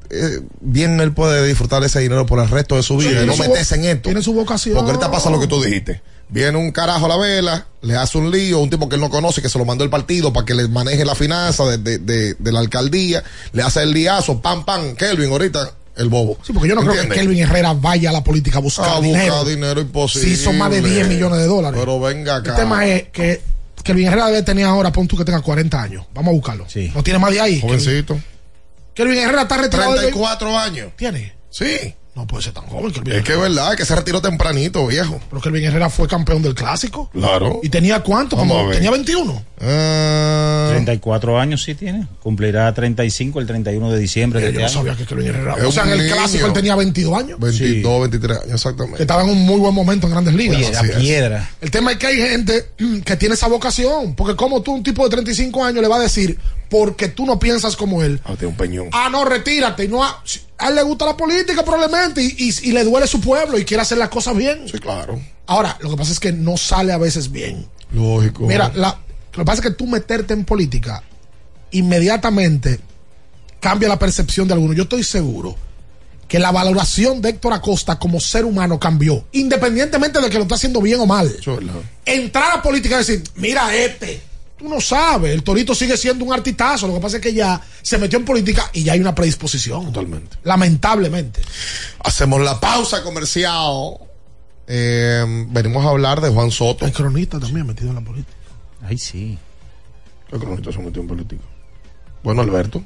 eh, 0.09 0.41
bien 0.59 0.99
él 0.99 1.13
puede 1.13 1.47
disfrutar 1.47 1.83
ese 1.83 1.99
dinero 2.01 2.25
por 2.25 2.39
el 2.39 2.49
resto 2.49 2.75
de 2.75 2.83
su 2.83 2.97
vida 2.97 3.11
Sí, 3.11 3.23
y 3.23 3.25
no 3.25 3.37
meterse 3.37 3.75
en 3.75 3.85
esto. 3.85 4.03
Tiene 4.09 4.21
su 4.21 4.33
vocación. 4.33 4.75
Porque 4.75 4.91
ahorita 4.91 5.09
pasa 5.11 5.29
lo 5.29 5.39
que 5.39 5.47
tú 5.47 5.61
dijiste. 5.63 6.01
Viene 6.27 6.57
un 6.57 6.71
carajo 6.71 7.05
a 7.05 7.09
la 7.09 7.17
vela, 7.17 7.67
le 7.81 7.95
hace 7.95 8.17
un 8.17 8.31
lío, 8.31 8.59
un 8.59 8.69
tipo 8.69 8.87
que 8.87 8.95
él 8.95 9.01
no 9.01 9.09
conoce, 9.09 9.41
que 9.41 9.49
se 9.49 9.57
lo 9.57 9.65
mandó 9.65 9.83
el 9.83 9.89
partido 9.89 10.31
para 10.31 10.45
que 10.45 10.53
le 10.53 10.67
maneje 10.67 11.03
la 11.05 11.15
finanza 11.15 11.65
de, 11.65 11.77
de- 11.77 11.97
de- 11.97 12.35
de 12.35 12.51
la 12.53 12.59
alcaldía, 12.61 13.21
le 13.51 13.63
hace 13.63 13.81
el 13.83 13.91
liazo, 13.91 14.41
pam, 14.41 14.63
pam, 14.63 14.95
Kelvin, 14.95 15.29
ahorita 15.31 15.71
el 16.01 16.09
bobo. 16.09 16.37
Sí, 16.45 16.51
porque 16.53 16.69
yo 16.69 16.75
no 16.75 16.81
creo 16.81 17.01
que. 17.01 17.09
Kelvin 17.09 17.39
Herrera 17.39 17.73
vaya 17.73 18.09
a 18.09 18.13
la 18.13 18.23
política 18.23 18.57
a 18.57 18.61
buscar 18.61 18.85
a 18.89 18.99
buscar 18.99 19.03
dinero. 19.03 19.45
dinero, 19.45 19.81
imposible. 19.81 20.27
Sí, 20.29 20.35
son 20.35 20.57
más 20.57 20.71
de 20.71 20.81
10 20.81 21.07
millones 21.07 21.39
de 21.39 21.45
dólares. 21.47 21.79
Pero 21.79 21.99
venga 21.99 22.37
acá. 22.37 22.51
El 22.51 22.55
tema 22.57 22.85
es 22.85 23.03
que 23.09 23.41
Kelvin 23.83 24.07
Herrera 24.07 24.27
debe 24.27 24.43
tener 24.43 24.65
ahora, 24.65 24.91
pon 24.91 25.07
tú 25.07 25.15
que 25.17 25.25
tenga 25.25 25.41
40 25.41 25.81
años. 25.81 26.05
Vamos 26.13 26.31
a 26.31 26.35
buscarlo. 26.35 26.65
Sí. 26.67 26.91
No 26.93 27.01
tiene 27.03 27.19
más 27.19 27.31
de 27.31 27.41
ahí. 27.41 27.61
Jovencito. 27.61 28.19
Kelvin 28.93 29.17
Herrera 29.19 29.43
está 29.43 29.57
retirado. 29.57 29.91
de- 29.93 29.99
34 29.99 30.57
años. 30.59 30.91
¿Tiene? 30.97 31.33
Sí. 31.49 31.95
No 32.13 32.27
puede 32.27 32.43
ser 32.43 32.51
tan 32.53 32.65
joven, 32.65 32.91
Kelvin 32.91 33.13
Es 33.13 33.23
que 33.23 33.31
es 33.33 33.39
verdad, 33.39 33.73
que 33.75 33.85
se 33.85 33.95
retiró 33.95 34.21
tempranito, 34.21 34.85
viejo. 34.85 35.17
Pero 35.29 35.41
Kelvin 35.41 35.63
Herrera 35.63 35.89
fue 35.89 36.09
campeón 36.09 36.41
del 36.41 36.53
clásico. 36.53 37.09
Claro. 37.13 37.61
¿Y 37.63 37.69
tenía 37.69 38.01
cuánto? 38.01 38.35
Como- 38.35 38.69
tenía 38.69 38.91
21. 38.91 39.41
Ah, 39.61 40.67
34 40.71 41.39
años 41.39 41.63
sí 41.63 41.73
tiene. 41.73 42.07
Cumplirá 42.21 42.73
35 42.73 43.39
el 43.39 43.47
31 43.47 43.91
de 43.91 43.97
diciembre 43.99 44.39
de 44.41 44.47
Yo 44.47 44.49
este 44.49 44.59
no 44.61 44.67
año. 44.67 44.73
sabía 44.77 44.95
que 44.97 45.05
Kelvin 45.05 45.27
Herrera. 45.27 45.55
Es 45.57 45.63
O 45.63 45.71
sea, 45.71 45.83
en 45.83 45.91
el 46.01 46.11
clásico 46.11 46.47
él 46.47 46.53
tenía 46.53 46.75
22 46.75 47.17
años. 47.17 47.39
22, 47.39 48.01
23 48.01 48.37
años, 48.41 48.53
exactamente. 48.55 48.97
Que 48.97 49.03
estaba 49.03 49.23
en 49.23 49.29
un 49.29 49.45
muy 49.45 49.59
buen 49.59 49.73
momento 49.73 50.07
en 50.07 50.11
grandes 50.11 50.33
ligas. 50.33 50.57
Oye, 50.57 50.71
la 50.71 50.79
Así 50.81 50.89
es. 50.89 50.95
piedra. 50.97 51.49
El 51.61 51.71
tema 51.71 51.91
es 51.93 51.97
que 51.97 52.07
hay 52.07 52.17
gente 52.17 52.65
que 53.05 53.15
tiene 53.15 53.35
esa 53.35 53.47
vocación. 53.47 54.15
Porque 54.15 54.35
como 54.35 54.61
tú, 54.61 54.73
un 54.73 54.83
tipo 54.83 55.03
de 55.05 55.11
35 55.11 55.63
años, 55.63 55.81
le 55.81 55.87
va 55.87 55.95
a 55.95 56.01
decir, 56.01 56.37
porque 56.71 57.09
tú 57.09 57.25
no 57.27 57.37
piensas 57.37 57.75
como 57.75 58.01
él, 58.01 58.19
Ah, 58.23 58.33
tiene 58.35 58.47
un 58.47 58.55
peñón. 58.55 58.87
ah, 58.93 59.09
no, 59.11 59.25
retírate. 59.25 59.87
No 59.89 60.03
a, 60.03 60.23
él 60.67 60.73
le 60.75 60.81
gusta 60.83 61.05
la 61.05 61.17
política 61.17 61.63
probablemente 61.63 62.23
y, 62.23 62.33
y- 62.49 62.69
y 62.69 62.71
le 62.71 62.83
duele 62.85 63.05
su 63.07 63.19
pueblo 63.19 63.59
y 63.59 63.65
quiere 63.65 63.81
hacer 63.81 63.97
las 63.97 64.07
cosas 64.07 64.35
bien. 64.37 64.67
Sí, 64.71 64.79
claro. 64.79 65.21
Ahora, 65.47 65.77
lo 65.81 65.89
que 65.89 65.97
pasa 65.97 66.13
es 66.13 66.19
que 66.21 66.31
no 66.31 66.55
sale 66.55 66.93
a 66.93 66.97
veces 66.97 67.29
bien. 67.29 67.67
Lógico. 67.91 68.47
Mira, 68.47 68.71
la- 68.73 68.97
lo 69.33 69.39
que 69.43 69.45
pasa 69.45 69.61
es 69.61 69.67
que 69.69 69.75
tú 69.75 69.85
meterte 69.85 70.33
en 70.33 70.45
política 70.45 71.03
inmediatamente 71.71 72.79
cambia 73.59 73.89
la 73.89 73.99
percepción 73.99 74.47
de 74.47 74.53
algunos. 74.53 74.75
Yo 74.75 74.83
estoy 74.83 75.03
seguro 75.03 75.55
que 76.27 76.39
la 76.39 76.51
valoración 76.51 77.21
de 77.21 77.29
Héctor 77.29 77.51
Acosta 77.53 77.99
como 77.99 78.19
ser 78.21 78.45
humano 78.45 78.79
cambió, 78.79 79.25
independientemente 79.33 80.21
de 80.21 80.29
que 80.29 80.37
lo 80.37 80.43
está 80.43 80.55
haciendo 80.55 80.81
bien 80.81 80.99
o 81.01 81.05
mal. 81.05 81.29
Entrar 82.05 82.57
a 82.57 82.61
política 82.61 82.95
y 82.95 82.97
decir, 82.99 83.23
mira 83.35 83.75
este, 83.75 84.21
tú 84.61 84.69
no 84.69 84.79
sabes, 84.79 85.33
el 85.33 85.43
Torito 85.43 85.73
sigue 85.73 85.97
siendo 85.97 86.23
un 86.23 86.33
artitazo, 86.33 86.87
lo 86.87 86.93
que 86.93 86.99
pasa 86.99 87.17
es 87.17 87.23
que 87.23 87.33
ya 87.33 87.59
se 87.81 87.97
metió 87.97 88.19
en 88.19 88.25
política 88.25 88.69
y 88.73 88.83
ya 88.83 88.93
hay 88.93 88.99
una 88.99 89.15
predisposición. 89.15 89.85
Totalmente. 89.87 90.37
Lamentablemente. 90.43 91.41
Hacemos 92.03 92.41
la 92.41 92.59
pausa 92.59 93.01
comercial. 93.03 93.97
Eh, 94.67 95.25
venimos 95.49 95.83
a 95.85 95.89
hablar 95.89 96.21
de 96.21 96.29
Juan 96.29 96.51
Soto. 96.51 96.85
Hay 96.85 96.91
cronistas 96.91 97.41
también 97.41 97.65
metido 97.65 97.89
en 97.89 97.95
la 97.95 98.01
política. 98.01 98.37
Ay, 98.83 98.97
sí. 98.97 99.37
El 100.31 100.39
cronista 100.39 100.71
se 100.71 100.79
metió 100.79 101.01
en 101.01 101.07
política. 101.07 101.43
Bueno, 102.23 102.41
Alberto, 102.41 102.83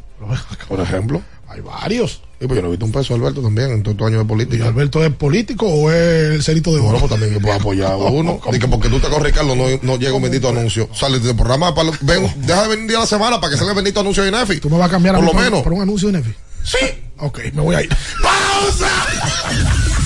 por 0.67 0.79
ejemplo. 0.79 1.21
Hay 1.47 1.61
varios. 1.61 2.21
Y 2.41 2.47
pues 2.47 2.57
yo 2.57 2.61
no 2.63 2.67
he 2.67 2.71
visto 2.71 2.85
un 2.85 2.91
peso 2.91 3.13
de 3.13 3.19
Alberto 3.19 3.41
también 3.41 3.71
en 3.71 3.81
todos 3.83 3.93
estos 3.95 4.07
años 4.07 4.19
de 4.19 4.25
¿Y 4.25 4.27
política. 4.27 4.65
Alberto 4.67 5.03
es 5.05 5.13
político 5.13 5.67
o 5.67 5.89
es 5.91 6.31
el 6.33 6.43
cerito 6.43 6.71
de 6.73 6.79
Bueno, 6.79 6.97
oro? 6.97 7.07
pues 7.07 7.11
también 7.11 7.33
yo 7.33 7.39
puedo 7.39 7.53
apoyar 7.55 7.93
a 7.93 7.97
uno. 7.97 8.39
Y 8.51 8.59
que 8.59 8.67
porque 8.67 8.89
tú 8.89 8.99
te 8.99 9.07
con 9.09 9.23
Ricardo 9.23 9.55
no, 9.55 9.63
no 9.81 9.95
llega 9.97 10.13
un 10.13 10.21
bendito 10.23 10.49
anuncio. 10.49 10.89
Sale 10.93 11.19
del 11.19 11.35
programa, 11.35 11.73
para, 11.73 11.91
ven, 12.01 12.29
deja 12.45 12.63
de 12.63 12.67
venir 12.69 12.81
un 12.83 12.87
día 12.87 12.97
a 12.97 13.01
la 13.01 13.07
semana 13.07 13.39
para 13.39 13.51
que 13.51 13.57
salga 13.57 13.71
el 13.71 13.75
bendito 13.77 13.99
anuncio 14.01 14.23
de 14.23 14.31
Nefi. 14.31 14.59
¿Tú 14.59 14.69
me 14.69 14.77
vas 14.77 14.87
a 14.87 14.91
cambiar 14.91 15.15
a 15.15 15.19
Por 15.19 15.27
mí 15.27 15.33
lo 15.33 15.39
menos. 15.39 15.61
por 15.63 15.71
un 15.73 15.81
anuncio 15.81 16.11
de 16.11 16.17
Nefi? 16.17 16.33
Sí. 16.63 16.77
Ok, 17.19 17.39
me 17.53 17.61
voy 17.61 17.75
a 17.75 17.83
ir. 17.83 17.89
¡Pausa! 18.21 18.89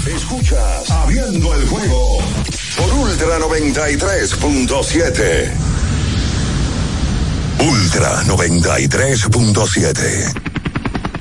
Escuchas 0.06 0.90
Abriendo 0.92 1.56
el 1.56 1.66
juego 1.68 2.20
por 2.78 2.94
Ultra 2.94 3.40
93.7. 3.40 5.50
Ultra 7.60 8.24
93.7. 8.26 10.34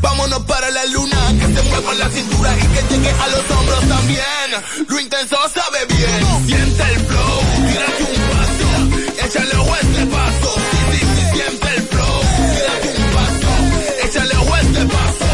Vámonos 0.00 0.40
para 0.44 0.70
la 0.70 0.84
luna. 0.86 1.16
Que 1.38 1.54
se 1.54 1.62
mueva 1.68 1.94
la 1.94 2.08
cintura 2.10 2.56
y 2.56 2.60
que 2.60 2.94
llegue 2.94 3.10
a 3.10 3.28
los 3.28 3.50
hombros 3.50 3.88
también. 3.88 4.86
Lo 4.88 5.00
intenso 5.00 5.36
sabe 5.52 5.84
bien. 5.88 6.46
Siente 6.46 6.82
el 6.82 7.00
flow. 7.06 7.40
Tírate 7.68 8.04
un 8.04 8.22
paso. 8.30 9.26
Échale 9.26 9.72
a 9.72 9.80
este 9.80 10.06
paso. 10.06 10.54
Sí, 10.70 10.98
sí, 10.98 10.98
sí, 10.98 11.22
siente 11.32 11.68
el 11.76 11.82
flow. 11.88 12.20
Tírate 12.54 12.88
un 13.02 13.10
paso. 13.14 14.06
Échale 14.06 14.34
a 14.34 14.60
este 14.60 14.86
paso. 14.86 15.24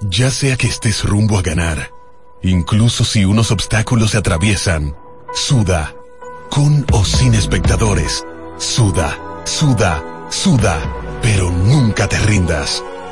Ya 0.00 0.30
sea 0.30 0.56
que 0.56 0.66
estés 0.68 1.02
rumbo 1.04 1.38
a 1.38 1.42
ganar, 1.42 1.90
incluso 2.42 3.04
si 3.04 3.24
unos 3.24 3.50
obstáculos 3.50 4.12
se 4.12 4.18
atraviesan, 4.18 4.94
suda, 5.34 5.94
con 6.50 6.86
o 6.92 7.04
sin 7.04 7.34
espectadores, 7.34 8.24
suda, 8.58 9.18
suda, 9.44 10.04
suda, 10.30 10.78
pero 11.20 11.50
nunca 11.50 12.08
te 12.08 12.16
rindas, 12.18 12.82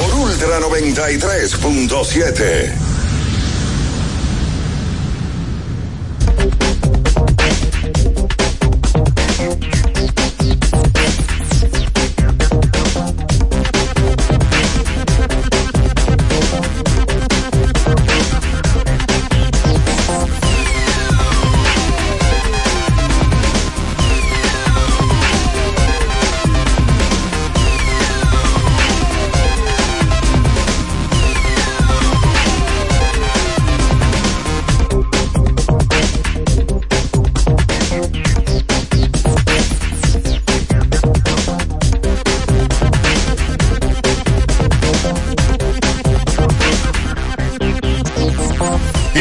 por 0.00 0.14
Ultra 0.14 0.60
93.7. 0.60 2.89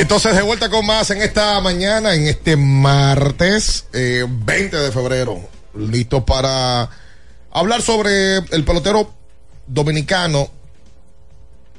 entonces 0.10 0.36
de 0.36 0.42
vuelta 0.42 0.72
con 0.72 0.88
más 0.88 1.12
en 1.12 1.22
esta 1.22 1.62
mañana, 1.62 2.16
en 2.16 2.26
este 2.26 2.58
martes 2.58 3.86
eh, 3.94 4.26
20 4.28 4.76
de 4.76 4.92
febrero, 4.92 5.40
listo 5.76 6.26
para 6.26 6.90
hablar 7.52 7.84
sobre 7.84 8.38
el 8.38 8.64
pelotero 8.66 9.14
dominicano 9.68 10.50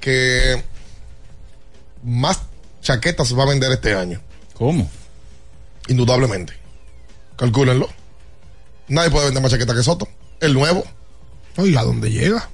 que 0.01 0.62
más 2.05 2.43
chaquetas 2.81 3.37
va 3.37 3.43
a 3.43 3.47
vender 3.47 3.72
este 3.72 3.95
año. 3.97 4.20
¿Cómo? 4.55 4.89
Indudablemente. 5.89 6.53
Calcúlenlo. 7.35 7.89
Nadie 8.87 9.11
puede 9.11 9.24
vender 9.24 9.43
más 9.43 9.51
chaquetas 9.51 9.74
que 9.74 9.83
Soto. 9.83 10.07
El 10.39 10.55
nuevo. 10.55 10.85
Oiga, 11.57 11.83
¿dónde 11.83 12.12
llega? 12.12 12.49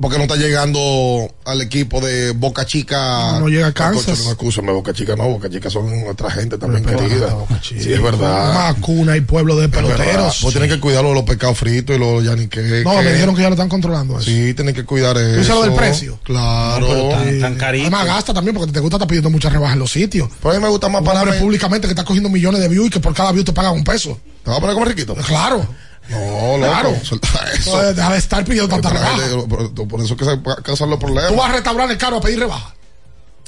Porque 0.00 0.16
no 0.16 0.24
está 0.24 0.36
llegando 0.36 1.32
al 1.44 1.60
equipo 1.60 2.00
de 2.00 2.32
Boca 2.32 2.66
Chica. 2.66 3.32
No, 3.32 3.40
no 3.40 3.48
llega 3.48 3.68
a 3.68 3.72
Kansas. 3.72 4.24
No, 4.24 4.30
escúchame, 4.32 4.72
Boca 4.72 4.92
Chica 4.92 5.14
no. 5.14 5.28
Boca 5.28 5.48
Chica 5.48 5.70
son 5.70 5.86
otra 6.08 6.30
gente 6.30 6.58
también 6.58 6.84
querida. 6.84 7.36
Sí, 7.62 7.92
es 7.92 8.02
verdad. 8.02 8.50
Una 8.50 8.74
cuna 8.80 9.16
y 9.16 9.20
pueblo 9.20 9.54
de 9.56 9.68
peloteros. 9.68 10.40
Vos 10.42 10.52
tienen 10.52 10.70
que 10.70 10.80
cuidarlo 10.80 11.10
de 11.10 11.14
los 11.16 11.24
pescados 11.24 11.56
fritos 11.58 11.94
y 11.94 11.98
los 12.00 12.24
yaniqueques. 12.24 12.84
No, 12.84 13.00
me 13.02 13.12
dijeron 13.12 13.34
que 13.36 13.42
ya 13.42 13.48
lo 13.48 13.54
están 13.54 13.68
controlando 13.68 14.16
eso. 14.18 14.24
Sí, 14.28 14.54
tienen 14.54 14.74
que 14.74 14.84
cuidar 14.84 15.16
eso. 15.18 15.52
¿Tú 15.52 15.54
lo 15.60 15.62
del 15.62 15.74
precio? 15.74 16.18
Claro. 16.24 16.80
No, 16.80 16.88
pero 16.88 17.08
tan- 17.10 17.40
tan 17.40 17.54
carito. 17.56 17.82
Además 17.86 18.06
gasta 18.06 18.34
también 18.34 18.56
porque 18.56 18.72
te 18.72 18.80
gusta 18.80 18.96
estar 18.96 19.06
pidiendo 19.08 19.30
muchas 19.30 19.52
rebajas 19.52 19.74
en 19.74 19.80
los 19.80 19.92
sitios. 19.92 20.28
Pues 20.40 20.56
a 20.56 20.58
mí 20.58 20.64
me 20.64 20.70
gusta 20.70 20.88
más 20.88 21.02
para 21.02 21.38
públicamente 21.38 21.86
que 21.86 21.92
está 21.92 22.04
cogiendo 22.04 22.28
millones 22.28 22.60
de 22.60 22.68
views 22.68 22.88
y 22.88 22.90
que 22.90 22.98
por 23.00 23.14
cada 23.14 23.30
view 23.30 23.44
te 23.44 23.52
pagan 23.52 23.74
un 23.74 23.84
peso. 23.84 24.18
¿Te 24.42 24.50
vas 24.50 24.58
a 24.58 24.60
poner 24.60 24.74
como 24.74 24.86
riquito? 24.86 25.14
Claro. 25.14 25.64
No, 26.08 26.58
loco. 26.58 26.58
Claro. 26.72 26.96
Suelta 27.04 27.28
eso. 27.54 27.70
Entonces, 27.70 27.96
deja 27.96 28.12
de 28.12 28.18
estar 28.18 28.44
pidiendo 28.44 28.68
tanta 28.68 28.90
rebaja. 28.90 29.46
por, 29.48 29.88
por 29.88 30.00
eso 30.00 30.16
que 30.16 30.24
se 30.24 30.38
causan 30.62 30.90
los 30.90 30.98
problemas. 30.98 31.30
¿Tú 31.30 31.36
vas 31.36 31.50
a 31.50 31.52
restaurar 31.54 31.90
el 31.90 31.98
caro 31.98 32.18
a 32.18 32.20
pedir 32.20 32.38
rebaja? 32.40 32.74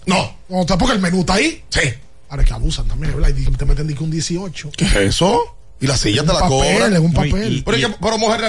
No. 0.07 0.37
No, 0.49 0.65
te- 0.67 0.77
porque 0.77 0.95
el 0.95 1.01
menú 1.01 1.21
está 1.21 1.35
ahí. 1.35 1.65
Sí. 1.71 1.81
Ahora 2.29 2.43
es 2.43 2.49
que 2.49 2.55
abusan 2.55 2.87
también, 2.87 3.15
¿verdad? 3.15 3.37
Y 3.37 3.45
te 3.45 3.65
meten 3.65 3.87
di 3.87 3.95
que 3.95 4.05
un 4.05 4.11
18. 4.11 4.71
¿Qué 4.77 4.85
es 4.85 4.95
eso? 4.97 5.57
Y 5.81 5.87
la 5.87 5.97
silla 5.97 6.21
Es 6.23 6.27
te 6.27 6.33
la 6.33 6.39
papel, 6.41 6.75
cobran. 6.75 6.97
un 6.99 7.13
papel. 7.13 7.63
Pero, 7.65 7.77
es 7.77 7.87
que- 7.87 7.97
pero 8.01 8.19
mujer 8.19 8.41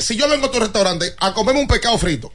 si 0.00 0.16
yo 0.16 0.28
vengo 0.28 0.46
a 0.46 0.50
tu 0.50 0.58
restaurante 0.60 1.12
a 1.18 1.34
comerme 1.34 1.60
un 1.60 1.68
pescado 1.68 1.98
frito, 1.98 2.32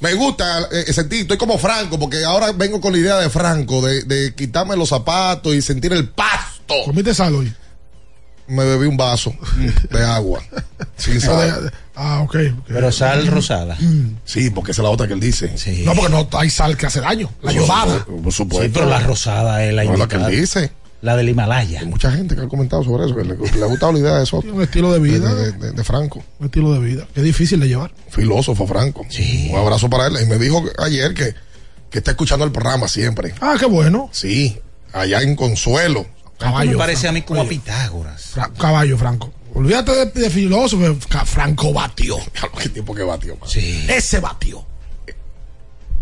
me 0.00 0.14
gusta 0.14 0.68
eh, 0.72 0.92
sentir, 0.92 1.20
estoy 1.22 1.36
como 1.38 1.58
Franco, 1.58 1.98
porque 1.98 2.24
ahora 2.24 2.50
vengo 2.52 2.80
con 2.80 2.92
la 2.92 2.98
idea 2.98 3.16
de 3.18 3.30
Franco, 3.30 3.82
de, 3.82 4.02
de 4.04 4.34
quitarme 4.34 4.76
los 4.76 4.88
zapatos 4.88 5.54
y 5.54 5.62
sentir 5.62 5.92
el 5.92 6.08
pasto. 6.08 6.74
¿Comiste 6.84 7.14
sal 7.14 7.34
hoy? 7.36 7.52
Me 8.46 8.64
bebí 8.64 8.86
un 8.86 8.96
vaso 8.96 9.34
de 9.90 10.04
agua. 10.04 10.42
Sin 10.96 11.20
sal. 11.20 11.72
Ah, 11.96 12.20
ok. 12.22 12.36
Pero 12.68 12.92
sal 12.92 13.26
rosada. 13.26 13.76
Sí, 14.24 14.50
porque 14.50 14.72
esa 14.72 14.82
es 14.82 14.84
la 14.84 14.90
otra 14.90 15.06
que 15.06 15.14
él 15.14 15.20
dice. 15.20 15.56
Sí. 15.56 15.82
No, 15.86 15.94
porque 15.94 16.10
no 16.10 16.28
hay 16.38 16.50
sal 16.50 16.76
que 16.76 16.86
hace 16.86 17.00
daño. 17.00 17.30
La 17.42 17.52
yodada. 17.52 18.04
Por 18.04 18.32
supuesto. 18.32 18.64
Sí, 18.66 18.70
pero 18.74 18.86
la 18.86 19.00
rosada 19.00 19.64
es 19.64 19.72
la 19.74 19.84
No, 19.84 19.96
la 19.96 20.06
que 20.08 20.16
él 20.16 20.26
dice. 20.26 20.70
La 21.00 21.16
del 21.16 21.28
Himalaya. 21.28 21.80
Hay 21.80 21.86
mucha 21.86 22.10
gente 22.10 22.34
que 22.34 22.40
ha 22.42 22.48
comentado 22.48 22.82
sobre 22.82 23.04
eso, 23.04 23.14
que 23.14 23.24
le, 23.24 23.36
le 23.36 23.62
ha 23.62 23.66
gustado 23.66 23.92
la 23.92 23.98
idea 23.98 24.14
de 24.16 24.24
eso. 24.24 24.38
Un 24.40 24.62
estilo 24.62 24.90
de 24.92 24.98
vida. 25.00 25.34
De, 25.34 25.52
de- 25.52 25.72
de 25.72 25.84
Franco. 25.84 26.24
Un 26.40 26.46
estilo 26.46 26.72
de 26.72 26.78
vida. 26.80 27.06
Es 27.14 27.22
difícil 27.22 27.60
de 27.60 27.68
llevar. 27.68 27.92
Filósofo 28.08 28.66
Franco. 28.66 29.02
Un 29.50 29.56
abrazo 29.58 29.88
para 29.90 30.06
él. 30.06 30.16
Y 30.22 30.26
me 30.26 30.38
dijo 30.38 30.64
ayer 30.78 31.12
que, 31.12 31.34
que 31.90 31.98
está 31.98 32.12
escuchando 32.12 32.44
el 32.46 32.52
programa 32.52 32.88
siempre. 32.88 33.34
Ah, 33.40 33.56
qué 33.58 33.66
bueno. 33.66 34.08
Sí, 34.12 34.58
allá 34.94 35.20
en 35.20 35.36
Consuelo. 35.36 36.06
Caballo. 36.38 36.72
me 36.72 36.76
parece 36.76 37.00
Franco. 37.02 37.10
a 37.10 37.12
mí 37.12 37.22
como 37.22 37.40
a 37.42 37.48
Pitágoras. 37.48 38.22
Fra- 38.26 38.50
caballo, 38.58 38.98
Franco. 38.98 39.32
Olvídate 39.54 39.92
de, 39.92 40.06
de 40.06 40.30
filósofo. 40.30 40.96
Franco 41.24 41.72
batió. 41.72 42.16
¿Qué 42.58 42.68
tipo 42.68 42.94
que 42.94 43.02
batió? 43.02 43.36
man? 43.36 43.48
Ese 43.88 44.20
batió. 44.20 44.64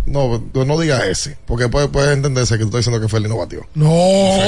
No, 0.04 0.42
no, 0.52 0.64
no 0.64 0.80
digas 0.80 1.04
ese, 1.04 1.36
porque 1.46 1.68
puede, 1.68 1.86
puede 1.86 2.12
entenderse 2.12 2.54
que 2.54 2.62
tú 2.64 2.76
estás 2.76 2.80
diciendo 2.80 3.00
que 3.00 3.08
Feli 3.08 3.28
no 3.28 3.36
batió. 3.36 3.64
No, 3.74 3.86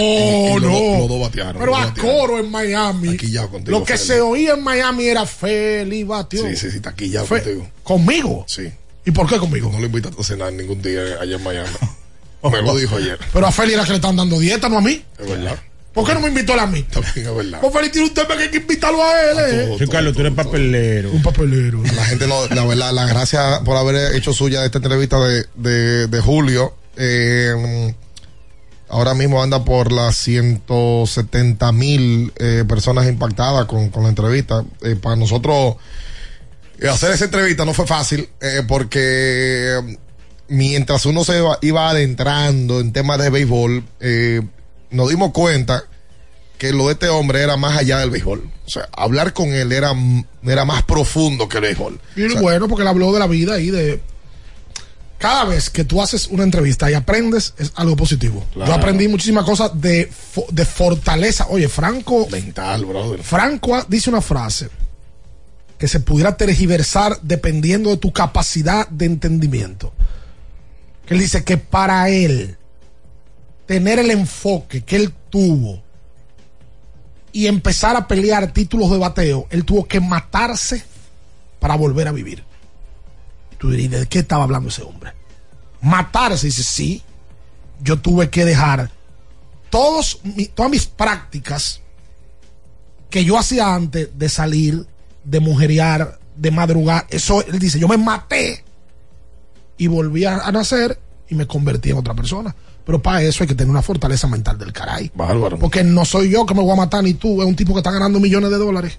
Y- 0.01 0.49
y 0.51 0.53
los 0.55 0.63
no. 0.63 0.69
dos- 0.71 0.99
los 0.99 1.09
dos 1.09 1.21
batearon, 1.21 1.59
Pero 1.61 1.77
a 1.77 1.95
coro 1.95 2.41
en 2.41 2.51
Miami. 2.51 3.11
Aquí 3.11 3.31
ya 3.31 3.47
contigo, 3.47 3.79
Lo 3.79 3.85
que 3.85 3.97
Feli. 3.97 4.07
se 4.09 4.21
oía 4.21 4.55
en 4.55 4.65
Miami 4.65 5.05
era 5.07 5.25
Feli 5.27 6.03
batió. 6.03 6.43
Sí, 6.49 6.57
sí, 6.57 6.71
sí, 6.73 6.77
está 6.79 6.91
aquí 6.91 7.09
ya 7.09 7.23
Fe- 7.25 7.41
contigo. 7.43 7.69
¿Conmigo? 7.85 8.45
Sí. 8.49 8.69
¿Y 9.05 9.13
por 9.13 9.29
qué 9.29 9.39
conmigo? 9.39 9.71
No 9.71 9.79
lo 9.79 9.87
invitaste 9.87 10.21
a 10.21 10.25
cenar 10.25 10.53
ningún 10.53 10.83
día 10.83 11.01
allá 11.21 11.37
en 11.37 11.43
Miami. 11.45 11.69
Me 12.51 12.61
lo 12.61 12.75
dijo 12.77 12.97
ayer. 12.97 13.19
Pero 13.33 13.47
a 13.47 13.53
Feli 13.53 13.75
era 13.75 13.85
que 13.85 13.91
le 13.91 13.97
están 13.97 14.17
dando 14.17 14.39
dieta, 14.41 14.69
no 14.69 14.79
a 14.79 14.81
mí. 14.81 15.05
Es 15.19 15.29
verdad. 15.29 15.57
¿Por 15.95 16.05
qué 16.07 16.13
no 16.15 16.21
me 16.21 16.29
invitó 16.29 16.53
a 16.59 16.67
mí? 16.67 16.83
También 16.83 17.29
es 17.29 17.35
verdad. 17.37 17.61
Pues 17.61 17.73
Feli 17.73 17.89
tiene 17.91 18.09
un 18.09 18.15
tema 18.15 18.37
que 18.37 18.43
hay 18.43 18.51
que 18.51 18.57
invitarlo 18.59 19.03
a 19.03 19.23
él. 19.23 19.37
eh. 19.71 19.77
Sí, 19.79 19.87
Carlos, 19.87 20.13
tú 20.15 20.21
eres 20.23 20.33
papelero. 20.35 21.11
Un 21.13 21.23
papelero. 21.23 21.81
La 21.95 22.05
gente 22.05 22.27
no, 22.27 22.47
la 22.49 22.65
verdad, 22.67 22.93
la 22.93 23.07
gracia 23.07 23.61
por 23.65 23.77
haber 23.77 24.15
hecho 24.17 24.33
suya 24.33 24.65
esta 24.65 24.79
entrevista 24.79 25.21
de, 25.21 25.47
de, 25.55 26.09
de 26.09 26.21
Julio. 26.21 26.75
Eh, 26.97 27.95
ahora 28.89 29.15
mismo 29.15 29.41
anda 29.43 29.65
por 29.65 29.93
las 29.93 30.17
170 30.17 31.71
mil 31.73 32.33
eh, 32.39 32.65
personas 32.69 33.07
impactadas 33.09 33.67
con, 33.67 33.89
con 33.91 34.03
la 34.03 34.09
entrevista. 34.09 34.65
Eh, 34.83 34.97
para 34.97 35.15
nosotros 35.15 35.77
hacer 36.91 37.13
esa 37.13 37.27
entrevista 37.27 37.65
no 37.65 37.73
fue 37.73 37.87
fácil 37.87 38.29
eh, 38.41 38.63
porque 38.67 39.81
mientras 40.49 41.07
uno 41.07 41.25
se 41.25 41.39
iba, 41.39 41.57
iba 41.63 41.89
adentrando 41.89 42.81
en 42.81 42.93
temas 42.93 43.19
de 43.19 43.31
béisbol, 43.31 43.85
eh, 44.01 44.43
nos 44.95 45.09
dimos 45.09 45.33
cuenta 45.33 45.85
que 46.59 46.73
lo 46.73 46.87
de 46.87 46.93
este 46.93 47.09
hombre 47.09 47.43
era 47.43 47.57
más 47.57 47.77
allá 47.77 47.99
del 47.99 48.11
béisbol. 48.11 48.51
O 48.65 48.71
sea, 48.71 48.89
hablar 48.97 49.33
con 49.33 49.53
él 49.53 49.73
era, 49.73 49.93
era 50.45 50.65
más 50.65 50.83
profundo 50.85 51.49
que 51.49 51.59
el 51.59 51.63
béisbol. 51.65 52.01
Y 52.17 52.25
O 52.25 52.31
sea, 52.31 52.41
bueno, 52.41 52.69
porque 52.69 52.83
él 52.83 52.89
habló 52.89 53.13
de 53.13 53.19
la 53.19 53.27
vida 53.27 53.61
y 53.61 53.71
de. 53.71 54.01
Cada 55.19 55.45
vez 55.45 55.71
que 55.71 55.85
tú 55.85 56.03
haces 56.03 56.27
una 56.27 56.43
entrevista 56.43 56.91
y 56.91 56.95
aprendes, 56.95 57.55
es 57.59 57.73
algo 57.77 57.97
positivo. 57.97 58.45
Claro. 58.53 58.71
Yo 58.71 58.77
aprendí 58.77 59.09
muchísimas 59.09 59.45
cosas 59.45 59.71
de, 59.81 60.11
de 60.51 60.65
fortaleza. 60.65 61.47
Oye, 61.49 61.69
Franco. 61.69 62.29
Mental, 62.31 62.85
brother. 62.85 63.23
Franco 63.23 63.85
dice 63.89 64.11
una 64.11 64.21
frase 64.21 64.69
que 65.79 65.89
se 65.89 66.01
pudiera 66.01 66.37
tergiversar 66.37 67.19
dependiendo 67.23 67.91
de 67.91 67.97
tu 67.97 68.13
capacidad 68.13 68.89
de 68.89 69.07
entendimiento. 69.07 69.93
Que 71.07 71.15
él 71.15 71.21
dice 71.21 71.45
que 71.45 71.57
para 71.59 72.09
él, 72.11 72.57
tener 73.67 73.99
el 73.99 74.11
enfoque 74.11 74.83
que 74.83 74.97
él 74.97 75.13
tuvo 75.31 75.83
y 77.33 77.47
empezar 77.47 77.97
a 77.97 78.07
pelear 78.07 78.53
títulos 78.53 78.91
de 78.91 78.99
bateo, 78.99 79.47
él 79.51 79.65
tuvo 79.65 79.87
que 79.87 80.01
matarse 80.01 80.85
para 81.59 81.77
volver 81.77 82.09
a 82.09 82.13
vivir. 82.13 82.45
Tú 83.59 83.71
dirías, 83.71 84.01
¿de 84.03 84.07
qué 84.07 84.21
estaba 84.21 84.45
hablando 84.45 84.69
ese 84.69 84.83
hombre? 84.83 85.13
Matarse, 85.81 86.47
dice, 86.47 86.63
sí, 86.63 87.03
yo 87.81 87.99
tuve 88.01 88.31
que 88.31 88.45
dejar 88.45 88.91
todos, 89.71 90.21
todas 90.55 90.71
mis 90.71 90.87
prácticas 90.87 91.81
que 93.11 93.25
yo 93.25 93.39
hacía 93.39 93.75
antes 93.75 94.17
de 94.17 94.29
salir, 94.29 94.87
de 95.25 95.41
mujerear, 95.41 96.21
de 96.37 96.51
madrugar. 96.51 97.07
Eso, 97.11 97.45
él 97.47 97.59
dice, 97.59 97.79
yo 97.79 97.89
me 97.89 97.97
maté 97.97 98.65
y 99.77 99.87
volví 99.89 100.25
a 100.25 100.51
nacer 100.53 101.01
y 101.29 101.35
me 101.35 101.47
convertí 101.47 101.91
en 101.91 101.99
otra 101.99 102.15
persona. 102.15 102.55
Pero 102.87 103.01
para 103.03 103.23
eso 103.23 103.43
hay 103.43 103.49
que 103.49 103.55
tener 103.55 103.71
una 103.71 103.83
fortaleza 103.83 104.27
mental 104.29 104.59
del 104.59 104.73
caray. 104.73 105.11
Bárbaro. 105.15 105.59
Porque 105.59 105.83
no 105.85 106.05
soy 106.05 106.31
yo 106.31 106.45
que 106.47 106.55
me 106.55 106.61
voy 106.63 106.73
a 106.73 106.77
matar 106.77 107.03
ni 107.03 107.15
tú, 107.15 107.41
es 107.41 107.49
un 107.49 107.57
tipo 107.57 107.73
que 107.73 107.79
está 107.79 107.91
ganando 107.91 108.21
millones 108.21 108.51
de 108.51 108.59
dólares. 108.59 108.99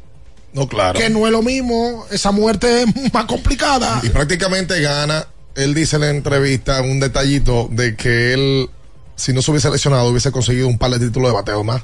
No, 0.53 0.67
claro. 0.67 0.97
Que 0.99 1.09
no 1.09 1.25
es 1.27 1.31
lo 1.31 1.41
mismo, 1.41 2.05
esa 2.11 2.31
muerte 2.31 2.83
es 2.83 3.13
más 3.13 3.25
complicada. 3.25 3.99
Y 4.03 4.09
prácticamente 4.09 4.79
gana. 4.81 5.27
Él 5.55 5.73
dice 5.73 5.95
en 5.97 6.01
la 6.01 6.09
entrevista 6.09 6.81
un 6.81 6.99
detallito 6.99 7.67
de 7.71 7.95
que 7.95 8.33
él, 8.33 8.69
si 9.15 9.31
no 9.33 9.41
se 9.41 9.51
hubiese 9.51 9.69
lesionado, 9.69 10.09
hubiese 10.09 10.31
conseguido 10.31 10.67
un 10.67 10.77
par 10.77 10.91
de 10.91 10.99
títulos 10.99 11.29
de 11.29 11.36
bateo 11.36 11.63
más. 11.63 11.83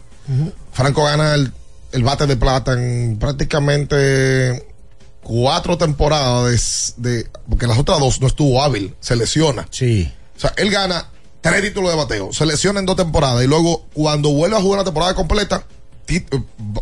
Franco 0.73 1.03
gana 1.05 1.35
el, 1.35 1.51
el 1.91 2.03
bate 2.03 2.25
de 2.27 2.35
plata 2.35 2.73
en 2.73 3.17
prácticamente 3.19 4.65
cuatro 5.23 5.77
temporadas 5.77 6.95
de, 6.97 7.11
de- 7.23 7.27
porque 7.49 7.67
las 7.67 7.77
otras 7.77 7.99
dos 7.99 8.19
no 8.21 8.27
estuvo 8.27 8.61
hábil, 8.63 8.95
se 8.99 9.15
lesiona. 9.15 9.67
Sí. 9.69 10.11
O 10.35 10.39
sea, 10.39 10.53
él 10.57 10.71
gana 10.71 11.05
tres 11.41 11.61
títulos 11.61 11.91
de 11.91 11.97
bateo, 11.97 12.33
se 12.33 12.45
lesiona 12.45 12.79
en 12.79 12.85
dos 12.85 12.95
temporadas 12.95 13.43
y 13.43 13.47
luego 13.47 13.85
cuando 13.93 14.31
vuelve 14.31 14.55
a 14.57 14.61
jugar 14.61 14.79
una 14.79 14.85
temporada 14.85 15.15
completa, 15.15 15.65
eh, 16.07 16.23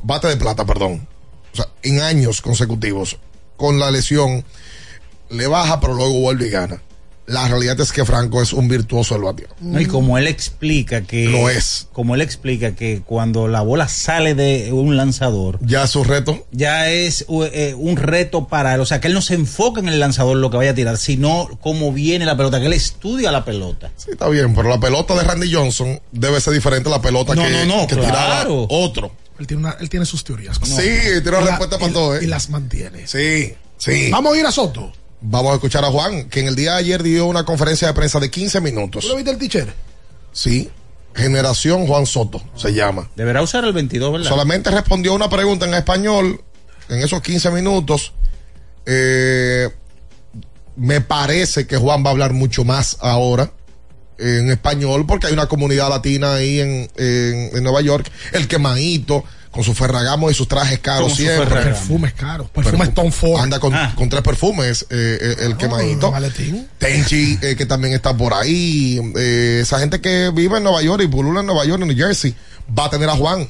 bate 0.04 0.28
de 0.28 0.38
plata, 0.38 0.66
perdón. 0.66 1.08
O 1.54 1.56
sea, 1.56 1.68
en 1.82 2.02
años 2.02 2.42
consecutivos 2.42 3.18
con 3.58 3.80
la 3.80 3.92
lesión 3.92 4.46
le 5.30 5.48
baja, 5.48 5.80
pero 5.80 5.94
luego 5.94 6.20
vuelve 6.20 6.48
y 6.48 6.50
gana. 6.50 6.82
La 7.30 7.48
realidad 7.48 7.80
es 7.80 7.92
que 7.92 8.04
Franco 8.06 8.42
es 8.42 8.54
un 8.54 8.68
virtuoso 8.68 9.14
del 9.16 9.24
bateo. 9.24 9.48
No, 9.62 9.80
y 9.80 9.86
como 9.86 10.18
él 10.18 10.28
explica 10.28 11.02
que. 11.02 11.26
Lo 11.26 11.50
es. 11.50 11.88
Como 11.94 12.16
él 12.16 12.22
explica 12.22 12.76
que 12.76 13.02
cuando 13.06 13.48
la 13.48 13.62
bola 13.62 13.88
sale 13.88 14.34
de 14.36 14.74
un 14.74 14.98
lanzador. 14.98 15.60
Ya 15.62 15.84
es 15.84 15.92
su 15.92 16.04
reto. 16.04 16.46
Ya 16.52 16.90
es 16.90 17.26
eh, 17.54 17.76
un 17.78 17.98
reto 17.98 18.48
para 18.48 18.74
él. 18.76 18.82
O 18.82 18.86
sea, 18.86 19.00
que 19.00 19.08
él 19.08 19.14
no 19.14 19.22
se 19.22 19.36
enfoca 19.36 19.80
en 19.80 19.88
el 19.90 20.00
lanzador 20.00 20.38
lo 20.38 20.50
que 20.50 20.58
vaya 20.58 20.72
a 20.72 20.76
tirar, 20.76 20.98
sino 20.98 21.48
cómo 21.62 21.94
viene 21.94 22.26
la 22.26 22.36
pelota, 22.36 22.60
que 22.60 22.66
él 22.66 22.74
estudia 22.74 23.32
la 23.32 23.46
pelota. 23.46 23.92
Sí, 23.96 24.12
está 24.12 24.28
bien, 24.30 24.54
pero 24.56 24.68
la 24.70 24.80
pelota 24.80 25.16
de 25.16 25.24
Randy 25.24 25.54
Johnson 25.54 26.00
debe 26.12 26.42
ser 26.42 26.54
diferente 26.54 26.90
a 26.90 26.94
la 26.94 27.02
pelota 27.02 27.36
No, 27.36 27.44
que, 27.44 27.52
no, 27.52 27.66
no, 27.82 27.88
que 27.88 27.96
tiraba 27.96 28.26
claro. 28.26 28.66
otro. 28.70 29.12
Él 29.40 29.48
tiene, 29.48 29.64
una- 29.64 29.78
él 29.80 29.88
tiene 29.90 30.06
sus 30.06 30.24
teorías. 30.24 30.60
Sí, 30.64 30.82
tiene 31.22 31.30
una 31.38 31.42
respuesta 31.48 31.78
para 31.78 31.92
y- 31.92 31.94
todo, 31.94 32.16
¿eh? 32.18 32.20
Y 32.24 32.28
las 32.28 32.50
mantiene. 32.50 33.08
Sí, 33.08 33.54
sí. 33.78 34.10
Vamos 34.12 34.34
a 34.34 34.38
ir 34.40 34.46
a 34.46 34.52
Soto. 34.52 34.92
Vamos 35.22 35.52
a 35.52 35.56
escuchar 35.56 35.84
a 35.84 35.90
Juan, 35.92 36.30
que 36.30 36.40
en 36.40 36.48
el 36.48 36.56
día 36.56 36.74
de 36.74 36.78
ayer 36.80 37.04
dio 37.04 37.26
una 37.26 37.44
conferencia 37.44 37.88
de 37.90 37.94
prensa 37.94 38.20
de 38.20 38.30
15 38.32 38.62
minutos. 38.62 39.04
¿Tú 39.04 39.10
lo 39.10 39.16
viste 39.18 39.32
el 39.32 39.38
teacher? 39.38 39.74
Sí, 40.32 40.70
Generación 41.14 41.86
Juan 41.88 42.06
Soto 42.06 42.42
se 42.56 42.74
llama. 42.74 43.10
Deberá 43.16 43.42
usar 43.42 43.66
el 43.66 43.74
22, 43.74 44.12
¿verdad? 44.14 44.30
Solamente 44.30 44.72
respondió 44.72 45.14
una 45.14 45.30
pregunta 45.30 45.66
en 45.66 45.74
español 45.74 46.42
en 46.88 47.00
esos 47.02 47.22
15 47.22 47.52
minutos. 47.52 48.14
Eh, 48.86 49.70
me 50.78 51.02
parece 51.02 51.68
que 51.68 51.76
Juan 51.78 52.04
va 52.04 52.08
a 52.10 52.12
hablar 52.12 52.32
mucho 52.34 52.64
más 52.64 52.98
ahora 53.02 53.52
en 54.18 54.50
español 54.52 55.06
porque 55.06 55.28
hay 55.28 55.34
una 55.34 55.48
comunidad 55.48 55.90
latina 55.90 56.36
ahí 56.36 56.60
en, 56.62 56.90
en- 56.96 57.58
en 57.58 57.64
Nueva 57.64 57.82
York. 57.82 58.10
El 58.32 58.48
quemadito 58.48 59.24
con 59.52 59.64
su 59.64 59.74
ferragamo 59.74 60.30
y 60.30 60.34
sus 60.36 60.48
trajes 60.48 60.78
caros 60.80 61.16
siempre. 61.16 61.62
Perfumes 61.62 62.14
caros. 62.14 62.50
Perfumes 62.52 62.94
Tom 62.94 63.12
Ford. 63.12 63.42
Anda 63.42 63.60
con, 63.60 63.74
Ah. 63.74 63.94
con 63.96 64.08
tres 64.08 64.22
perfumes 64.22 64.84
eh, 64.90 65.18
eh, 65.22 65.36
el 65.46 65.58
quemadito. 65.58 66.12
maletín. 66.12 66.68
Tenchi, 66.78 67.40
eh, 67.42 67.56
que 67.56 67.66
también 67.66 67.94
está 67.94 68.16
por 68.16 68.34
ahí. 68.34 69.00
eh, 69.16 69.60
esa 69.64 69.80
gente 69.80 70.00
que 70.02 70.30
vive 70.34 70.58
en 70.58 70.64
Nueva 70.64 70.82
York 70.84 71.02
y 71.04 71.08
pulula 71.08 71.40
en 71.40 71.48
Nueva 71.48 71.66
York, 71.66 71.82
en 71.82 71.88
New 71.88 71.98
Jersey, 71.98 72.36
va 72.78 72.86
a 72.86 72.90
tener 72.92 73.10
a 73.10 73.16
Juan, 73.16 73.48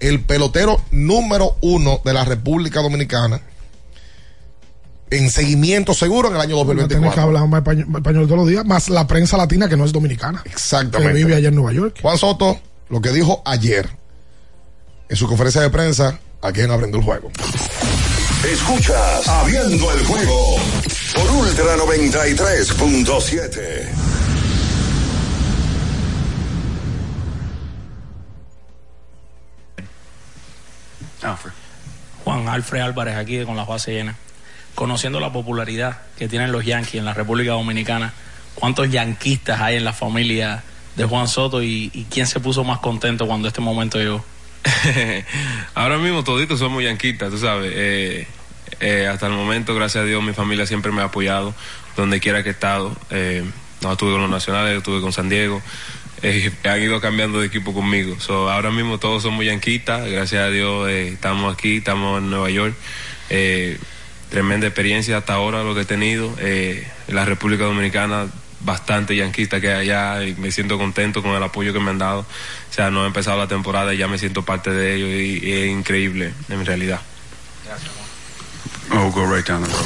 el 0.00 0.20
pelotero 0.20 0.82
número 0.90 1.56
uno 1.62 2.00
de 2.04 2.12
la 2.12 2.24
República 2.24 2.82
Dominicana, 2.82 3.40
en 5.10 5.30
seguimiento 5.30 5.94
seguro 5.94 6.28
en 6.28 6.34
el 6.34 6.40
año 6.42 6.56
No 6.56 6.64
Tienes 6.66 6.88
que 6.88 6.94
2024. 6.94 7.22
hablar 7.22 7.48
más 7.48 7.58
español, 7.60 7.86
español 7.96 8.24
todos 8.26 8.38
los 8.38 8.48
días, 8.48 8.64
más 8.66 8.90
la 8.90 9.06
prensa 9.06 9.38
latina 9.38 9.66
que 9.68 9.76
no 9.76 9.84
es 9.86 9.92
dominicana. 9.92 10.42
Exactamente. 10.44 11.14
Que 11.14 11.24
vive 11.24 11.34
allá 11.36 11.48
en 11.48 11.54
Nueva 11.54 11.72
York. 11.72 11.96
Juan 12.02 12.18
Soto, 12.18 12.60
lo 12.90 13.00
que 13.00 13.10
dijo 13.12 13.42
ayer 13.46 13.88
en 15.08 15.16
su 15.16 15.26
conferencia 15.26 15.62
de 15.62 15.70
prensa, 15.70 16.18
aquí 16.42 16.60
en 16.60 16.70
Abriendo 16.70 16.98
el 16.98 17.04
Juego. 17.04 17.32
Escuchas 18.44 19.26
Abriendo 19.26 19.90
el 19.92 20.04
juego 20.04 20.56
por 21.14 21.30
Ultra 21.30 21.76
93.7. 21.76 23.88
Juan 32.24 32.48
Alfred 32.48 32.80
Álvarez 32.80 33.16
aquí 33.16 33.44
con 33.44 33.56
la 33.56 33.64
base 33.64 33.92
llena. 33.92 34.16
Conociendo 34.74 35.18
la 35.18 35.32
popularidad 35.32 35.98
que 36.16 36.28
tienen 36.28 36.52
los 36.52 36.64
Yankees 36.64 36.96
en 36.96 37.04
la 37.04 37.14
República 37.14 37.52
Dominicana, 37.52 38.12
¿cuántos 38.54 38.90
yanquistas 38.90 39.60
hay 39.60 39.76
en 39.76 39.84
la 39.84 39.92
familia 39.92 40.62
de 40.94 41.04
Juan 41.04 41.26
Soto 41.26 41.62
y, 41.62 41.90
y 41.92 42.04
quién 42.04 42.26
se 42.26 42.38
puso 42.38 42.62
más 42.64 42.78
contento 42.78 43.26
cuando 43.26 43.48
este 43.48 43.60
momento 43.60 43.98
llegó? 43.98 44.24
Ahora 45.74 45.98
mismo 45.98 46.24
toditos 46.24 46.58
somos 46.58 46.82
yanquitas, 46.82 47.30
tú 47.30 47.38
sabes. 47.38 47.72
Eh, 47.74 48.26
eh, 48.80 49.08
hasta 49.10 49.26
el 49.26 49.32
momento, 49.32 49.74
gracias 49.74 50.04
a 50.04 50.06
Dios, 50.06 50.22
mi 50.22 50.32
familia 50.32 50.66
siempre 50.66 50.92
me 50.92 51.02
ha 51.02 51.06
apoyado 51.06 51.54
donde 51.96 52.20
quiera 52.20 52.42
que 52.42 52.50
he 52.50 52.52
estado. 52.52 52.96
Eh, 53.10 53.44
no 53.82 53.92
estuve 53.92 54.12
con 54.12 54.22
los 54.22 54.30
nacionales, 54.30 54.76
estuve 54.76 55.00
con 55.00 55.12
San 55.12 55.28
Diego. 55.28 55.60
Eh, 56.22 56.52
han 56.64 56.82
ido 56.82 57.00
cambiando 57.00 57.40
de 57.40 57.46
equipo 57.46 57.74
conmigo. 57.74 58.16
Ahora 58.28 58.70
mismo 58.70 58.98
todos 58.98 59.22
somos 59.22 59.44
yanquitas, 59.44 60.08
gracias 60.08 60.42
a 60.42 60.50
Dios 60.50 60.88
estamos 60.90 61.52
aquí, 61.52 61.78
estamos 61.78 62.18
en 62.18 62.30
Nueva 62.30 62.50
York. 62.50 62.74
Tremenda 64.30 64.66
experiencia 64.66 65.16
hasta 65.16 65.34
ahora 65.34 65.62
lo 65.62 65.74
que 65.74 65.82
he 65.82 65.84
tenido. 65.86 66.32
En 66.38 66.84
la 67.08 67.24
República 67.24 67.64
Dominicana 67.64 68.26
bastante 68.60 69.16
yanquista 69.16 69.60
que 69.60 69.72
hay 69.72 69.90
allá 69.90 70.24
y 70.24 70.34
me 70.34 70.50
siento 70.50 70.78
contento 70.78 71.22
con 71.22 71.32
el 71.32 71.42
apoyo 71.42 71.72
que 71.72 71.80
me 71.80 71.90
han 71.90 71.98
dado. 71.98 72.20
O 72.20 72.72
sea, 72.72 72.90
no 72.90 73.04
he 73.04 73.06
empezado 73.06 73.38
la 73.38 73.48
temporada 73.48 73.94
y 73.94 73.98
ya 73.98 74.08
me 74.08 74.18
siento 74.18 74.44
parte 74.44 74.70
de 74.70 74.94
ello 74.94 75.06
y, 75.06 75.40
y 75.42 75.52
es 75.52 75.70
increíble 75.70 76.32
en 76.48 76.64
realidad. 76.64 77.00
Oh, 78.90 79.10
go 79.10 79.26
right 79.26 79.46
down 79.46 79.62
the 79.62 79.68
road. 79.68 79.84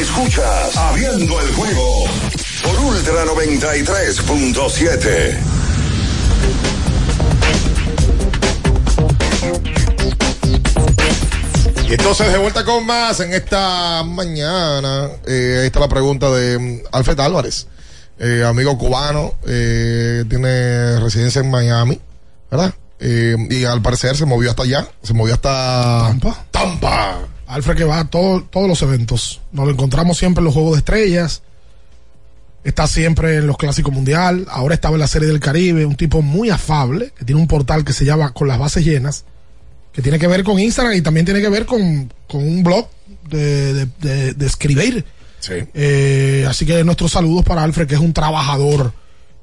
Escuchas 0.00 0.76
Abriendo 0.76 1.40
el 1.40 1.52
juego 1.54 2.04
por 2.62 2.78
Ultra 2.80 3.24
93.7. 3.24 5.55
Y 11.88 11.92
entonces 11.94 12.32
de 12.32 12.38
vuelta 12.38 12.64
con 12.64 12.84
más 12.84 13.20
en 13.20 13.32
esta 13.32 14.02
mañana. 14.02 15.08
Eh, 15.26 15.58
ahí 15.60 15.66
está 15.66 15.80
la 15.80 15.88
pregunta 15.88 16.30
de 16.30 16.58
mm, 16.58 16.80
Alfred 16.92 17.18
Álvarez, 17.20 17.66
eh, 18.18 18.42
amigo 18.44 18.76
cubano, 18.76 19.34
eh, 19.46 20.24
tiene 20.28 20.98
residencia 20.98 21.40
en 21.40 21.50
Miami, 21.50 22.00
¿verdad? 22.50 22.74
Eh, 22.98 23.36
y 23.50 23.64
al 23.64 23.82
parecer 23.82 24.16
se 24.16 24.24
movió 24.26 24.50
hasta 24.50 24.62
allá, 24.64 24.88
se 25.02 25.14
movió 25.14 25.34
hasta 25.34 26.06
Tampa. 26.08 26.44
Tampa. 26.50 27.18
Alfred 27.46 27.76
que 27.76 27.84
va 27.84 28.00
a 28.00 28.04
todo- 28.10 28.42
todos 28.50 28.66
los 28.68 28.82
eventos. 28.82 29.40
Nos 29.52 29.66
lo 29.66 29.72
encontramos 29.72 30.18
siempre 30.18 30.40
en 30.40 30.46
los 30.46 30.54
Juegos 30.54 30.72
de 30.72 30.78
Estrellas. 30.78 31.42
Está 32.64 32.88
siempre 32.88 33.36
en 33.36 33.46
los 33.46 33.56
Clásicos 33.56 33.94
Mundial. 33.94 34.46
Ahora 34.50 34.74
estaba 34.74 34.94
en 34.96 35.00
la 35.00 35.06
Serie 35.06 35.28
del 35.28 35.38
Caribe. 35.38 35.86
Un 35.86 35.94
tipo 35.94 36.20
muy 36.22 36.50
afable, 36.50 37.12
que 37.16 37.24
tiene 37.24 37.40
un 37.40 37.46
portal 37.46 37.84
que 37.84 37.92
se 37.92 38.04
llama 38.04 38.32
Con 38.32 38.48
las 38.48 38.58
Bases 38.58 38.84
Llenas, 38.84 39.24
que 39.96 40.02
tiene 40.02 40.18
que 40.18 40.28
ver 40.28 40.44
con 40.44 40.60
Instagram 40.60 40.94
y 40.94 41.00
también 41.00 41.24
tiene 41.26 41.40
que 41.40 41.48
ver 41.48 41.64
con, 41.66 42.12
con 42.28 42.42
un 42.46 42.62
blog 42.62 42.86
de, 43.28 43.72
de- 43.72 43.88
de- 44.00 44.34
de 44.34 44.46
escribir. 44.46 45.04
Eh, 45.74 46.44
así 46.48 46.64
que 46.66 46.84
nuestros 46.84 47.12
saludos 47.12 47.44
para 47.44 47.62
Alfred, 47.64 47.88
que 47.88 47.94
es 47.94 48.00
un 48.00 48.12
trabajador 48.12 48.92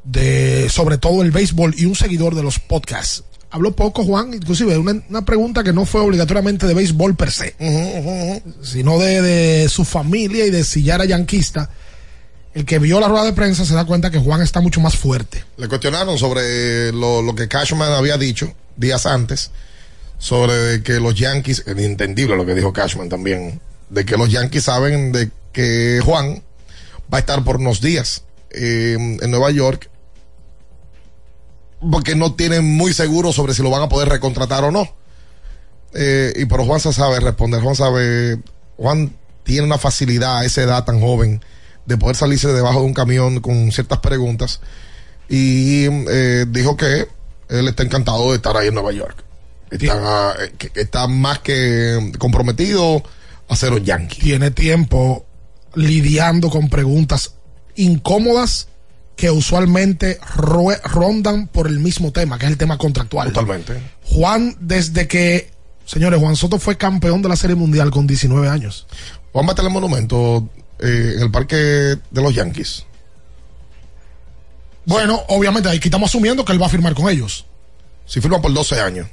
de, 0.04 0.70
sobre 0.70 0.98
todo 0.98 1.24
el 1.24 1.32
béisbol 1.32 1.74
y 1.78 1.86
un 1.86 1.96
seguidor 1.96 2.36
de 2.36 2.44
los 2.44 2.60
podcasts. 2.60 3.24
Habló 3.50 3.76
poco, 3.76 4.04
Juan, 4.04 4.34
inclusive 4.34 4.78
una, 4.78 5.02
una 5.10 5.26
pregunta 5.26 5.64
que 5.64 5.74
no 5.74 5.86
fue 5.86 6.02
obligatoriamente 6.02 6.66
de 6.68 6.74
béisbol 6.74 7.16
per 7.16 7.32
se, 7.32 7.56
sino 8.64 8.98
de, 9.00 9.22
de 9.22 9.70
su 9.70 9.86
familia 9.86 10.46
y 10.46 10.50
de 10.52 10.64
si 10.64 10.84
ya 10.84 10.96
era 10.96 11.06
yanquista. 11.06 11.70
El 12.54 12.66
que 12.66 12.78
vio 12.80 13.00
la 13.00 13.08
rueda 13.08 13.26
de 13.26 13.34
prensa 13.34 13.66
se 13.66 13.74
da 13.74 13.86
cuenta 13.86 14.12
que 14.12 14.20
Juan 14.20 14.42
está 14.42 14.62
mucho 14.62 14.80
más 14.82 14.96
fuerte. 14.96 15.44
Le 15.58 15.68
cuestionaron 15.68 16.18
sobre 16.20 16.92
lo, 16.92 17.22
lo 17.24 17.34
que 17.34 17.48
Cashman 17.48 17.92
había 17.94 18.18
dicho 18.18 18.54
días 18.76 19.06
antes, 19.08 19.50
sobre 20.24 20.82
que 20.84 21.02
los 21.02 21.16
Yankees, 21.16 21.64
es 21.66 21.78
entendible 21.78 22.38
lo 22.38 22.46
que 22.46 22.56
dijo 22.56 22.72
Cashman 22.72 23.10
también, 23.10 23.60
de 23.90 24.06
que 24.06 24.16
los 24.16 24.32
Yankees 24.32 24.64
saben 24.64 25.12
de 25.12 25.30
que 25.52 26.00
Juan 26.02 26.42
va 27.14 27.18
a 27.18 27.20
estar 27.20 27.44
por 27.44 27.58
unos 27.58 27.82
días 27.82 28.24
eh, 28.52 28.96
en 28.98 29.32
Nueva 29.32 29.52
York, 29.52 29.90
porque 31.92 32.16
no 32.16 32.36
tienen 32.36 32.64
muy 32.64 32.94
seguro 32.94 33.34
sobre 33.34 33.54
si 33.54 33.64
lo 33.64 33.70
van 33.70 33.82
a 33.82 33.90
poder 33.90 34.08
recontratar 34.08 34.64
o 34.64 34.72
no. 34.72 34.96
Eh, 35.94 36.32
y 36.38 36.46
pero 36.46 36.64
Juan 36.64 36.80
se 36.80 36.94
sabe 36.94 37.20
responder, 37.20 37.62
Juan 37.62 37.76
sabe, 37.76 38.40
Juan 38.78 39.14
tiene 39.44 39.64
una 39.64 39.78
facilidad 39.78 40.38
a 40.38 40.46
esa 40.46 40.62
edad 40.62 40.86
tan 40.86 41.02
joven 41.02 41.42
de 41.86 41.98
poder 41.98 42.16
salirse 42.16 42.48
debajo 42.48 42.80
de 42.80 42.86
un 42.86 42.94
camión 42.94 43.42
con 43.42 43.74
ciertas 43.74 44.00
preguntas 44.00 44.62
y 45.28 45.84
eh, 45.84 46.46
dijo 46.48 46.78
que 46.78 47.10
él 47.50 47.68
está 47.68 47.84
encantado 47.84 48.30
de 48.30 48.38
estar 48.38 48.56
ahí 48.56 48.70
en 48.70 48.74
Nueva 48.74 48.94
York. 48.94 49.23
Está, 49.74 50.36
eh, 50.40 50.72
está 50.76 51.08
más 51.08 51.40
que 51.40 52.12
comprometido 52.18 53.04
a 53.48 53.56
ser 53.56 53.74
un 53.74 53.84
yankee. 53.84 54.22
Tiene 54.22 54.52
tiempo 54.52 55.26
lidiando 55.76 56.50
con 56.50 56.70
preguntas 56.70 57.36
incómodas 57.76 58.68
que 59.16 59.30
usualmente 59.30 60.20
rondan 60.84 61.48
por 61.48 61.68
el 61.68 61.80
mismo 61.80 62.12
tema, 62.12 62.38
que 62.38 62.46
es 62.46 62.52
el 62.52 62.58
tema 62.58 62.78
contractual. 62.78 63.30
Totalmente. 63.30 63.80
Juan, 64.06 64.56
desde 64.60 65.08
que, 65.08 65.52
señores, 65.86 66.20
Juan 66.20 66.36
Soto 66.36 66.60
fue 66.60 66.78
campeón 66.78 67.22
de 67.22 67.30
la 67.30 67.36
Serie 67.36 67.56
Mundial 67.56 67.92
con 67.92 68.08
19 68.08 68.48
años. 68.50 68.88
Juan 69.32 69.48
va 69.48 69.52
a 69.52 69.56
tener 69.56 69.72
monumento 69.72 70.50
eh, 70.80 71.14
en 71.16 71.22
el 71.22 71.32
parque 71.32 71.56
de 71.56 72.22
los 72.22 72.34
Yankees. 72.34 72.86
Bueno, 74.86 75.22
obviamente, 75.30 75.70
aquí 75.70 75.88
estamos 75.88 76.10
asumiendo 76.10 76.44
que 76.44 76.52
él 76.52 76.62
va 76.62 76.66
a 76.66 76.70
firmar 76.70 76.94
con 76.94 77.10
ellos. 77.10 77.46
Si 78.06 78.20
firma 78.20 78.42
por 78.42 78.52
12 78.52 78.82
años. 78.82 79.08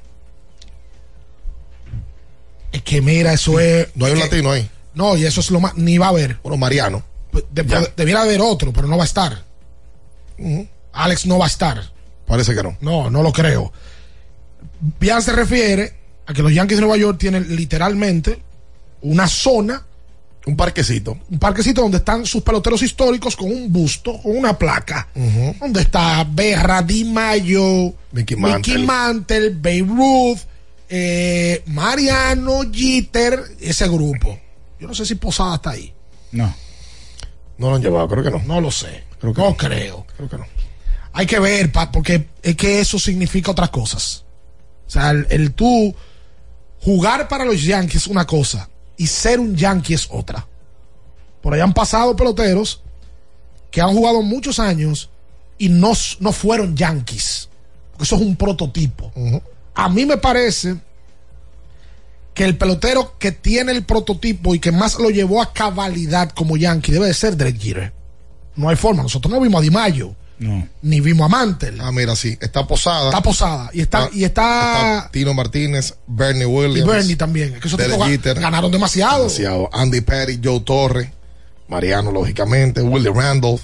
Es 2.72 2.82
que 2.82 3.00
mira, 3.02 3.32
eso 3.32 3.58
es. 3.60 3.88
No 3.94 4.06
hay 4.06 4.12
un 4.12 4.18
que- 4.18 4.24
latino 4.24 4.50
ahí. 4.52 4.68
No, 4.94 5.16
y 5.16 5.24
eso 5.24 5.40
es 5.40 5.50
lo 5.50 5.60
más. 5.60 5.76
Ni 5.76 5.98
va 5.98 6.06
a 6.06 6.10
haber. 6.10 6.38
Bueno, 6.42 6.56
Mariano. 6.56 7.02
De- 7.52 7.90
debiera 7.96 8.22
haber 8.22 8.40
otro, 8.40 8.72
pero 8.72 8.86
no 8.88 8.96
va 8.96 9.04
a 9.04 9.06
estar. 9.06 9.44
Alex 10.92 11.26
no 11.26 11.38
va 11.38 11.44
a 11.44 11.48
estar. 11.48 11.80
Parece 12.26 12.54
que 12.54 12.62
no. 12.62 12.76
No, 12.80 13.10
no 13.10 13.22
lo 13.22 13.32
creo. 13.32 13.72
Bian 14.98 15.22
se 15.22 15.32
refiere 15.32 15.94
a 16.26 16.32
que 16.32 16.42
los 16.42 16.52
Yankees 16.52 16.78
de 16.78 16.82
Nueva 16.82 16.96
York 16.96 17.18
tienen 17.18 17.54
literalmente 17.54 18.40
una 19.02 19.28
zona, 19.28 19.84
un 20.46 20.56
parquecito, 20.56 21.18
un 21.30 21.38
parquecito 21.38 21.82
donde 21.82 21.98
están 21.98 22.24
sus 22.26 22.42
peloteros 22.42 22.82
históricos 22.82 23.36
con 23.36 23.50
un 23.50 23.72
busto, 23.72 24.20
con 24.22 24.36
una 24.36 24.58
placa, 24.58 25.08
donde 25.60 25.82
está 25.82 26.24
Berra, 26.28 26.82
Di 26.82 27.04
Mayo, 27.04 27.92
Mickey 28.12 28.36
Mantle. 28.36 28.78
Mantle, 28.78 29.50
Babe 29.50 29.84
Ruth, 29.86 30.38
eh, 30.90 31.62
Mariano, 31.66 32.62
Jeter, 32.72 33.40
ese 33.60 33.88
grupo. 33.88 34.38
Yo 34.78 34.88
no 34.88 34.94
sé 34.94 35.06
si 35.06 35.14
Posada 35.14 35.54
está 35.54 35.70
ahí. 35.70 35.94
No. 36.32 36.52
No 37.58 37.70
lo 37.70 37.76
han 37.76 37.82
llevado, 37.82 38.08
creo 38.08 38.24
que 38.24 38.30
no. 38.30 38.40
No 38.40 38.60
lo 38.60 38.70
sé. 38.70 39.04
Creo 39.20 39.32
que 39.32 39.40
no 39.40 39.50
no. 39.50 39.56
creo. 39.56 40.06
Creo 40.16 40.28
que 40.28 40.36
no. 40.36 40.46
Hay 41.12 41.26
que 41.26 41.38
ver, 41.38 41.70
Pat, 41.70 41.92
porque 41.92 42.28
es 42.42 42.56
que 42.56 42.80
eso 42.80 42.98
significa 42.98 43.52
otras 43.52 43.70
cosas. 43.70 44.24
O 44.86 44.90
sea, 44.90 45.10
el, 45.10 45.26
el 45.30 45.52
tú 45.52 45.94
jugar 46.80 47.28
para 47.28 47.44
los 47.44 47.62
Yankees 47.62 48.02
es 48.02 48.06
una 48.08 48.26
cosa 48.26 48.68
y 48.96 49.06
ser 49.06 49.38
un 49.38 49.54
Yankee 49.54 49.94
es 49.94 50.08
otra. 50.10 50.46
Por 51.40 51.54
ahí 51.54 51.60
han 51.60 51.72
pasado 51.72 52.16
peloteros 52.16 52.82
que 53.70 53.80
han 53.80 53.94
jugado 53.94 54.22
muchos 54.22 54.58
años 54.58 55.10
y 55.56 55.68
no, 55.68 55.92
no 56.18 56.32
fueron 56.32 56.76
Yankees. 56.76 57.48
Porque 57.92 58.04
eso 58.04 58.16
es 58.16 58.22
un 58.22 58.34
prototipo. 58.34 59.12
A 59.84 59.88
mí 59.88 60.04
me 60.06 60.16
parece 60.18 60.76
que 62.34 62.44
el 62.44 62.56
pelotero 62.56 63.14
que 63.18 63.32
tiene 63.32 63.72
el 63.72 63.84
prototipo 63.84 64.54
y 64.54 64.58
que 64.60 64.72
más 64.72 64.98
lo 64.98 65.10
llevó 65.10 65.42
a 65.42 65.52
cabalidad 65.52 66.30
como 66.30 66.56
Yankee 66.56 66.92
debe 66.92 67.06
de 67.06 67.14
ser 67.14 67.36
Derek 67.36 67.58
Jeter. 67.58 67.92
No 68.56 68.68
hay 68.68 68.76
forma. 68.76 69.02
Nosotros 69.02 69.32
no 69.32 69.40
vimos 69.40 69.58
a 69.60 69.62
Di 69.62 69.70
Mayo, 69.70 70.14
No. 70.38 70.66
ni 70.82 71.00
vimos 71.00 71.24
a 71.26 71.28
Mantle. 71.28 71.78
Ah, 71.80 71.92
mira, 71.92 72.14
sí. 72.14 72.36
Está 72.40 72.66
Posada. 72.66 73.06
Está 73.08 73.22
Posada. 73.22 73.70
Y 73.72 73.80
está, 73.80 74.04
Ah, 74.04 74.10
y 74.12 74.24
está, 74.24 74.96
Está 74.96 75.10
Tino 75.12 75.34
Martínez, 75.34 75.94
Bernie 76.06 76.42
y 76.42 76.46
Williams. 76.46 76.86
Bernie 76.90 77.16
también. 77.16 77.54
Es 77.54 77.60
que 77.60 77.68
esos 77.68 77.78
Derek 77.78 77.94
tipos 77.94 78.06
ga- 78.06 78.10
Jeter. 78.10 78.40
ganaron 78.40 78.70
demasiado. 78.70 79.18
Demasiado. 79.24 79.70
Andy 79.72 80.00
Perry, 80.02 80.40
Joe 80.42 80.60
Torre, 80.60 81.12
Mariano, 81.68 82.10
lógicamente, 82.12 82.80
Willie 82.82 83.12
Randolph, 83.12 83.62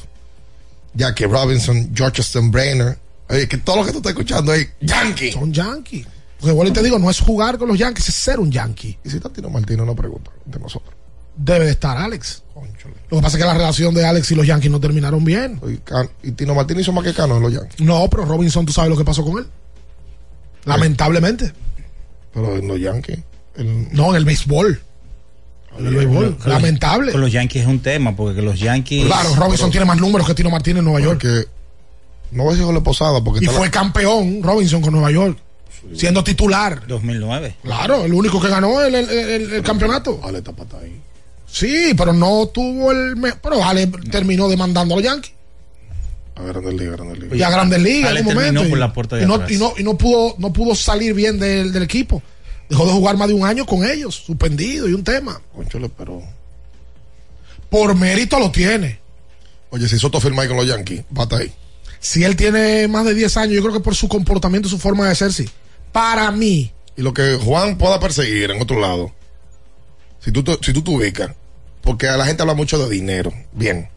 Jackie 0.94 1.26
Robinson, 1.26 1.90
George 1.94 2.22
Steinbrenner. 2.22 2.98
Oye, 3.28 3.48
que 3.48 3.58
todo 3.58 3.76
lo 3.76 3.84
que 3.84 3.92
tú 3.92 3.98
estás 3.98 4.10
escuchando 4.10 4.52
es 4.54 4.68
Yankee. 4.80 5.32
Son 5.32 5.52
Yankee. 5.52 6.06
Porque 6.38 6.52
igual 6.52 6.72
te 6.72 6.82
digo, 6.82 6.98
no 6.98 7.10
es 7.10 7.18
jugar 7.20 7.58
con 7.58 7.68
los 7.68 7.78
Yankees, 7.78 8.08
es 8.08 8.14
ser 8.14 8.38
un 8.38 8.52
Yankee. 8.52 8.98
Y 9.04 9.10
si 9.10 9.16
está 9.16 9.30
Tino 9.30 9.48
Martínez, 9.50 9.86
no 9.86 9.96
pregunta 9.96 10.30
de 10.44 10.58
nosotros. 10.58 10.94
Debe 11.36 11.64
de 11.66 11.70
estar 11.72 11.96
Alex. 11.96 12.42
Lo 13.10 13.18
que 13.18 13.22
pasa 13.22 13.36
es 13.36 13.42
que 13.42 13.46
la 13.46 13.54
relación 13.54 13.94
de 13.94 14.06
Alex 14.06 14.30
y 14.30 14.34
los 14.34 14.46
Yankees 14.46 14.70
no 14.70 14.80
terminaron 14.80 15.24
bien. 15.24 15.60
Y, 15.68 15.76
Can- 15.78 16.08
y 16.22 16.32
Tino 16.32 16.54
Martínez 16.54 16.82
hizo 16.82 16.92
más 16.92 17.04
que 17.04 17.12
Cano 17.14 17.36
en 17.36 17.42
los 17.42 17.52
Yankees. 17.52 17.80
No, 17.80 18.08
pero 18.10 18.24
Robinson, 18.24 18.64
¿tú 18.64 18.72
sabes 18.72 18.90
lo 18.90 18.96
que 18.96 19.04
pasó 19.04 19.24
con 19.24 19.38
él? 19.38 19.46
Lamentablemente. 20.64 21.52
Pero 22.32 22.56
en 22.56 22.68
los 22.68 22.80
Yankees. 22.80 23.18
el- 23.56 23.88
No, 23.92 24.10
en 24.10 24.16
el 24.16 24.24
béisbol. 24.24 24.80
En 25.78 25.86
el 25.86 25.94
béisbol. 25.94 26.24
Con 26.24 26.38
los- 26.38 26.46
Lamentable. 26.46 27.12
Con 27.12 27.20
los 27.20 27.32
Yankees 27.32 27.62
es 27.62 27.68
un 27.68 27.80
tema, 27.80 28.14
porque 28.16 28.42
los 28.42 28.58
Yankees. 28.58 29.06
Claro, 29.06 29.34
Robinson 29.34 29.70
tiene 29.70 29.86
más 29.86 29.98
números 29.98 30.26
que 30.26 30.34
Tino 30.34 30.50
Martínez 30.50 30.78
en 30.80 30.84
Nueva 30.84 31.00
York. 31.00 31.24
No 32.30 32.42
voy 32.42 32.50
a 32.50 32.52
decir 32.54 32.66
con 32.66 32.74
la 32.74 32.82
posada 32.82 33.22
porque 33.22 33.44
Y 33.44 33.48
fue 33.48 33.66
la- 33.66 33.70
campeón 33.70 34.42
Robinson 34.42 34.80
con 34.82 34.92
Nueva 34.92 35.10
York. 35.10 35.38
Siendo 35.94 36.24
titular. 36.24 36.86
2009. 36.86 37.56
Claro, 37.62 38.04
el 38.04 38.12
único 38.12 38.40
que 38.40 38.48
ganó 38.48 38.82
el, 38.82 38.94
el- 38.94 39.08
el- 39.08 39.52
el 39.54 39.62
campeonato. 39.62 40.20
Ale 40.24 40.38
está 40.38 40.52
pata 40.52 40.78
ahí. 40.82 41.00
Sí, 41.46 41.92
pero 41.96 42.12
no 42.12 42.46
tuvo 42.48 42.90
el. 42.90 43.14
me- 43.16 43.36
Pero 43.36 43.64
Ale 43.64 43.86
terminó 44.10 44.48
demandando 44.48 44.94
a 44.94 44.96
los 44.96 45.04
Yankees. 45.06 45.32
A 46.34 46.42
Grandes 46.42 46.74
Ligas, 46.74 46.96
Grandes 46.96 47.18
Ligas. 47.20 47.38
Y 47.38 47.42
a 47.42 47.50
Grandes 47.50 47.80
Ligas 47.80 48.10
en 48.16 48.26
un 48.26 48.34
momento. 48.34 48.60
por 48.68 48.76
y- 48.76 48.80
la 48.80 48.92
puerta 48.92 49.16
de 49.16 49.22
y 49.22 49.26
no, 49.26 49.40
y 49.48 49.56
no, 49.56 49.72
y 49.78 49.82
no 49.84 49.96
pudo, 49.96 50.34
no 50.38 50.52
pudo 50.52 50.74
salir 50.74 51.14
bien 51.14 51.38
del, 51.38 51.72
del 51.72 51.82
equipo. 51.84 52.20
Dejó 52.68 52.84
de 52.84 52.92
jugar 52.92 53.16
más 53.16 53.28
de 53.28 53.34
un 53.34 53.46
año 53.46 53.64
con 53.64 53.88
ellos, 53.88 54.16
suspendido 54.26 54.88
y 54.88 54.92
un 54.92 55.04
tema. 55.04 55.40
Conchole, 55.54 55.88
pero. 55.96 56.20
Por 57.70 57.94
mérito 57.94 58.38
lo 58.38 58.50
tiene. 58.50 58.98
Oye, 59.70 59.88
si 59.88 59.98
Soto 59.98 60.20
firma 60.20 60.42
ahí 60.42 60.48
con 60.48 60.56
los 60.56 60.66
Yankees, 60.66 61.04
pata 61.14 61.36
ahí. 61.38 61.52
Si 62.00 62.24
él 62.24 62.36
tiene 62.36 62.88
más 62.88 63.04
de 63.04 63.14
10 63.14 63.36
años, 63.36 63.54
yo 63.54 63.62
creo 63.62 63.72
que 63.74 63.80
por 63.80 63.94
su 63.94 64.08
comportamiento 64.08 64.68
su 64.68 64.78
forma 64.78 65.08
de 65.08 65.14
ser, 65.14 65.32
sí. 65.32 65.48
Para 65.92 66.30
mí, 66.30 66.72
Y 66.96 67.02
lo 67.02 67.12
que 67.12 67.36
Juan 67.36 67.76
pueda 67.76 68.00
perseguir 68.00 68.50
en 68.50 68.60
otro 68.62 68.80
lado, 68.80 69.12
si 70.20 70.32
tú, 70.32 70.42
te- 70.42 70.58
si 70.62 70.72
tú 70.72 70.82
te 70.82 70.90
ubicas, 70.90 71.30
porque 71.82 72.08
a 72.08 72.16
la 72.16 72.24
gente 72.26 72.42
habla 72.42 72.54
mucho 72.54 72.78
de 72.78 72.88
dinero, 72.88 73.32
bien. 73.52 73.88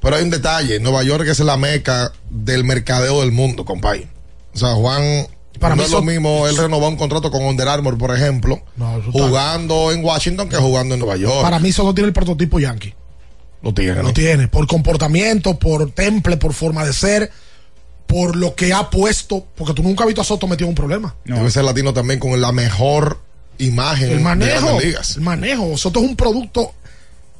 Pero 0.00 0.16
hay 0.16 0.22
un 0.24 0.30
detalle, 0.30 0.80
Nueva 0.80 1.02
York 1.04 1.26
es 1.28 1.38
la 1.40 1.56
meca 1.56 2.12
del 2.28 2.64
mercadeo 2.64 3.20
del 3.20 3.30
mundo, 3.32 3.64
compadre. 3.64 4.08
O 4.54 4.58
sea, 4.58 4.74
Juan, 4.74 5.26
Para 5.60 5.76
no 5.76 5.80
mí 5.82 5.84
es 5.86 5.90
lo 5.92 5.98
son- 5.98 6.06
mismo 6.06 6.46
él 6.48 6.56
renovó 6.56 6.88
un 6.88 6.96
contrato 6.96 7.30
con 7.30 7.44
Under 7.44 7.68
Armour, 7.68 7.96
por 7.96 8.14
ejemplo, 8.14 8.62
No, 8.76 9.00
jugando 9.12 9.92
en 9.92 10.04
Washington 10.04 10.48
que 10.48 10.56
jugando 10.56 10.94
en 10.94 11.00
Nueva 11.00 11.16
York. 11.16 11.42
Para 11.42 11.58
mí 11.60 11.72
solo 11.72 11.94
tiene 11.94 12.08
el 12.08 12.12
prototipo 12.12 12.58
yankee. 12.58 12.94
Lo 13.64 13.74
tiene. 13.74 14.02
Lo 14.02 14.12
tiene. 14.12 14.46
Por 14.48 14.66
comportamiento, 14.68 15.58
por 15.58 15.90
temple, 15.90 16.36
por 16.36 16.52
forma 16.52 16.84
de 16.84 16.92
ser, 16.92 17.30
por 18.06 18.36
lo 18.36 18.54
que 18.54 18.72
ha 18.72 18.90
puesto. 18.90 19.46
Porque 19.56 19.72
tú 19.74 19.82
nunca 19.82 20.04
has 20.04 20.08
visto 20.08 20.20
a 20.20 20.24
Soto 20.24 20.46
metido 20.46 20.66
en 20.66 20.70
un 20.70 20.74
problema. 20.76 21.16
Debe 21.24 21.50
ser 21.50 21.64
latino 21.64 21.92
también 21.92 22.20
con 22.20 22.40
la 22.40 22.52
mejor 22.52 23.18
imagen 23.58 24.10
El 24.10 24.20
manejo. 24.20 24.78
ligas. 24.80 25.16
El 25.16 25.22
manejo. 25.22 25.76
Soto 25.76 26.00
es 26.00 26.06
un 26.08 26.14
producto, 26.14 26.72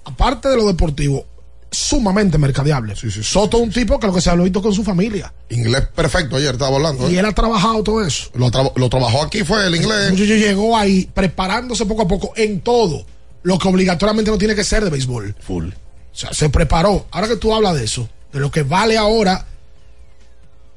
aparte 0.05 0.49
de 0.49 0.57
lo 0.57 0.66
deportivo, 0.66 1.27
sumamente 1.70 2.39
mercadeable. 2.39 2.95
Soto 2.97 3.57
es 3.59 3.62
un 3.64 3.70
tipo 3.72 3.99
que 3.99 4.07
lo 4.07 4.14
que 4.14 4.20
se 4.20 4.31
ha 4.31 4.35
visto 4.37 4.62
con 4.62 4.72
su 4.72 4.85
familia. 4.85 5.33
Inglés 5.51 5.89
perfecto 5.95 6.37
ayer, 6.37 6.53
estaba 6.55 6.77
hablando. 6.77 7.11
Y 7.11 7.16
¿eh? 7.16 7.18
él 7.18 7.27
ha 7.27 7.33
trabajado 7.33 7.83
todo 7.83 8.05
eso. 8.07 8.31
Lo, 8.35 8.51
tra- 8.51 8.72
lo 8.77 8.89
trabajó 8.89 9.22
aquí, 9.22 9.43
fue 9.45 9.66
el 9.66 9.75
El 9.75 9.83
inglés. 9.83 10.11
muchacho 10.12 10.35
llegó 10.37 10.77
ahí 10.77 11.11
preparándose 11.12 11.85
poco 11.85 12.03
a 12.03 12.09
poco 12.09 12.33
en 12.37 12.61
todo 12.61 13.05
lo 13.43 13.59
que 13.59 13.68
obligatoriamente 13.68 14.31
no 14.31 14.39
tiene 14.39 14.55
que 14.55 14.62
ser 14.64 14.85
de 14.85 14.91
béisbol. 14.91 15.35
Full. 15.41 15.68
Sea, 16.15 16.33
se 16.33 16.49
preparó. 16.49 17.07
Ahora 17.11 17.29
que 17.29 17.37
tú 17.37 17.55
hablas 17.55 17.75
de 17.75 17.85
eso, 17.85 18.09
de 18.33 18.41
lo 18.41 18.51
que 18.51 18.62
vale 18.62 18.97
ahora 18.97 19.47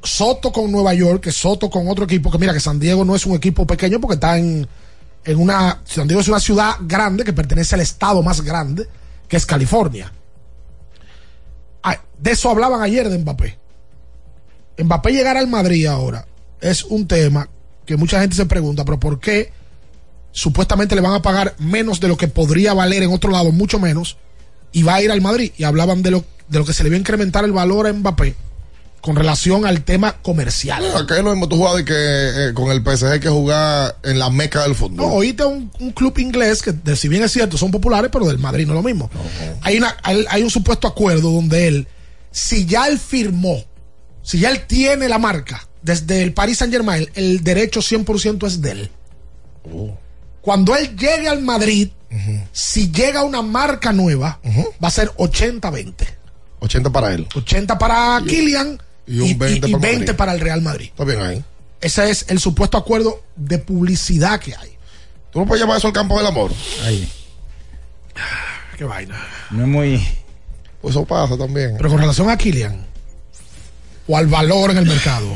Soto 0.04 0.52
con 0.52 0.72
Nueva 0.72 0.94
York, 0.94 1.24
que 1.24 1.32
Soto 1.32 1.70
con 1.70 1.88
otro 1.88 2.06
equipo, 2.06 2.30
que 2.30 2.38
mira 2.38 2.54
que 2.54 2.60
San 2.60 2.80
Diego 2.80 3.06
no 3.06 3.16
es 3.16 3.26
un 3.26 3.36
equipo 3.36 3.66
pequeño 3.66 4.02
porque 4.02 4.16
está 4.16 4.38
en, 4.38 4.68
en 5.24 5.40
una... 5.40 5.82
San 5.86 6.08
Diego 6.08 6.22
es 6.22 6.28
una 6.28 6.40
ciudad 6.40 6.76
grande 6.82 7.24
que 7.24 7.34
pertenece 7.34 7.76
al 7.76 7.82
estado 7.82 8.22
más 8.22 8.42
grande, 8.42 8.88
que 9.28 9.38
es 9.38 9.46
California. 9.46 10.12
Ah, 11.84 12.02
de 12.18 12.32
eso 12.32 12.50
hablaban 12.50 12.82
ayer 12.82 13.08
de 13.08 13.18
Mbappé. 13.18 13.58
Mbappé 14.84 15.12
llegar 15.12 15.38
al 15.38 15.48
Madrid 15.48 15.86
ahora 15.86 16.28
es 16.60 16.84
un 16.84 17.08
tema 17.08 17.48
que 17.86 17.98
mucha 17.98 18.20
gente 18.20 18.36
se 18.36 18.46
pregunta, 18.46 18.84
pero 18.86 19.00
¿por 19.00 19.20
qué 19.20 19.52
supuestamente 20.32 20.96
le 20.96 21.02
van 21.02 21.14
a 21.14 21.22
pagar 21.22 21.56
menos 21.58 22.00
de 22.00 22.08
lo 22.08 22.18
que 22.18 22.28
podría 22.28 22.74
valer 22.74 23.04
en 23.04 23.12
otro 23.12 23.32
lado, 23.32 23.52
mucho 23.52 23.80
menos, 23.80 24.18
y 24.72 24.84
va 24.84 24.96
a 24.96 25.02
ir 25.02 25.12
al 25.12 25.22
Madrid? 25.22 25.52
Y 25.58 25.64
hablaban 25.64 26.02
de 26.04 26.12
lo, 26.12 26.26
de 26.48 26.60
lo 26.60 26.66
que 26.66 26.74
se 26.74 26.84
le 26.84 26.90
iba 26.90 26.96
a 26.96 27.00
incrementar 27.00 27.44
el 27.46 27.52
valor 27.52 27.88
a 27.88 27.94
Mbappé 27.94 28.36
con 29.02 29.16
relación 29.16 29.66
al 29.66 29.84
tema 29.84 30.18
comercial. 30.22 30.84
Acá 30.96 31.18
es 31.18 31.24
lo 31.24 31.30
mismo 31.32 31.48
tú 31.48 31.56
jugabas 31.58 31.78
de 31.78 31.86
que 31.86 31.94
eh, 32.50 32.54
con 32.54 32.72
el 32.72 32.82
PSG 32.84 33.20
que 33.22 33.30
jugar 33.30 33.96
en 34.04 34.20
la 34.20 34.30
meca 34.30 34.64
del 34.64 34.76
fútbol. 34.76 34.98
No, 34.98 35.06
oíste 35.14 35.46
un, 35.46 35.72
un 35.80 35.92
club 35.92 36.18
inglés 36.20 36.62
que, 36.62 36.74
de- 36.74 36.96
si 36.96 37.08
bien 37.08 37.24
es 37.24 37.32
cierto, 37.32 37.58
son 37.58 37.72
populares, 37.72 38.10
pero 38.12 38.26
del 38.28 38.40
Madrid 38.40 38.66
no 38.66 38.74
es 38.74 38.78
lo 38.78 38.84
mismo. 38.84 39.10
Hay, 39.62 39.78
una, 39.78 39.96
hay, 40.04 40.26
hay 40.30 40.44
un 40.44 40.50
supuesto 40.50 40.88
acuerdo 40.88 41.32
donde 41.32 41.68
él, 41.68 41.88
si 42.32 42.66
ya 42.66 42.88
él 42.88 43.00
firmó, 43.00 43.64
si 44.24 44.40
ya 44.40 44.50
él 44.50 44.66
tiene 44.68 45.08
la 45.08 45.20
marca 45.20 45.66
desde 45.82 46.22
el 46.22 46.34
Paris 46.34 46.58
Saint 46.58 46.74
Germain, 46.74 47.08
el 47.14 47.44
derecho 47.46 47.80
100% 47.80 48.46
es 48.46 48.62
de 48.62 48.72
él. 48.72 48.92
Cuando 50.42 50.76
él 50.76 50.96
llegue 50.98 51.28
al 51.30 51.42
Madrid, 51.42 51.90
si 52.52 52.92
llega 52.92 53.24
una 53.24 53.42
marca 53.42 53.92
nueva, 53.92 54.40
va 54.84 54.88
a 54.88 54.92
ser 54.92 55.10
80-20. 55.12 55.94
80 56.60 56.90
para 56.90 57.14
él. 57.14 57.28
80 57.36 57.78
para 57.78 58.22
Kylian 58.26 58.82
y 59.06 59.20
un 59.20 59.38
20 59.38 59.68
y 59.68 59.72
para 59.72 59.82
20 59.82 60.00
Madrid. 60.00 60.18
para 60.18 60.34
el 60.34 60.40
Real 60.40 60.62
Madrid. 60.62 60.88
Está 60.88 61.04
bien 61.04 61.22
ahí. 61.22 61.44
Ese 61.80 62.10
es 62.10 62.26
el 62.30 62.40
supuesto 62.40 62.78
acuerdo 62.78 63.24
de 63.36 63.60
publicidad 63.60 64.40
que 64.40 64.56
hay. 64.56 64.76
¿Tú 65.32 65.40
no 65.40 65.46
puedes 65.46 65.62
llamar 65.62 65.78
eso 65.78 65.88
el 65.88 65.94
campo 65.94 66.18
del 66.18 66.26
amor? 66.28 66.52
Ahí. 66.84 67.08
Qué 68.78 68.84
vaina. 68.84 69.16
No 69.52 69.64
es 69.64 69.68
muy. 69.68 70.08
Pues 70.82 70.96
eso 70.96 71.06
pasa 71.06 71.38
también. 71.38 71.76
Pero 71.78 71.90
con 71.90 72.00
relación 72.00 72.30
a 72.30 72.38
Kylian 72.38 72.86
o 74.08 74.18
al 74.18 74.28
valor 74.28 74.72
en 74.72 74.78
el 74.78 74.86
mercado. 74.86 75.28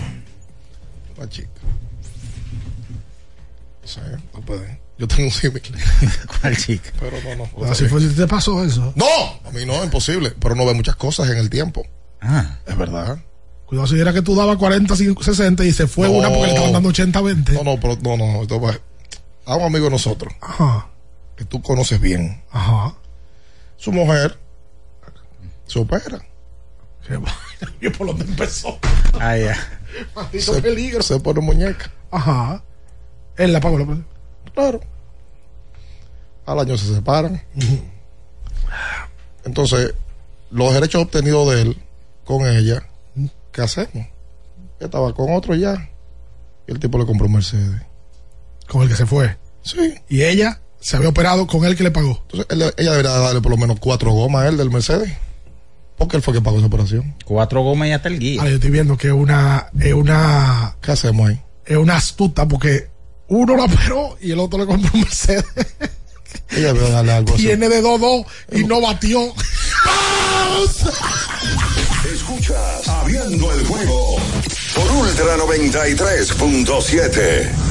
La 1.18 1.30
chica. 1.30 1.50
No 3.82 3.88
sé, 3.88 4.02
no 4.34 4.42
puede. 4.42 4.81
Yo 5.02 5.08
tengo 5.08 5.24
un 5.24 5.32
símil. 5.32 5.64
¿Cuál 6.42 6.56
chica? 6.56 6.92
Pero 7.00 7.18
no, 7.36 7.48
no. 7.58 7.72
Así 7.72 7.88
fue 7.88 8.00
si 8.02 8.10
te 8.10 8.28
pasó 8.28 8.64
eso. 8.64 8.94
No, 8.96 9.06
a 9.44 9.52
mí 9.52 9.66
no, 9.66 9.84
imposible. 9.84 10.32
Pero 10.40 10.54
no 10.54 10.64
ve 10.64 10.76
muchas 10.76 10.96
cosas 10.96 11.28
en 11.32 11.38
el 11.38 11.50
tiempo. 11.50 11.84
Ah. 12.22 12.60
Es 12.68 12.78
verdad. 12.78 13.18
Cuidado 13.66 13.88
si 13.88 14.00
era 14.00 14.14
que 14.14 14.22
tú 14.22 14.36
dabas 14.36 14.58
40, 14.58 14.96
50, 14.96 15.24
60 15.24 15.66
y 15.66 15.72
se 15.72 15.88
fue 15.88 16.08
No. 16.08 16.14
una 16.14 16.28
porque 16.30 16.44
le 16.44 16.50
estaban 16.50 16.72
dando 16.72 16.90
80, 16.90 17.20
20. 17.20 17.52
No, 17.54 17.64
no, 17.64 17.80
pero 17.80 17.98
no, 18.04 18.16
no. 18.16 18.44
Esto 18.44 18.62
va- 18.62 18.80
A 19.48 19.56
un 19.56 19.64
amigo 19.64 19.86
de 19.86 19.90
nosotros 19.92 20.32
Ajá, 20.40 20.88
que 21.36 21.46
tú 21.46 21.64
conoces 21.64 22.00
bien. 22.00 22.44
ajá. 22.52 22.94
Su 23.78 23.92
mujer 23.92 24.38
se 25.66 25.80
opera. 25.80 26.20
Qué. 27.08 27.20
Yo 27.82 27.92
por 27.94 28.06
donde 28.06 28.26
empezó. 28.26 28.78
Ah, 29.20 29.36
ya. 29.36 29.58
Maldito 30.16 30.54
Se, 30.54 30.62
peligro. 30.62 31.02
se 31.02 31.20
pone 31.20 31.42
muñeca. 31.42 31.90
Ajá. 32.12 32.64
Él 33.38 33.52
la 33.52 33.60
pagó 33.60 33.80
la 33.80 33.88
Claro. 34.54 34.82
Al 36.46 36.60
año 36.60 36.78
se 36.78 36.94
separan. 36.94 37.42
Entonces, 39.46 39.94
los 40.52 40.74
derechos 40.74 41.04
obtenidos 41.04 41.54
de 41.54 41.62
él 41.62 41.78
con 42.24 42.46
ella, 42.48 42.84
¿qué 43.52 43.62
hacemos? 43.62 43.94
Ella 43.96 44.06
estaba 44.86 45.14
con 45.14 45.34
otro 45.34 45.56
ya. 45.56 45.90
Y 46.68 46.72
el 46.72 46.80
tipo 46.80 46.98
le 46.98 47.06
compró 47.06 47.28
un 47.28 47.34
Mercedes. 47.34 47.82
Con 48.68 48.84
el 48.84 48.90
que 48.90 48.96
se 48.96 49.06
fue. 49.06 49.38
Sí. 49.64 49.96
Y 50.10 50.24
ella 50.24 50.62
se 50.80 50.96
había 50.98 51.10
operado 51.10 51.46
con 51.48 51.66
él 51.66 51.76
que 51.76 51.84
le 51.84 51.92
pagó. 51.92 52.24
Entonces, 52.32 52.48
él- 52.50 52.74
ella 52.78 52.92
debería 52.92 53.12
darle 53.12 53.42
por 53.42 53.52
lo 53.52 53.58
menos 53.58 53.80
cuatro 53.80 54.12
gomas 54.12 54.44
a 54.44 54.48
él 54.48 54.58
del 54.58 54.70
Mercedes. 54.72 55.12
Porque 55.98 56.18
él 56.18 56.24
fue 56.24 56.34
que 56.34 56.42
pagó 56.42 56.58
esa 56.58 56.68
operación. 56.68 57.16
Cuatro 57.26 57.62
gomas 57.62 57.88
y 57.90 57.92
hasta 57.92 58.08
el 58.10 58.18
guía. 58.20 58.40
Ahora 58.40 58.50
yo 58.50 58.56
estoy 58.56 58.72
viendo 58.72 58.98
que 58.98 59.08
es 59.08 59.14
una, 59.14 59.68
es 59.80 59.94
una, 59.94 60.76
¿Qué 60.82 60.92
hacemos 60.92 61.30
ahí? 61.30 61.40
es 61.66 61.78
una 61.78 61.96
astuta 61.96 62.48
porque 62.48 62.90
uno 63.28 63.56
la 63.56 63.66
operó 63.66 64.18
y 64.20 64.32
el 64.32 64.40
otro 64.40 64.60
le 64.60 64.66
compró 64.66 64.90
un 64.94 65.02
Mercedes. 65.02 65.46
Ella 66.50 66.74
debe 66.74 66.90
darle 66.90 67.12
algo 67.14 67.34
así. 67.34 67.44
Tiene 67.44 67.70
de 67.70 67.82
2-2 67.84 68.26
y 68.54 68.64
no 68.66 68.82
batió. 68.82 69.34
Escuchas 72.14 72.88
Abriendo 72.88 73.52
el 73.54 73.66
juego 73.66 74.18
por 74.76 74.92
Ultra 74.92 75.38
93.7. 75.38 77.71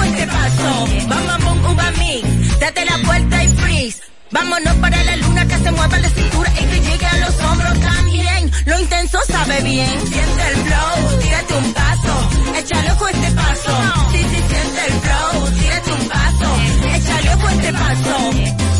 ojo 0.00 0.02
a 0.02 0.06
este 0.06 0.26
paso, 0.26 0.86
mix. 1.98 2.58
Date 2.58 2.84
la 2.84 2.96
vuelta 3.06 3.44
y 3.44 3.48
freeze. 3.48 4.00
Vámonos 4.30 4.74
para 4.76 5.04
la 5.04 5.16
luna 5.16 5.46
que 5.46 5.58
se 5.58 5.70
mueva 5.70 5.98
la 5.98 6.08
cintura 6.08 6.52
y 6.60 6.64
que 6.64 6.80
llegue 6.80 7.06
a 7.06 7.16
los 7.18 7.40
hombros 7.40 7.80
también. 7.80 8.50
Lo 8.66 8.78
intenso 8.78 9.18
sabe 9.26 9.60
bien. 9.62 10.00
Siente 10.06 10.48
el 10.48 10.56
flow, 10.56 11.18
tírate 11.20 11.54
un 11.54 11.72
paso, 11.72 12.30
échale 12.56 12.92
ojo 12.92 13.08
este 13.08 13.30
paso. 13.32 13.72
Sí, 14.12 14.18
sí, 14.18 14.42
siente 14.48 14.80
el 14.86 14.92
flow, 15.00 15.50
tírate 15.58 15.92
un 15.92 16.08
paso, 16.08 16.56
échale 16.94 17.34
ojo 17.34 17.48
este 17.48 17.72
paso. 17.72 18.79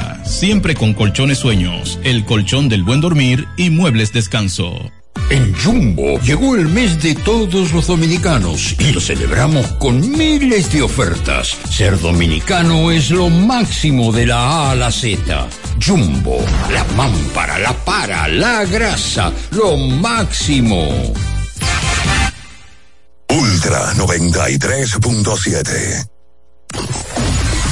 siempre 0.23 0.75
con 0.75 0.93
colchones 0.93 1.39
sueños, 1.39 1.99
el 2.03 2.25
colchón 2.25 2.69
del 2.69 2.83
buen 2.83 3.01
dormir 3.01 3.47
y 3.57 3.69
muebles 3.69 4.13
descanso. 4.13 4.91
En 5.29 5.53
Jumbo 5.55 6.19
llegó 6.19 6.55
el 6.55 6.67
mes 6.67 7.01
de 7.01 7.15
todos 7.15 7.71
los 7.71 7.87
dominicanos 7.87 8.75
y 8.77 8.91
lo 8.91 8.99
celebramos 8.99 9.65
con 9.79 10.11
miles 10.11 10.73
de 10.73 10.81
ofertas. 10.81 11.57
Ser 11.69 11.97
dominicano 11.99 12.91
es 12.91 13.11
lo 13.11 13.29
máximo 13.29 14.11
de 14.11 14.25
la 14.25 14.39
A 14.39 14.71
a 14.71 14.75
la 14.75 14.91
Z. 14.91 15.47
Jumbo, 15.85 16.43
la 16.71 16.83
mámpara, 16.95 17.59
la 17.59 17.73
para, 17.73 18.27
la 18.27 18.65
grasa, 18.65 19.31
lo 19.51 19.77
máximo. 19.77 21.13
Ultra 23.29 23.93
93.7. 23.93 26.09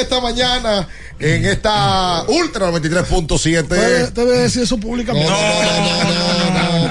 Esta 0.00 0.20
mañana. 0.20 0.88
En 1.20 1.44
esta 1.46 2.22
Ultra 2.28 2.70
93.7. 2.70 3.66
Debe, 3.66 4.10
debe 4.12 4.38
decir 4.38 4.62
eso 4.62 4.78
públicamente. 4.78 5.28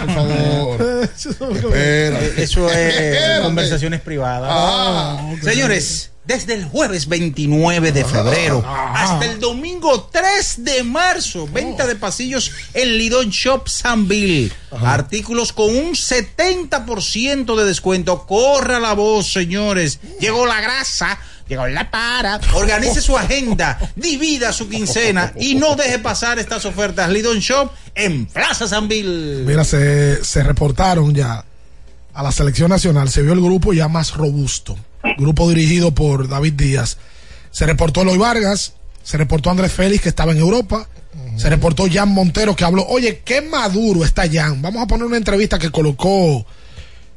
por 0.06 0.14
favor. 0.14 1.10
Espera. 1.16 2.20
Eso 2.38 2.70
es 2.70 2.78
Espérate. 2.96 3.44
conversaciones 3.44 4.02
privadas. 4.02 4.50
Ah, 4.52 5.32
ok. 5.34 5.42
Señores, 5.44 6.12
desde 6.26 6.56
el 6.56 6.66
jueves 6.66 7.08
29 7.08 7.94
de 7.94 8.04
febrero 8.04 8.62
Ah. 8.66 8.94
hasta 8.96 9.26
el 9.26 9.40
domingo 9.40 10.10
3 10.12 10.66
de 10.66 10.84
marzo, 10.84 11.48
venta 11.48 11.88
de 11.88 11.96
pasillos 11.96 12.52
en 12.74 12.98
Lidón 12.98 13.30
Shop 13.30 13.68
Sanville. 13.70 14.52
Artículos 14.84 15.54
con 15.54 15.74
un 15.76 15.96
70% 15.96 17.56
de 17.56 17.64
descuento. 17.66 18.26
Corra 18.28 18.80
la 18.80 18.94
voz, 18.94 19.32
señores. 19.32 20.00
Llegó 20.20 20.46
la 20.46 20.60
grasa. 20.60 21.18
Llegó 21.48 21.68
la 21.68 21.90
para. 21.90 22.40
Organice 22.54 23.02
su 23.02 23.18
agenda, 23.18 23.80
divida 23.96 24.52
su 24.52 24.68
quincena 24.68 25.34
y 25.40 25.56
no 25.56 25.76
deje 25.76 26.00
pasar 26.00 26.40
estas 26.40 26.66
ofertas. 26.66 27.10
Lidón 27.10 27.40
Shop 27.40 27.72
en 27.96 28.26
Plaza 28.26 28.68
Sanville. 28.68 29.44
Mira, 29.46 29.64
se, 29.64 30.24
se 30.24 30.44
reportaron 30.44 31.14
ya 31.14 31.44
a 32.14 32.24
la 32.24 32.32
selección 32.32 32.70
nacional, 32.70 33.10
se 33.10 33.22
vio 33.22 33.34
el 33.34 33.42
grupo 33.42 33.74
ya 33.74 33.88
más 33.88 34.14
robusto. 34.16 34.76
Grupo 35.18 35.48
dirigido 35.50 35.94
por 35.94 36.28
David 36.28 36.54
Díaz. 36.54 36.98
Se 37.52 37.66
reportó 37.66 38.02
Eloy 38.02 38.18
Vargas, 38.18 38.74
se 39.04 39.18
reportó 39.18 39.50
Andrés 39.50 39.72
Félix, 39.72 40.04
que 40.04 40.10
estaba 40.10 40.32
en 40.32 40.40
Europa. 40.40 40.88
Se 41.38 41.50
reportó 41.50 41.86
Jan 41.92 42.10
Montero, 42.10 42.56
que 42.56 42.66
habló. 42.66 42.86
Oye, 42.88 43.22
qué 43.24 43.42
maduro 43.42 44.04
está 44.04 44.24
Jan. 44.30 44.62
Vamos 44.62 44.84
a 44.84 44.88
poner 44.88 45.06
una 45.06 45.18
entrevista 45.18 45.58
que 45.58 45.72
colocó 45.72 46.46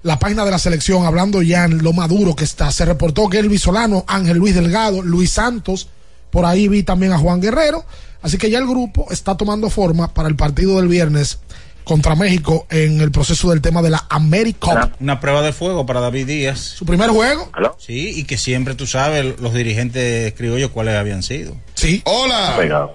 la 0.03 0.19
página 0.19 0.45
de 0.45 0.51
la 0.51 0.59
selección, 0.59 1.05
hablando 1.05 1.41
Jan, 1.47 1.83
lo 1.83 1.93
maduro 1.93 2.35
que 2.35 2.45
está. 2.45 2.71
Se 2.71 2.85
reportó 2.85 3.29
que 3.29 3.39
Elvis 3.39 3.63
Solano, 3.63 4.05
Ángel 4.07 4.39
Luis 4.39 4.55
Delgado, 4.55 5.03
Luis 5.03 5.31
Santos. 5.33 5.89
Por 6.31 6.45
ahí 6.45 6.69
vi 6.69 6.83
también 6.83 7.13
a 7.13 7.19
Juan 7.19 7.41
Guerrero. 7.41 7.85
Así 8.23 8.39
que 8.39 8.51
ya 8.51 8.59
el 8.59 8.67
grupo 8.67 9.07
está 9.11 9.37
tomando 9.37 9.71
forma 9.71 10.13
para 10.13 10.29
el 10.29 10.37
partido 10.37 10.77
del 10.77 10.89
viernes 10.89 11.41
contra 11.85 12.15
México 12.15 12.67
en 12.71 13.01
el 13.01 13.11
proceso 13.11 13.51
del 13.51 13.61
tema 13.61 13.83
de 13.83 13.91
la 13.91 14.07
America. 14.11 14.93
Una 15.01 15.19
prueba 15.19 15.43
de 15.43 15.53
fuego 15.53 15.87
para 15.87 16.01
David 16.01 16.27
Díaz. 16.27 16.59
Su 16.61 16.87
primer 16.87 17.11
juego. 17.11 17.51
Sí, 17.79 18.13
y 18.21 18.25
que 18.25 18.39
siempre 18.39 18.75
tú 18.75 18.87
sabes 18.87 19.41
los 19.41 19.55
dirigentes 19.55 20.33
criollos 20.35 20.71
cuáles 20.71 20.95
habían 20.97 21.23
sido. 21.23 21.57
Sí. 21.75 22.03
Hola. 22.05 22.91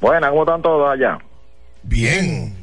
Buena, 0.00 0.30
¿cómo 0.30 0.42
están 0.42 0.62
todos 0.62 0.90
allá? 0.92 1.18
Bien. 1.82 2.61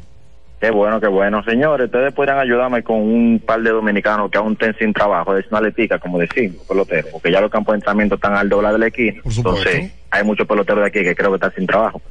Qué 0.60 0.72
bueno, 0.72 0.99
qué 0.99 1.07
bueno. 1.07 1.41
Señores, 1.44 1.86
ustedes 1.86 2.14
podrían 2.14 2.40
ayudarme 2.40 2.84
con 2.84 2.98
un 2.98 3.41
par 3.45 3.61
de 3.61 3.69
dominicanos 3.69 4.30
que 4.30 4.38
aún 4.38 4.53
estén 4.53 4.76
sin 4.77 4.91
trabajo, 4.91 5.34
de 5.34 5.45
una 5.49 5.61
letica, 5.61 5.99
como 5.99 6.19
decimos, 6.19 6.65
peloteros, 6.68 7.11
porque 7.11 7.31
ya 7.31 7.40
los 7.40 7.49
campos 7.49 7.73
de 7.73 7.77
entrenamiento 7.77 8.15
están 8.15 8.36
al 8.36 8.49
dólar 8.49 8.73
de 8.73 8.80
la 8.80 8.88
esquina. 8.88 9.22
Entonces, 9.23 9.94
hay 10.11 10.23
muchos 10.26 10.45
peloteros 10.45 10.81
de 10.81 10.88
aquí 10.88 11.03
que 11.03 11.15
creo 11.15 11.30
que 11.30 11.36
están 11.36 11.53
sin 11.56 11.65
trabajo. 11.65 12.02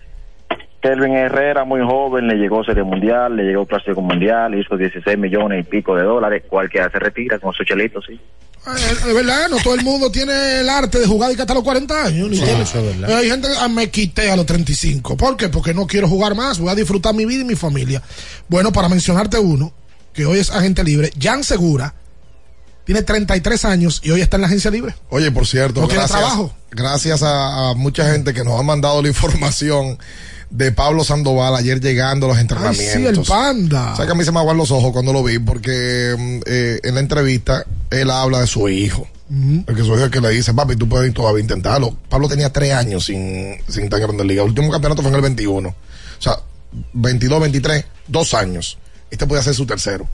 Kelvin 0.81 1.13
Herrera, 1.13 1.65
muy 1.65 1.81
joven, 1.83 2.29
le 2.29 2.37
llegó 2.37 2.65
Serie 2.65 2.85
Mundial, 2.85 3.37
le 3.37 3.45
llegó 3.45 3.67
Clásico 3.67 4.01
Mundial, 4.01 4.55
hizo 4.55 4.77
16 4.77 5.19
millones 5.19 5.67
y 5.67 5.69
pico 5.69 5.95
de 5.97 6.05
dólares. 6.05 6.45
Cualquiera 6.49 6.89
se 6.89 6.99
retira 7.01 7.39
con 7.39 7.53
su 7.53 7.65
chelito, 7.65 8.01
sí. 8.01 8.19
Eh, 8.67 8.97
Es 9.09 9.15
verdad, 9.15 9.49
no 9.49 9.57
todo 9.59 9.75
el 9.75 9.83
mundo 9.83 10.11
tiene 10.11 10.61
el 10.61 10.69
arte 10.69 10.99
de 10.99 11.07
jugar 11.07 11.33
y 11.33 11.37
que 11.37 11.43
hasta 11.43 11.55
los 11.55 11.63
40 11.63 12.05
años. 12.05 12.29
Sí, 12.31 12.43
tiene. 12.43 12.63
eso 12.63 12.79
es 12.79 12.85
verdad. 12.99 13.11
Eh, 13.11 13.15
Hay 13.15 13.31
gente 13.31 13.49
que 13.49 13.55
ah, 13.59 13.69
me 13.69 13.91
quité 13.91 14.31
a 14.31 14.37
los 14.37 14.45
35. 14.47 15.17
¿Por 15.17 15.37
qué? 15.37 15.49
Porque 15.49 15.73
no 15.75 15.87
quiero 15.87 16.09
jugar 16.09 16.35
más, 16.35 16.59
voy 16.59 16.71
a 16.71 16.75
disfrutar 16.75 17.15
mi 17.15 17.25
vida 17.25 17.43
y 17.43 17.45
mi 17.45 17.55
familia. 17.57 18.03
Bueno, 18.49 18.73
para 18.73 18.89
mencionarte 18.89 19.39
uno, 19.39 19.73
que 20.13 20.27
hoy 20.27 20.39
es 20.39 20.51
agente 20.51 20.83
libre, 20.85 21.13
Jan 21.21 21.45
Segura, 21.45 21.95
tiene 22.85 23.03
33 23.03 23.65
años 23.67 24.01
y 24.03 24.11
hoy 24.11 24.21
está 24.23 24.37
en 24.37 24.41
la 24.43 24.47
agencia 24.49 24.71
libre. 24.71 24.95
Oye, 25.11 25.31
por 25.31 25.47
cierto, 25.47 25.81
No 25.83 25.87
tiene 25.89 26.01
gracias, 26.03 26.19
trabajo. 26.21 26.55
gracias 26.71 27.23
a, 27.23 27.71
a 27.71 27.75
mucha 27.75 28.11
gente 28.11 28.33
que 28.35 28.45
nos 28.45 28.59
ha 28.59 28.63
mandado 28.63 29.01
la 29.03 29.09
información 29.09 29.99
de 30.51 30.73
Pablo 30.73 31.05
Sandoval 31.05 31.55
ayer 31.55 31.81
llegando 31.81 32.27
a 32.27 32.29
los 32.31 32.37
Ay, 32.39 32.43
entrenamientos. 32.43 32.93
sí, 32.93 33.05
el 33.07 33.21
panda. 33.23 33.95
¿Sabes 33.95 34.07
que 34.07 34.13
a 34.13 34.15
mí 34.15 34.25
se 34.25 34.33
me 34.33 34.39
aguan 34.39 34.57
los 34.57 34.71
ojos 34.71 34.93
cuando 34.93 35.13
lo 35.13 35.23
vi? 35.23 35.39
Porque 35.39 36.15
mm, 36.19 36.41
eh, 36.47 36.81
en 36.83 36.95
la 36.95 37.01
entrevista 37.01 37.65
él 37.91 38.11
habla 38.11 38.41
de 38.41 38.47
su 38.47 38.69
hijo. 38.69 39.07
Porque 39.67 39.83
su 39.83 39.89
hijo 39.89 39.97
es 39.99 40.03
el 40.05 40.11
que 40.11 40.23
le 40.23 40.31
dice, 40.31 40.55
papi, 40.55 40.75
tú 40.77 40.89
puedes 40.89 41.13
todavía 41.13 41.43
intentarlo. 41.43 41.95
Pablo 42.09 42.29
tenía 42.29 42.51
tres 42.51 42.73
años 42.73 43.05
sin, 43.05 43.57
sin 43.69 43.85
estar 43.85 44.01
en 44.01 44.07
Grandes 44.07 44.27
Ligas. 44.27 44.45
El 44.45 44.49
último 44.51 44.71
campeonato 44.71 45.03
fue 45.03 45.11
en 45.11 45.17
el 45.17 45.21
21. 45.23 45.69
O 45.69 45.75
sea, 46.19 46.39
22, 46.95 47.41
23, 47.41 47.85
dos 48.07 48.33
años. 48.33 48.79
Este 49.11 49.27
puede 49.27 49.43
ser 49.43 49.55
su 49.55 49.67
tercero. 49.67 50.07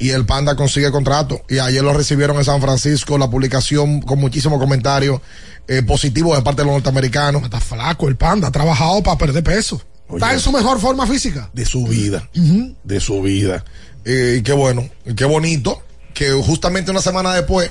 Y 0.00 0.10
el 0.10 0.26
Panda 0.26 0.56
consigue 0.56 0.90
contrato. 0.90 1.42
Y 1.48 1.58
ayer 1.58 1.82
lo 1.82 1.92
recibieron 1.92 2.36
en 2.38 2.44
San 2.44 2.60
Francisco, 2.60 3.16
la 3.18 3.30
publicación 3.30 4.00
con 4.00 4.18
muchísimos 4.18 4.58
comentarios 4.58 5.20
eh, 5.68 5.82
positivos 5.82 6.36
de 6.36 6.42
parte 6.42 6.62
de 6.62 6.66
los 6.66 6.74
norteamericanos. 6.74 7.44
Está 7.44 7.60
flaco 7.60 8.08
el 8.08 8.16
Panda, 8.16 8.48
ha 8.48 8.50
trabajado 8.50 9.02
para 9.02 9.18
perder 9.18 9.44
peso. 9.44 9.80
Está 10.12 10.32
en 10.32 10.40
su 10.40 10.50
mejor 10.50 10.80
forma 10.80 11.06
física. 11.06 11.50
de 11.52 11.64
su 11.64 11.86
vida, 11.86 12.28
de 12.34 13.00
su 13.00 13.22
vida. 13.22 13.64
Eh, 14.04 14.36
y 14.38 14.42
qué 14.42 14.52
bueno, 14.52 14.88
y 15.04 15.14
qué 15.14 15.24
bonito 15.24 15.82
que 16.14 16.32
justamente 16.32 16.90
una 16.90 17.02
semana 17.02 17.34
después 17.34 17.70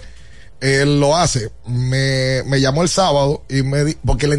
él 0.61 0.99
lo 0.99 1.15
hace. 1.15 1.51
Me, 1.65 2.43
me 2.45 2.61
llamó 2.61 2.83
el 2.83 2.89
sábado 2.89 3.43
y 3.49 3.63
me 3.63 3.83
di, 3.83 3.97
porque 4.05 4.27
le 4.27 4.37